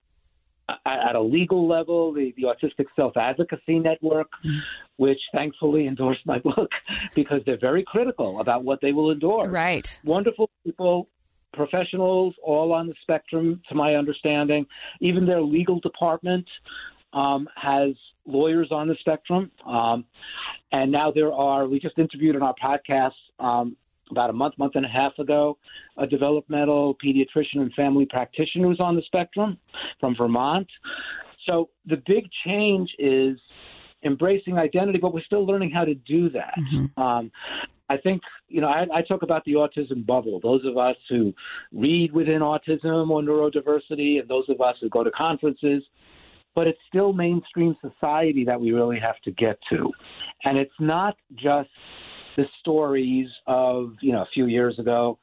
at, 0.68 1.10
at 1.10 1.16
a 1.16 1.22
legal 1.22 1.68
level, 1.68 2.14
the, 2.14 2.34
the 2.36 2.44
Autistic 2.44 2.88
Self 2.96 3.16
Advocacy 3.16 3.80
Network, 3.80 4.28
which 4.98 5.20
thankfully 5.34 5.88
endorsed 5.88 6.26
my 6.26 6.40
book 6.40 6.72
because 7.16 7.42
they're 7.46 7.60
very 7.60 7.84
critical 7.84 8.40
about 8.40 8.64
what 8.64 8.80
they 8.82 8.92
will 8.92 9.12
endorse. 9.12 9.50
Right. 9.50 10.00
Wonderful 10.04 10.50
people, 10.66 11.10
professionals, 11.54 12.34
all 12.42 12.74
on 12.74 12.88
the 12.88 12.96
spectrum, 13.04 13.62
to 13.70 13.76
my 13.76 13.96
understanding. 13.96 14.66
Even 15.00 15.28
their 15.28 15.42
legal 15.42 15.80
department 15.80 16.48
um, 17.14 17.48
has 17.56 17.92
lawyers 18.26 18.70
on 18.72 18.88
the 18.88 18.96
spectrum. 19.00 19.52
Um, 19.66 20.06
and 20.72 20.92
now 20.92 21.12
there 21.12 21.32
are, 21.32 21.68
we 21.68 21.80
just 21.80 21.98
interviewed 21.98 22.36
on 22.36 22.42
our 22.42 22.56
podcast 22.64 23.12
um, 23.40 23.76
about 24.12 24.30
a 24.30 24.34
month, 24.34 24.58
month 24.58 24.76
and 24.76 24.86
a 24.86 24.90
half 24.90 25.18
ago, 25.20 25.58
a 25.98 26.08
developmental 26.08 26.96
pediatrician 27.04 27.62
and 27.62 27.74
family 27.74 28.06
practitioner 28.06 28.68
who's 28.68 28.80
on 28.80 28.96
the 28.96 29.02
spectrum 29.04 29.58
from 30.00 30.16
Vermont. 30.16 30.68
So 31.46 31.70
the 31.86 32.02
big 32.06 32.30
change 32.46 32.90
is 33.00 33.38
embracing 34.04 34.58
identity, 34.58 35.00
but 35.00 35.14
we're 35.14 35.24
still 35.24 35.46
learning 35.46 35.72
how 35.72 35.86
to 35.86 35.96
do 35.96 36.30
that. 36.30 36.58
Um, 36.98 37.32
I 37.90 37.98
think, 37.98 38.22
you 38.48 38.62
know, 38.62 38.68
I, 38.68 38.86
I 38.94 39.02
talk 39.02 39.24
about 39.24 39.44
the 39.46 39.54
autism 39.54 40.06
bubble. 40.06 40.40
Those 40.42 40.66
of 40.66 40.78
us 40.78 40.96
who 41.10 41.34
read 41.72 42.14
within 42.14 42.40
autism 42.40 43.10
or 43.10 43.22
neurodiversity, 43.22 44.20
and 44.20 44.28
those 44.28 44.46
of 44.50 44.62
us 44.62 44.78
who 44.80 44.90
go 44.90 45.04
to 45.04 45.12
conferences, 45.12 45.84
but 46.56 46.68
it's 46.68 46.80
still 46.88 47.14
mainstream 47.14 47.76
society 47.82 48.44
that 48.46 48.60
we 48.60 48.72
really 48.72 49.00
have 49.00 49.20
to 49.24 49.32
get 49.32 49.58
to. 49.70 49.92
And 50.44 50.58
it's 50.58 50.74
not 50.80 51.16
just 51.36 51.70
the 52.38 52.46
stories 52.60 53.28
of, 53.48 53.94
you 54.02 54.12
know, 54.12 54.22
a 54.22 54.28
few 54.34 54.46
years 54.48 54.78
ago, 54.80 55.18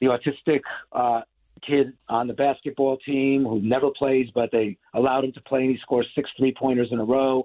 the 0.00 0.06
autistic 0.06 0.60
uh, 0.92 1.22
kid 1.66 1.92
on 2.08 2.26
the 2.26 2.32
basketball 2.32 2.96
team 2.98 3.44
who 3.44 3.60
never 3.60 3.88
plays, 3.96 4.28
but 4.34 4.50
they 4.52 4.76
allowed 4.94 5.24
him 5.24 5.32
to 5.32 5.40
play, 5.42 5.60
and 5.60 5.70
he 5.70 5.78
scores 5.80 6.06
six 6.14 6.28
three 6.36 6.54
pointers 6.56 6.88
in 6.90 6.98
a 6.98 7.04
row. 7.04 7.44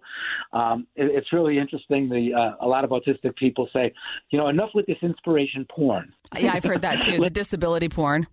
Um, 0.54 0.88
it, 0.96 1.12
it's 1.16 1.32
really 1.32 1.58
interesting. 1.58 2.10
The 2.10 2.34
uh, 2.34 2.66
a 2.66 2.68
lot 2.68 2.84
of 2.84 2.90
autistic 2.92 3.36
people 3.36 3.70
say, 3.74 3.94
you 4.32 4.40
know, 4.40 4.50
enough 4.50 4.70
with 4.74 4.86
this 4.86 4.98
inspiration 5.02 5.66
porn. 5.70 6.14
Yeah, 6.38 6.54
I've 6.54 6.64
heard 6.64 6.82
that 6.82 7.02
too. 7.02 7.20
the 7.20 7.30
disability 7.30 7.90
porn. 7.90 8.28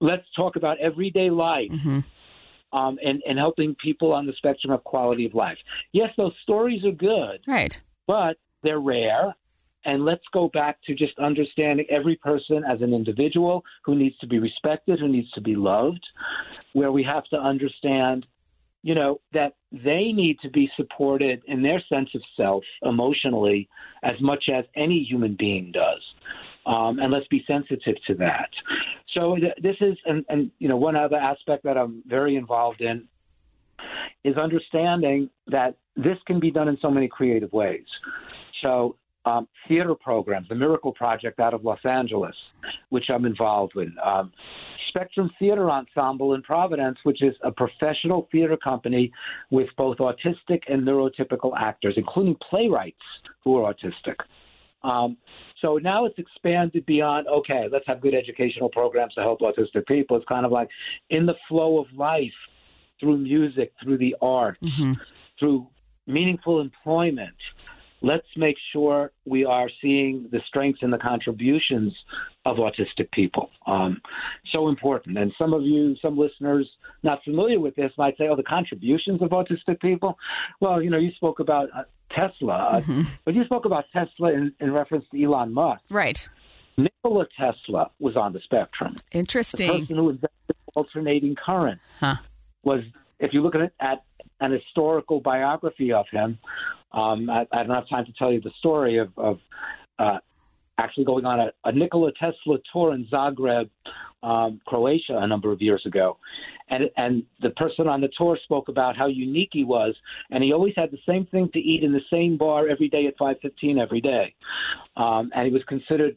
Let's 0.00 0.24
talk 0.36 0.56
about 0.56 0.78
everyday 0.78 1.30
life. 1.30 1.70
Mm-hmm. 1.72 2.00
Um, 2.70 2.98
and, 3.02 3.22
and 3.26 3.38
helping 3.38 3.74
people 3.76 4.12
on 4.12 4.26
the 4.26 4.34
spectrum 4.34 4.74
of 4.74 4.84
quality 4.84 5.24
of 5.24 5.34
life. 5.34 5.56
Yes, 5.92 6.10
those 6.18 6.34
stories 6.42 6.84
are 6.84 6.92
good. 6.92 7.40
Right. 7.46 7.80
But 8.06 8.36
they're 8.62 8.78
rare 8.78 9.34
and 9.84 10.04
let's 10.04 10.24
go 10.32 10.48
back 10.48 10.78
to 10.86 10.94
just 10.94 11.18
understanding 11.18 11.86
every 11.88 12.16
person 12.16 12.62
as 12.70 12.82
an 12.82 12.92
individual 12.92 13.64
who 13.84 13.94
needs 13.94 14.18
to 14.18 14.26
be 14.26 14.38
respected, 14.38 14.98
who 14.98 15.08
needs 15.08 15.30
to 15.32 15.40
be 15.40 15.56
loved, 15.56 16.06
where 16.72 16.92
we 16.92 17.02
have 17.02 17.24
to 17.26 17.36
understand, 17.36 18.26
you 18.82 18.94
know, 18.94 19.20
that 19.32 19.54
they 19.72 20.12
need 20.12 20.38
to 20.40 20.50
be 20.50 20.70
supported 20.76 21.42
in 21.46 21.62
their 21.62 21.82
sense 21.88 22.10
of 22.14 22.22
self 22.36 22.64
emotionally 22.82 23.68
as 24.02 24.20
much 24.20 24.50
as 24.52 24.64
any 24.76 25.02
human 25.04 25.36
being 25.38 25.72
does. 25.72 26.02
Um, 26.68 26.98
and 26.98 27.10
let's 27.10 27.26
be 27.28 27.42
sensitive 27.46 27.96
to 28.06 28.14
that. 28.16 28.50
So 29.14 29.36
th- 29.36 29.54
this 29.62 29.76
is, 29.80 29.96
and, 30.04 30.24
and 30.28 30.50
you 30.58 30.68
know, 30.68 30.76
one 30.76 30.96
other 30.96 31.16
aspect 31.16 31.64
that 31.64 31.78
I'm 31.78 32.02
very 32.06 32.36
involved 32.36 32.82
in 32.82 33.08
is 34.22 34.36
understanding 34.36 35.30
that 35.46 35.76
this 35.96 36.18
can 36.26 36.38
be 36.38 36.50
done 36.50 36.68
in 36.68 36.76
so 36.82 36.90
many 36.90 37.08
creative 37.08 37.52
ways. 37.52 37.86
So 38.60 38.96
um, 39.24 39.48
theater 39.66 39.94
programs, 39.94 40.48
the 40.48 40.54
Miracle 40.54 40.92
Project 40.92 41.40
out 41.40 41.54
of 41.54 41.64
Los 41.64 41.80
Angeles, 41.84 42.34
which 42.90 43.04
I'm 43.08 43.24
involved 43.24 43.72
with. 43.74 43.88
Um, 44.04 44.30
Spectrum 44.88 45.30
Theater 45.38 45.70
Ensemble 45.70 46.34
in 46.34 46.42
Providence, 46.42 46.98
which 47.02 47.22
is 47.22 47.34
a 47.42 47.50
professional 47.50 48.28
theater 48.32 48.56
company 48.56 49.10
with 49.50 49.68
both 49.76 49.98
autistic 49.98 50.60
and 50.68 50.86
neurotypical 50.86 51.52
actors, 51.58 51.94
including 51.96 52.36
playwrights 52.48 52.96
who 53.44 53.56
are 53.56 53.72
autistic. 53.72 54.16
Um, 54.82 55.16
so 55.60 55.78
now 55.78 56.06
it's 56.06 56.18
expanded 56.18 56.86
beyond, 56.86 57.26
okay, 57.26 57.66
let's 57.70 57.86
have 57.86 58.00
good 58.00 58.14
educational 58.14 58.68
programs 58.68 59.14
to 59.14 59.20
help 59.20 59.40
autistic 59.40 59.86
people. 59.86 60.16
It's 60.16 60.26
kind 60.26 60.46
of 60.46 60.52
like 60.52 60.68
in 61.10 61.26
the 61.26 61.34
flow 61.48 61.80
of 61.80 61.86
life 61.96 62.32
through 63.00 63.18
music, 63.18 63.72
through 63.82 63.98
the 63.98 64.14
arts, 64.20 64.60
mm-hmm. 64.62 64.92
through 65.38 65.66
meaningful 66.06 66.60
employment, 66.60 67.34
let's 68.00 68.26
make 68.36 68.56
sure 68.72 69.12
we 69.24 69.44
are 69.44 69.68
seeing 69.82 70.28
the 70.30 70.40
strengths 70.46 70.82
and 70.82 70.92
the 70.92 70.98
contributions 70.98 71.92
of 72.46 72.56
autistic 72.56 73.10
people. 73.12 73.50
Um, 73.66 74.00
so 74.52 74.68
important. 74.68 75.18
And 75.18 75.32
some 75.38 75.52
of 75.52 75.62
you, 75.62 75.96
some 76.00 76.16
listeners 76.16 76.68
not 77.02 77.22
familiar 77.24 77.60
with 77.60 77.74
this 77.76 77.92
might 77.98 78.16
say, 78.16 78.28
oh, 78.28 78.36
the 78.36 78.42
contributions 78.42 79.20
of 79.22 79.30
autistic 79.30 79.80
people. 79.80 80.16
Well, 80.60 80.82
you 80.82 80.90
know, 80.90 80.98
you 80.98 81.10
spoke 81.16 81.40
about 81.40 81.68
uh, 81.76 81.82
Tesla, 82.18 82.82
mm-hmm. 82.82 83.02
but 83.24 83.34
you 83.34 83.44
spoke 83.44 83.64
about 83.64 83.84
Tesla 83.92 84.32
in, 84.32 84.52
in 84.60 84.72
reference 84.72 85.04
to 85.12 85.22
Elon 85.22 85.52
Musk. 85.52 85.82
Right. 85.90 86.28
Nikola 86.76 87.26
Tesla 87.36 87.90
was 87.98 88.16
on 88.16 88.32
the 88.32 88.40
spectrum. 88.40 88.96
Interesting. 89.12 89.66
The 89.66 89.78
person 89.80 89.96
who 89.96 90.10
invented 90.10 90.56
alternating 90.74 91.34
current 91.34 91.80
huh. 92.00 92.16
was, 92.62 92.82
if 93.18 93.32
you 93.32 93.42
look 93.42 93.54
at, 93.54 93.72
at 93.80 94.04
an 94.40 94.52
historical 94.52 95.20
biography 95.20 95.92
of 95.92 96.06
him, 96.10 96.38
um, 96.92 97.28
I, 97.28 97.46
I, 97.52 97.64
don't 97.64 97.74
have 97.74 97.88
time 97.88 98.06
to 98.06 98.12
tell 98.12 98.32
you 98.32 98.40
the 98.40 98.52
story 98.58 98.98
of, 98.98 99.10
of 99.18 99.40
uh, 99.98 100.18
actually 100.78 101.04
going 101.04 101.26
on 101.26 101.40
a, 101.40 101.52
a, 101.64 101.72
Nikola 101.72 102.12
Tesla 102.12 102.58
tour 102.72 102.94
in 102.94 103.06
Zagreb, 103.06 103.68
um, 104.22 104.60
Croatia, 104.66 105.18
a 105.18 105.26
number 105.26 105.52
of 105.52 105.60
years 105.60 105.82
ago. 105.84 106.18
And, 106.70 106.90
and 106.96 107.24
the 107.42 107.50
person 107.50 107.88
on 107.88 108.00
the 108.00 108.08
tour 108.16 108.38
spoke 108.44 108.68
about 108.68 108.96
how 108.96 109.06
unique 109.06 109.50
he 109.52 109.64
was, 109.64 109.94
and 110.30 110.42
he 110.42 110.52
always 110.52 110.74
had 110.76 110.90
the 110.90 110.98
same 111.06 111.26
thing 111.26 111.50
to 111.52 111.58
eat 111.58 111.82
in 111.82 111.92
the 111.92 112.00
same 112.10 112.36
bar 112.36 112.68
every 112.68 112.88
day 112.88 113.06
at 113.06 113.16
5:15 113.18 113.80
every 113.80 114.00
day. 114.00 114.34
Um, 114.96 115.30
and 115.34 115.46
he 115.46 115.52
was 115.52 115.62
considered 115.64 116.16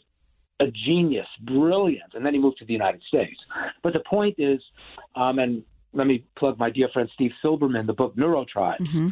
a 0.59 0.67
genius, 0.67 1.27
brilliant. 1.41 2.13
And 2.13 2.25
then 2.25 2.33
he 2.33 2.39
moved 2.39 2.59
to 2.59 2.65
the 2.65 2.73
United 2.73 3.01
States. 3.07 3.39
But 3.81 3.93
the 3.93 4.01
point 4.01 4.35
is, 4.37 4.61
um, 5.15 5.39
and 5.39 5.63
let 5.93 6.05
me 6.05 6.23
plug 6.37 6.59
my 6.59 6.69
dear 6.69 6.87
friend 6.89 7.09
Steve 7.13 7.31
Silberman, 7.43 7.87
the 7.87 7.93
book 7.93 8.15
Neurotribes. 8.15 8.79
Mm-hmm 8.79 9.09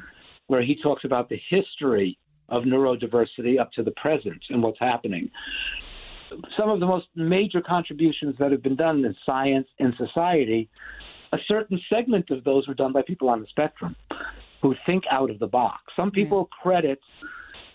where 0.49 0.63
he 0.63 0.75
talks 0.75 1.05
about 1.05 1.29
the 1.29 1.39
history 1.47 2.17
of 2.51 2.63
neurodiversity 2.63 3.59
up 3.59 3.71
to 3.73 3.83
the 3.83 3.91
present 3.91 4.41
and 4.49 4.61
what's 4.61 4.79
happening. 4.79 5.29
Some 6.57 6.69
of 6.69 6.79
the 6.79 6.85
most 6.85 7.07
major 7.15 7.61
contributions 7.61 8.35
that 8.39 8.51
have 8.51 8.61
been 8.61 8.75
done 8.75 9.03
in 9.03 9.15
science 9.25 9.67
and 9.79 9.93
society, 9.97 10.69
a 11.33 11.37
certain 11.47 11.79
segment 11.89 12.29
of 12.29 12.43
those 12.43 12.67
were 12.67 12.73
done 12.73 12.93
by 12.93 13.01
people 13.01 13.29
on 13.29 13.41
the 13.41 13.47
spectrum 13.47 13.95
who 14.61 14.75
think 14.85 15.03
out 15.11 15.29
of 15.29 15.39
the 15.39 15.47
box. 15.47 15.81
Some 15.95 16.11
people 16.11 16.49
credit 16.61 16.99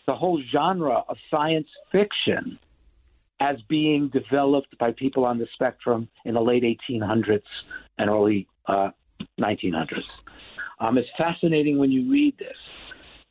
the 0.06 0.14
whole 0.14 0.40
genre 0.52 1.02
of 1.08 1.16
science 1.30 1.68
fiction 1.90 2.58
as 3.40 3.56
being 3.68 4.08
developed 4.10 4.76
by 4.78 4.92
people 4.92 5.24
on 5.24 5.38
the 5.38 5.46
spectrum 5.54 6.08
in 6.24 6.34
the 6.34 6.40
late 6.40 6.62
1800s 6.62 7.42
and 7.98 8.10
early 8.10 8.46
uh, 8.66 8.90
1900s. 9.40 10.02
Um, 10.80 10.98
it's 10.98 11.08
fascinating 11.16 11.78
when 11.78 11.90
you 11.90 12.10
read 12.10 12.36
this 12.38 12.56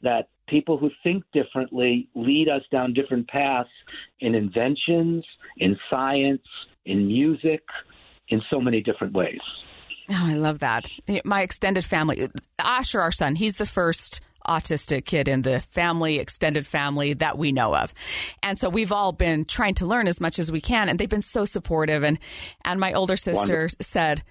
that 0.01 0.27
people 0.47 0.77
who 0.77 0.89
think 1.03 1.23
differently 1.33 2.09
lead 2.15 2.49
us 2.49 2.63
down 2.71 2.93
different 2.93 3.27
paths 3.27 3.69
in 4.19 4.35
inventions, 4.35 5.25
in 5.57 5.77
science, 5.89 6.43
in 6.85 7.07
music, 7.07 7.63
in 8.29 8.41
so 8.49 8.59
many 8.59 8.81
different 8.81 9.13
ways. 9.13 9.39
Oh, 10.11 10.25
I 10.25 10.33
love 10.33 10.59
that. 10.59 10.91
My 11.23 11.41
extended 11.41 11.85
family, 11.85 12.29
Asher, 12.59 12.99
our 12.99 13.11
son, 13.11 13.35
he's 13.35 13.55
the 13.55 13.65
first 13.65 14.21
autistic 14.47 15.05
kid 15.05 15.27
in 15.27 15.43
the 15.43 15.61
family, 15.61 16.19
extended 16.19 16.67
family 16.67 17.13
that 17.13 17.37
we 17.37 17.51
know 17.51 17.75
of. 17.75 17.93
And 18.41 18.57
so 18.57 18.69
we've 18.69 18.91
all 18.91 19.13
been 19.13 19.45
trying 19.45 19.75
to 19.75 19.85
learn 19.85 20.07
as 20.07 20.19
much 20.19 20.39
as 20.39 20.51
we 20.51 20.59
can 20.59 20.89
and 20.89 20.99
they've 20.99 21.09
been 21.09 21.21
so 21.21 21.45
supportive 21.45 22.03
and 22.03 22.19
and 22.65 22.79
my 22.79 22.91
older 22.93 23.15
sister 23.15 23.39
Wonderful. 23.39 23.77
said 23.79 24.23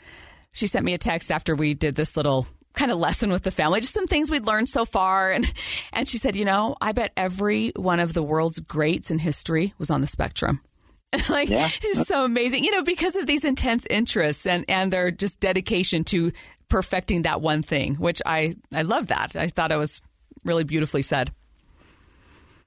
she 0.53 0.67
sent 0.67 0.85
me 0.85 0.93
a 0.93 0.99
text 0.99 1.33
after 1.33 1.55
we 1.55 1.73
did 1.73 1.95
this 1.95 2.17
little 2.17 2.47
kind 2.75 2.91
of 2.91 2.99
lesson 2.99 3.31
with 3.31 3.43
the 3.43 3.51
family, 3.51 3.81
just 3.81 3.93
some 3.93 4.07
things 4.07 4.31
we'd 4.31 4.47
learned 4.47 4.69
so 4.69 4.85
far. 4.85 5.31
And, 5.31 5.51
and 5.93 6.07
she 6.07 6.19
said, 6.19 6.37
you 6.37 6.45
know, 6.45 6.77
I 6.81 6.93
bet 6.93 7.13
every 7.17 7.73
one 7.77 8.01
of 8.01 8.13
the 8.13 8.23
world's 8.23 8.59
greats 8.61 9.11
in 9.11 9.19
history 9.19 9.75
was 9.79 9.91
on 9.91 10.01
the 10.01 10.07
spectrum. 10.07 10.61
like, 11.29 11.51
yeah. 11.51 11.69
it's 11.83 12.07
so 12.07 12.25
amazing, 12.25 12.65
you 12.65 12.71
know, 12.71 12.83
because 12.83 13.17
of 13.17 13.27
these 13.27 13.45
intense 13.45 13.87
interests 13.91 14.47
and, 14.47 14.65
and 14.69 14.93
their 14.93 15.11
just 15.11 15.41
dedication 15.41 16.05
to 16.05 16.33
perfecting 16.69 17.23
that 17.23 17.43
one 17.43 17.63
thing, 17.63 17.97
which 17.97 18.23
I, 18.25 18.57
I 18.73 18.83
love 18.83 19.09
that. 19.09 19.37
I 19.37 19.49
thought 19.49 19.73
it 19.73 19.77
was 19.77 20.01
really 20.45 20.65
beautifully 20.65 21.03
said. 21.03 21.31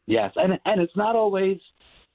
Yes. 0.05 0.31
And, 0.35 0.59
and 0.63 0.79
it's 0.79 0.95
not 0.95 1.15
always, 1.15 1.57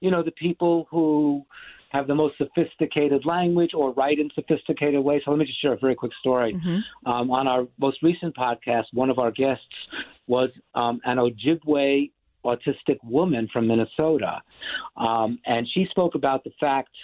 you 0.01 0.13
know, 0.13 0.23
the 0.23 0.31
people 0.31 0.87
who, 0.91 1.45
have 1.91 2.07
the 2.07 2.15
most 2.15 2.37
sophisticated 2.39 3.25
language 3.25 3.73
or 3.75 3.93
write 3.93 4.19
in 4.19 4.31
sophisticated 4.35 5.03
ways. 5.03 5.23
So 5.25 5.31
let 5.31 5.39
me 5.39 5.45
just 5.45 5.61
share 5.61 5.75
a 5.75 5.79
very 5.79 5.95
quick 5.95 6.13
story. 6.21 6.55
Mm-hmm. 6.55 7.11
Um, 7.11 7.31
on 7.31 7.47
our 7.47 7.67
most 7.79 7.99
recent 8.03 8.35
podcast, 8.37 8.85
one 8.93 9.11
of 9.11 9.19
our 9.19 9.31
guests 9.31 9.65
was 10.27 10.51
um, 10.75 11.01
an 11.05 11.19
Ojibwe 11.19 12.11
autistic 12.45 12.99
woman 13.05 13.49
from 13.53 13.67
Minnesota. 13.67 14.41
Um, 14.97 15.39
and 15.47 15.67
she 15.75 15.87
spoke 15.91 16.15
about 16.15 16.43
the 16.45 16.53
fact 16.59 16.95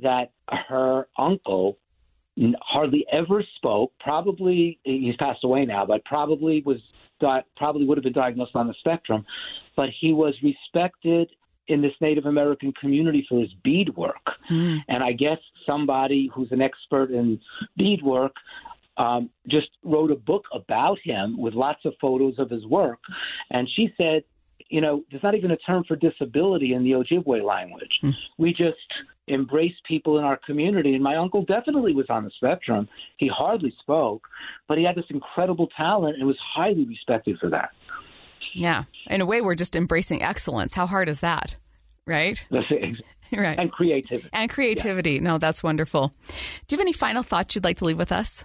that 0.00 0.30
her 0.48 1.08
uncle 1.18 1.78
hardly 2.62 3.04
ever 3.12 3.44
spoke, 3.56 3.92
probably, 4.00 4.78
he's 4.84 5.16
passed 5.16 5.42
away 5.44 5.64
now, 5.64 5.84
but 5.84 6.04
probably 6.04 6.62
was 6.64 6.78
probably 7.56 7.84
would 7.84 7.98
have 7.98 8.04
been 8.04 8.12
diagnosed 8.12 8.52
on 8.54 8.68
the 8.68 8.74
spectrum, 8.78 9.26
but 9.76 9.88
he 10.00 10.12
was 10.12 10.34
respected 10.40 11.28
in 11.68 11.82
this 11.82 11.92
Native 12.00 12.26
American 12.26 12.72
community 12.80 13.24
for 13.28 13.40
his 13.40 13.50
beadwork. 13.62 14.24
Mm. 14.50 14.78
And 14.88 15.02
I 15.02 15.12
guess 15.12 15.38
somebody 15.66 16.30
who's 16.34 16.50
an 16.50 16.60
expert 16.60 17.10
in 17.10 17.38
beadwork 17.76 18.32
um, 18.96 19.30
just 19.46 19.68
wrote 19.84 20.10
a 20.10 20.16
book 20.16 20.44
about 20.52 20.98
him 21.04 21.38
with 21.38 21.54
lots 21.54 21.84
of 21.84 21.94
photos 22.00 22.38
of 22.38 22.50
his 22.50 22.66
work. 22.66 22.98
And 23.50 23.68
she 23.76 23.92
said, 23.96 24.24
you 24.70 24.80
know, 24.80 25.04
there's 25.10 25.22
not 25.22 25.34
even 25.34 25.52
a 25.52 25.56
term 25.56 25.84
for 25.84 25.96
disability 25.96 26.74
in 26.74 26.82
the 26.82 26.90
Ojibwe 26.90 27.42
language. 27.42 27.98
Mm. 28.02 28.14
We 28.38 28.50
just 28.52 28.76
embrace 29.28 29.74
people 29.86 30.18
in 30.18 30.24
our 30.24 30.38
community. 30.44 30.94
And 30.94 31.02
my 31.02 31.16
uncle 31.16 31.44
definitely 31.44 31.94
was 31.94 32.06
on 32.08 32.24
the 32.24 32.30
spectrum. 32.36 32.88
He 33.18 33.28
hardly 33.28 33.72
spoke, 33.80 34.26
but 34.66 34.78
he 34.78 34.84
had 34.84 34.96
this 34.96 35.04
incredible 35.10 35.68
talent 35.76 36.16
and 36.16 36.26
was 36.26 36.38
highly 36.54 36.84
respected 36.84 37.38
for 37.38 37.50
that. 37.50 37.70
Yeah. 38.54 38.84
In 39.08 39.20
a 39.20 39.26
way, 39.26 39.40
we're 39.40 39.54
just 39.54 39.76
embracing 39.76 40.22
excellence. 40.22 40.74
How 40.74 40.86
hard 40.86 41.08
is 41.08 41.20
that? 41.20 41.56
right? 42.08 42.44
right. 43.32 43.58
And 43.58 43.70
creativity. 43.70 44.28
And 44.32 44.50
creativity. 44.50 45.14
Yeah. 45.14 45.20
No, 45.20 45.38
that's 45.38 45.62
wonderful. 45.62 46.12
Do 46.66 46.74
you 46.74 46.78
have 46.78 46.80
any 46.80 46.92
final 46.92 47.22
thoughts 47.22 47.54
you'd 47.54 47.64
like 47.64 47.76
to 47.78 47.84
leave 47.84 47.98
with 47.98 48.10
us? 48.10 48.44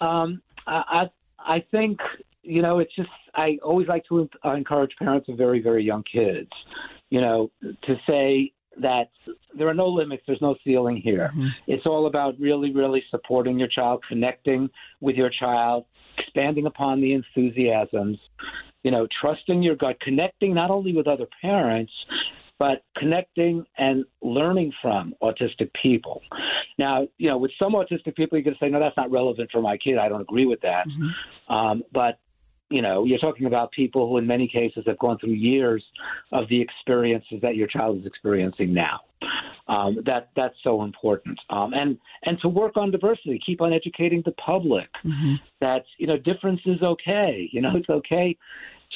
Um, 0.00 0.40
I 0.66 1.10
I 1.38 1.64
think 1.70 1.98
you 2.42 2.62
know 2.62 2.78
it's 2.78 2.94
just 2.94 3.08
I 3.34 3.58
always 3.62 3.88
like 3.88 4.04
to 4.08 4.28
encourage 4.44 4.92
parents 4.98 5.28
of 5.28 5.36
very 5.36 5.60
very 5.60 5.84
young 5.84 6.04
kids, 6.04 6.50
you 7.10 7.20
know, 7.20 7.50
to 7.62 7.96
say 8.06 8.52
that 8.80 9.10
there 9.56 9.68
are 9.68 9.74
no 9.74 9.88
limits, 9.88 10.22
there's 10.26 10.40
no 10.40 10.54
ceiling 10.64 10.96
here. 10.96 11.30
Mm-hmm. 11.32 11.48
It's 11.66 11.86
all 11.86 12.06
about 12.06 12.38
really, 12.38 12.72
really 12.72 13.02
supporting 13.10 13.58
your 13.58 13.68
child, 13.68 14.04
connecting 14.08 14.68
with 15.00 15.16
your 15.16 15.30
child, 15.30 15.86
expanding 16.18 16.66
upon 16.66 17.00
the 17.00 17.12
enthusiasms, 17.12 18.18
you 18.82 18.90
know, 18.90 19.06
trusting 19.20 19.62
your 19.62 19.76
gut, 19.76 19.98
connecting 20.00 20.54
not 20.54 20.70
only 20.70 20.92
with 20.92 21.06
other 21.06 21.26
parents, 21.40 21.92
but 22.58 22.84
connecting 22.96 23.64
and 23.76 24.04
learning 24.22 24.72
from 24.80 25.14
autistic 25.22 25.70
people. 25.82 26.22
Now, 26.78 27.06
you 27.18 27.28
know, 27.28 27.36
with 27.36 27.50
some 27.58 27.72
autistic 27.74 28.16
people, 28.16 28.38
you 28.38 28.44
can 28.44 28.56
say, 28.58 28.68
no, 28.68 28.80
that's 28.80 28.96
not 28.96 29.10
relevant 29.10 29.50
for 29.52 29.60
my 29.60 29.76
kid. 29.76 29.98
I 29.98 30.08
don't 30.08 30.22
agree 30.22 30.46
with 30.46 30.60
that. 30.62 30.86
Mm-hmm. 30.88 31.52
Um, 31.52 31.82
but 31.92 32.18
you 32.70 32.82
know, 32.82 33.04
you're 33.04 33.18
talking 33.18 33.46
about 33.46 33.70
people 33.70 34.08
who, 34.08 34.18
in 34.18 34.26
many 34.26 34.48
cases, 34.48 34.84
have 34.86 34.98
gone 34.98 35.18
through 35.18 35.32
years 35.32 35.84
of 36.32 36.48
the 36.48 36.60
experiences 36.60 37.38
that 37.42 37.56
your 37.56 37.68
child 37.68 38.00
is 38.00 38.06
experiencing 38.06 38.74
now. 38.74 39.00
Um, 39.68 39.98
that 40.06 40.30
that's 40.36 40.54
so 40.62 40.84
important, 40.84 41.40
um, 41.50 41.72
and 41.74 41.98
and 42.22 42.38
to 42.42 42.48
work 42.48 42.76
on 42.76 42.92
diversity, 42.92 43.40
keep 43.44 43.60
on 43.60 43.72
educating 43.72 44.22
the 44.24 44.30
public 44.32 44.88
mm-hmm. 45.04 45.34
that 45.60 45.84
you 45.98 46.06
know 46.06 46.16
difference 46.18 46.60
is 46.66 46.80
okay. 46.82 47.48
You 47.50 47.62
know, 47.62 47.72
it's 47.74 47.88
okay 47.88 48.36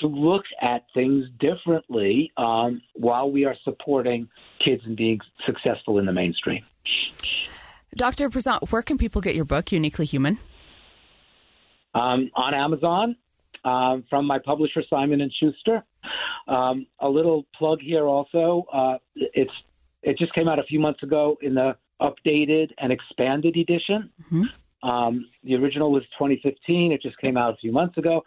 to 0.01 0.07
look 0.07 0.45
at 0.63 0.85
things 0.95 1.27
differently 1.41 2.31
um, 2.37 2.81
while 2.95 3.33
we 3.33 3.45
are 3.45 3.57
supporting 3.65 4.29
kids 4.65 4.83
and 4.87 4.97
being 4.97 5.19
successful 5.45 5.99
in 5.99 6.07
the 6.07 6.13
mainstream. 6.13 6.65
Dr. 7.97 8.31
Prizant, 8.31 8.71
where 8.71 8.83
can 8.83 8.97
people 8.97 9.21
get 9.21 9.35
your 9.35 9.45
book, 9.45 9.73
Uniquely 9.73 10.07
Human? 10.07 10.39
Um, 11.95 12.31
on 12.37 12.55
Amazon 12.55 13.17
um, 13.65 14.05
from 14.09 14.27
my 14.27 14.39
publisher 14.39 14.83
Simon 14.89 15.21
and 15.21 15.33
Schuster. 15.33 15.85
Um, 16.49 16.87
a 17.01 17.09
little 17.09 17.47
plug 17.57 17.81
here 17.81 18.07
also. 18.07 18.65
Uh, 18.73 18.99
it's 19.15 19.53
it 20.03 20.19
just 20.19 20.35
came 20.35 20.49
out 20.49 20.59
a 20.59 20.65
few 20.65 20.81
months 20.81 21.03
ago 21.03 21.37
in 21.43 21.55
the 21.55 21.77
updated 22.01 22.71
and 22.79 22.93
expanded 22.93 23.57
edition. 23.57 24.11
Mm-hmm. 24.25 24.89
Um, 24.89 25.29
the 25.45 25.55
original 25.57 25.93
was 25.93 26.03
2015. 26.19 26.93
It 26.93 27.03
just 27.03 27.19
came 27.19 27.37
out 27.37 27.53
a 27.53 27.57
few 27.59 27.71
months 27.71 27.99
ago. 27.99 28.23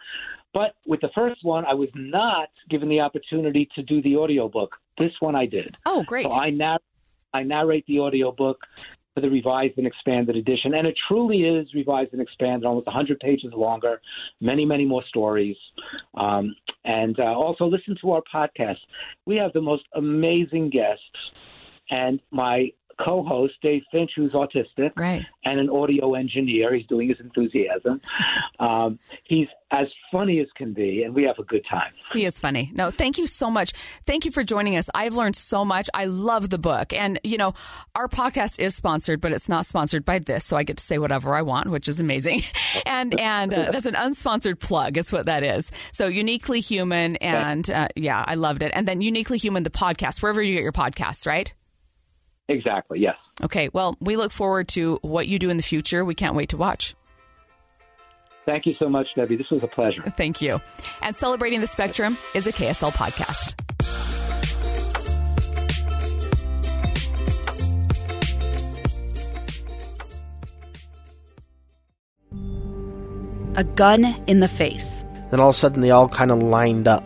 But 0.52 0.76
with 0.86 1.00
the 1.00 1.10
first 1.14 1.40
one, 1.42 1.64
I 1.64 1.74
was 1.74 1.88
not 1.96 2.48
given 2.70 2.88
the 2.88 3.00
opportunity 3.00 3.68
to 3.74 3.82
do 3.82 4.00
the 4.02 4.16
audiobook. 4.16 4.76
This 4.98 5.10
one 5.18 5.34
I 5.34 5.46
did. 5.46 5.74
Oh, 5.84 6.04
great. 6.04 6.30
So 6.30 6.38
I, 6.38 6.50
narr- 6.50 6.78
I 7.32 7.42
narrate 7.42 7.84
the 7.86 7.98
audiobook 7.98 8.58
for 9.14 9.20
the 9.20 9.30
revised 9.30 9.78
and 9.78 9.86
expanded 9.86 10.36
edition. 10.36 10.74
And 10.74 10.86
it 10.86 10.96
truly 11.08 11.44
is 11.44 11.72
revised 11.72 12.12
and 12.12 12.20
expanded, 12.20 12.66
almost 12.66 12.86
100 12.86 13.20
pages 13.20 13.52
longer, 13.54 14.00
many, 14.40 14.64
many 14.64 14.84
more 14.84 15.04
stories. 15.08 15.56
Um, 16.14 16.54
and 16.84 17.18
uh, 17.18 17.22
also 17.22 17.64
listen 17.66 17.96
to 18.02 18.12
our 18.12 18.22
podcast. 18.32 18.78
We 19.24 19.36
have 19.36 19.52
the 19.52 19.60
most 19.60 19.84
amazing 19.94 20.70
guests. 20.70 21.02
And 21.90 22.20
my 22.30 22.72
co-host 23.02 23.54
Dave 23.62 23.82
Finch, 23.90 24.10
who's 24.16 24.32
autistic, 24.32 24.92
right. 24.96 25.24
and 25.44 25.60
an 25.60 25.70
audio 25.70 26.14
engineer. 26.14 26.74
He's 26.74 26.86
doing 26.86 27.08
his 27.08 27.20
enthusiasm. 27.20 28.00
Um, 28.58 28.98
he's 29.24 29.48
as 29.70 29.88
funny 30.12 30.40
as 30.40 30.46
can 30.56 30.72
be, 30.72 31.02
and 31.02 31.14
we 31.14 31.24
have 31.24 31.38
a 31.38 31.42
good 31.44 31.64
time. 31.68 31.92
He 32.12 32.24
is 32.24 32.38
funny. 32.38 32.70
No, 32.74 32.90
thank 32.90 33.18
you 33.18 33.26
so 33.26 33.50
much. 33.50 33.72
Thank 34.06 34.24
you 34.24 34.30
for 34.30 34.42
joining 34.42 34.76
us. 34.76 34.88
I've 34.94 35.14
learned 35.14 35.36
so 35.36 35.64
much. 35.64 35.90
I 35.92 36.04
love 36.04 36.50
the 36.50 36.58
book, 36.58 36.92
and 36.92 37.18
you 37.24 37.36
know, 37.36 37.54
our 37.94 38.08
podcast 38.08 38.60
is 38.60 38.74
sponsored, 38.76 39.20
but 39.20 39.32
it's 39.32 39.48
not 39.48 39.66
sponsored 39.66 40.04
by 40.04 40.20
this, 40.20 40.44
so 40.44 40.56
I 40.56 40.62
get 40.62 40.76
to 40.76 40.84
say 40.84 40.98
whatever 40.98 41.34
I 41.34 41.42
want, 41.42 41.70
which 41.70 41.88
is 41.88 41.98
amazing. 42.00 42.42
and 42.86 43.18
and 43.18 43.52
uh, 43.52 43.70
that's 43.70 43.86
an 43.86 43.94
unsponsored 43.94 44.60
plug, 44.60 44.96
is 44.96 45.12
what 45.12 45.26
that 45.26 45.42
is. 45.42 45.72
So 45.92 46.06
uniquely 46.06 46.60
human, 46.60 47.16
and 47.16 47.68
uh, 47.70 47.88
yeah, 47.96 48.24
I 48.26 48.36
loved 48.36 48.62
it. 48.62 48.70
And 48.74 48.86
then 48.86 49.00
uniquely 49.00 49.38
human, 49.38 49.62
the 49.62 49.70
podcast, 49.70 50.22
wherever 50.22 50.42
you 50.42 50.54
get 50.54 50.62
your 50.62 50.72
podcasts, 50.72 51.26
right? 51.26 51.52
Exactly, 52.48 53.00
yes. 53.00 53.16
Okay, 53.42 53.70
well, 53.72 53.96
we 54.00 54.16
look 54.16 54.32
forward 54.32 54.68
to 54.68 54.98
what 55.02 55.28
you 55.28 55.38
do 55.38 55.50
in 55.50 55.56
the 55.56 55.62
future. 55.62 56.04
We 56.04 56.14
can't 56.14 56.34
wait 56.34 56.50
to 56.50 56.56
watch. 56.56 56.94
Thank 58.46 58.66
you 58.66 58.74
so 58.78 58.88
much, 58.88 59.06
Debbie. 59.16 59.36
This 59.36 59.50
was 59.50 59.62
a 59.62 59.66
pleasure. 59.66 60.02
Thank 60.16 60.42
you. 60.42 60.60
And 61.00 61.16
Celebrating 61.16 61.60
the 61.60 61.66
Spectrum 61.66 62.18
is 62.34 62.46
a 62.46 62.52
KSL 62.52 62.92
podcast. 62.92 63.54
A 73.56 73.64
gun 73.64 74.04
in 74.26 74.40
the 74.40 74.48
face. 74.48 75.04
Then 75.30 75.40
all 75.40 75.50
of 75.50 75.54
a 75.54 75.58
sudden, 75.58 75.80
they 75.80 75.90
all 75.90 76.08
kind 76.08 76.30
of 76.30 76.42
lined 76.42 76.88
up. 76.88 77.04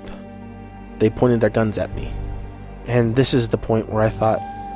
They 0.99 1.11
pointed 1.11 1.41
their 1.41 1.51
guns 1.51 1.79
at 1.79 1.95
me. 1.95 2.11
And 2.87 3.15
this 3.17 3.35
is 3.35 3.51
the 3.51 3.59
point 3.59 3.91
where 3.91 4.03
I 4.03 4.09
thought, 4.09 4.41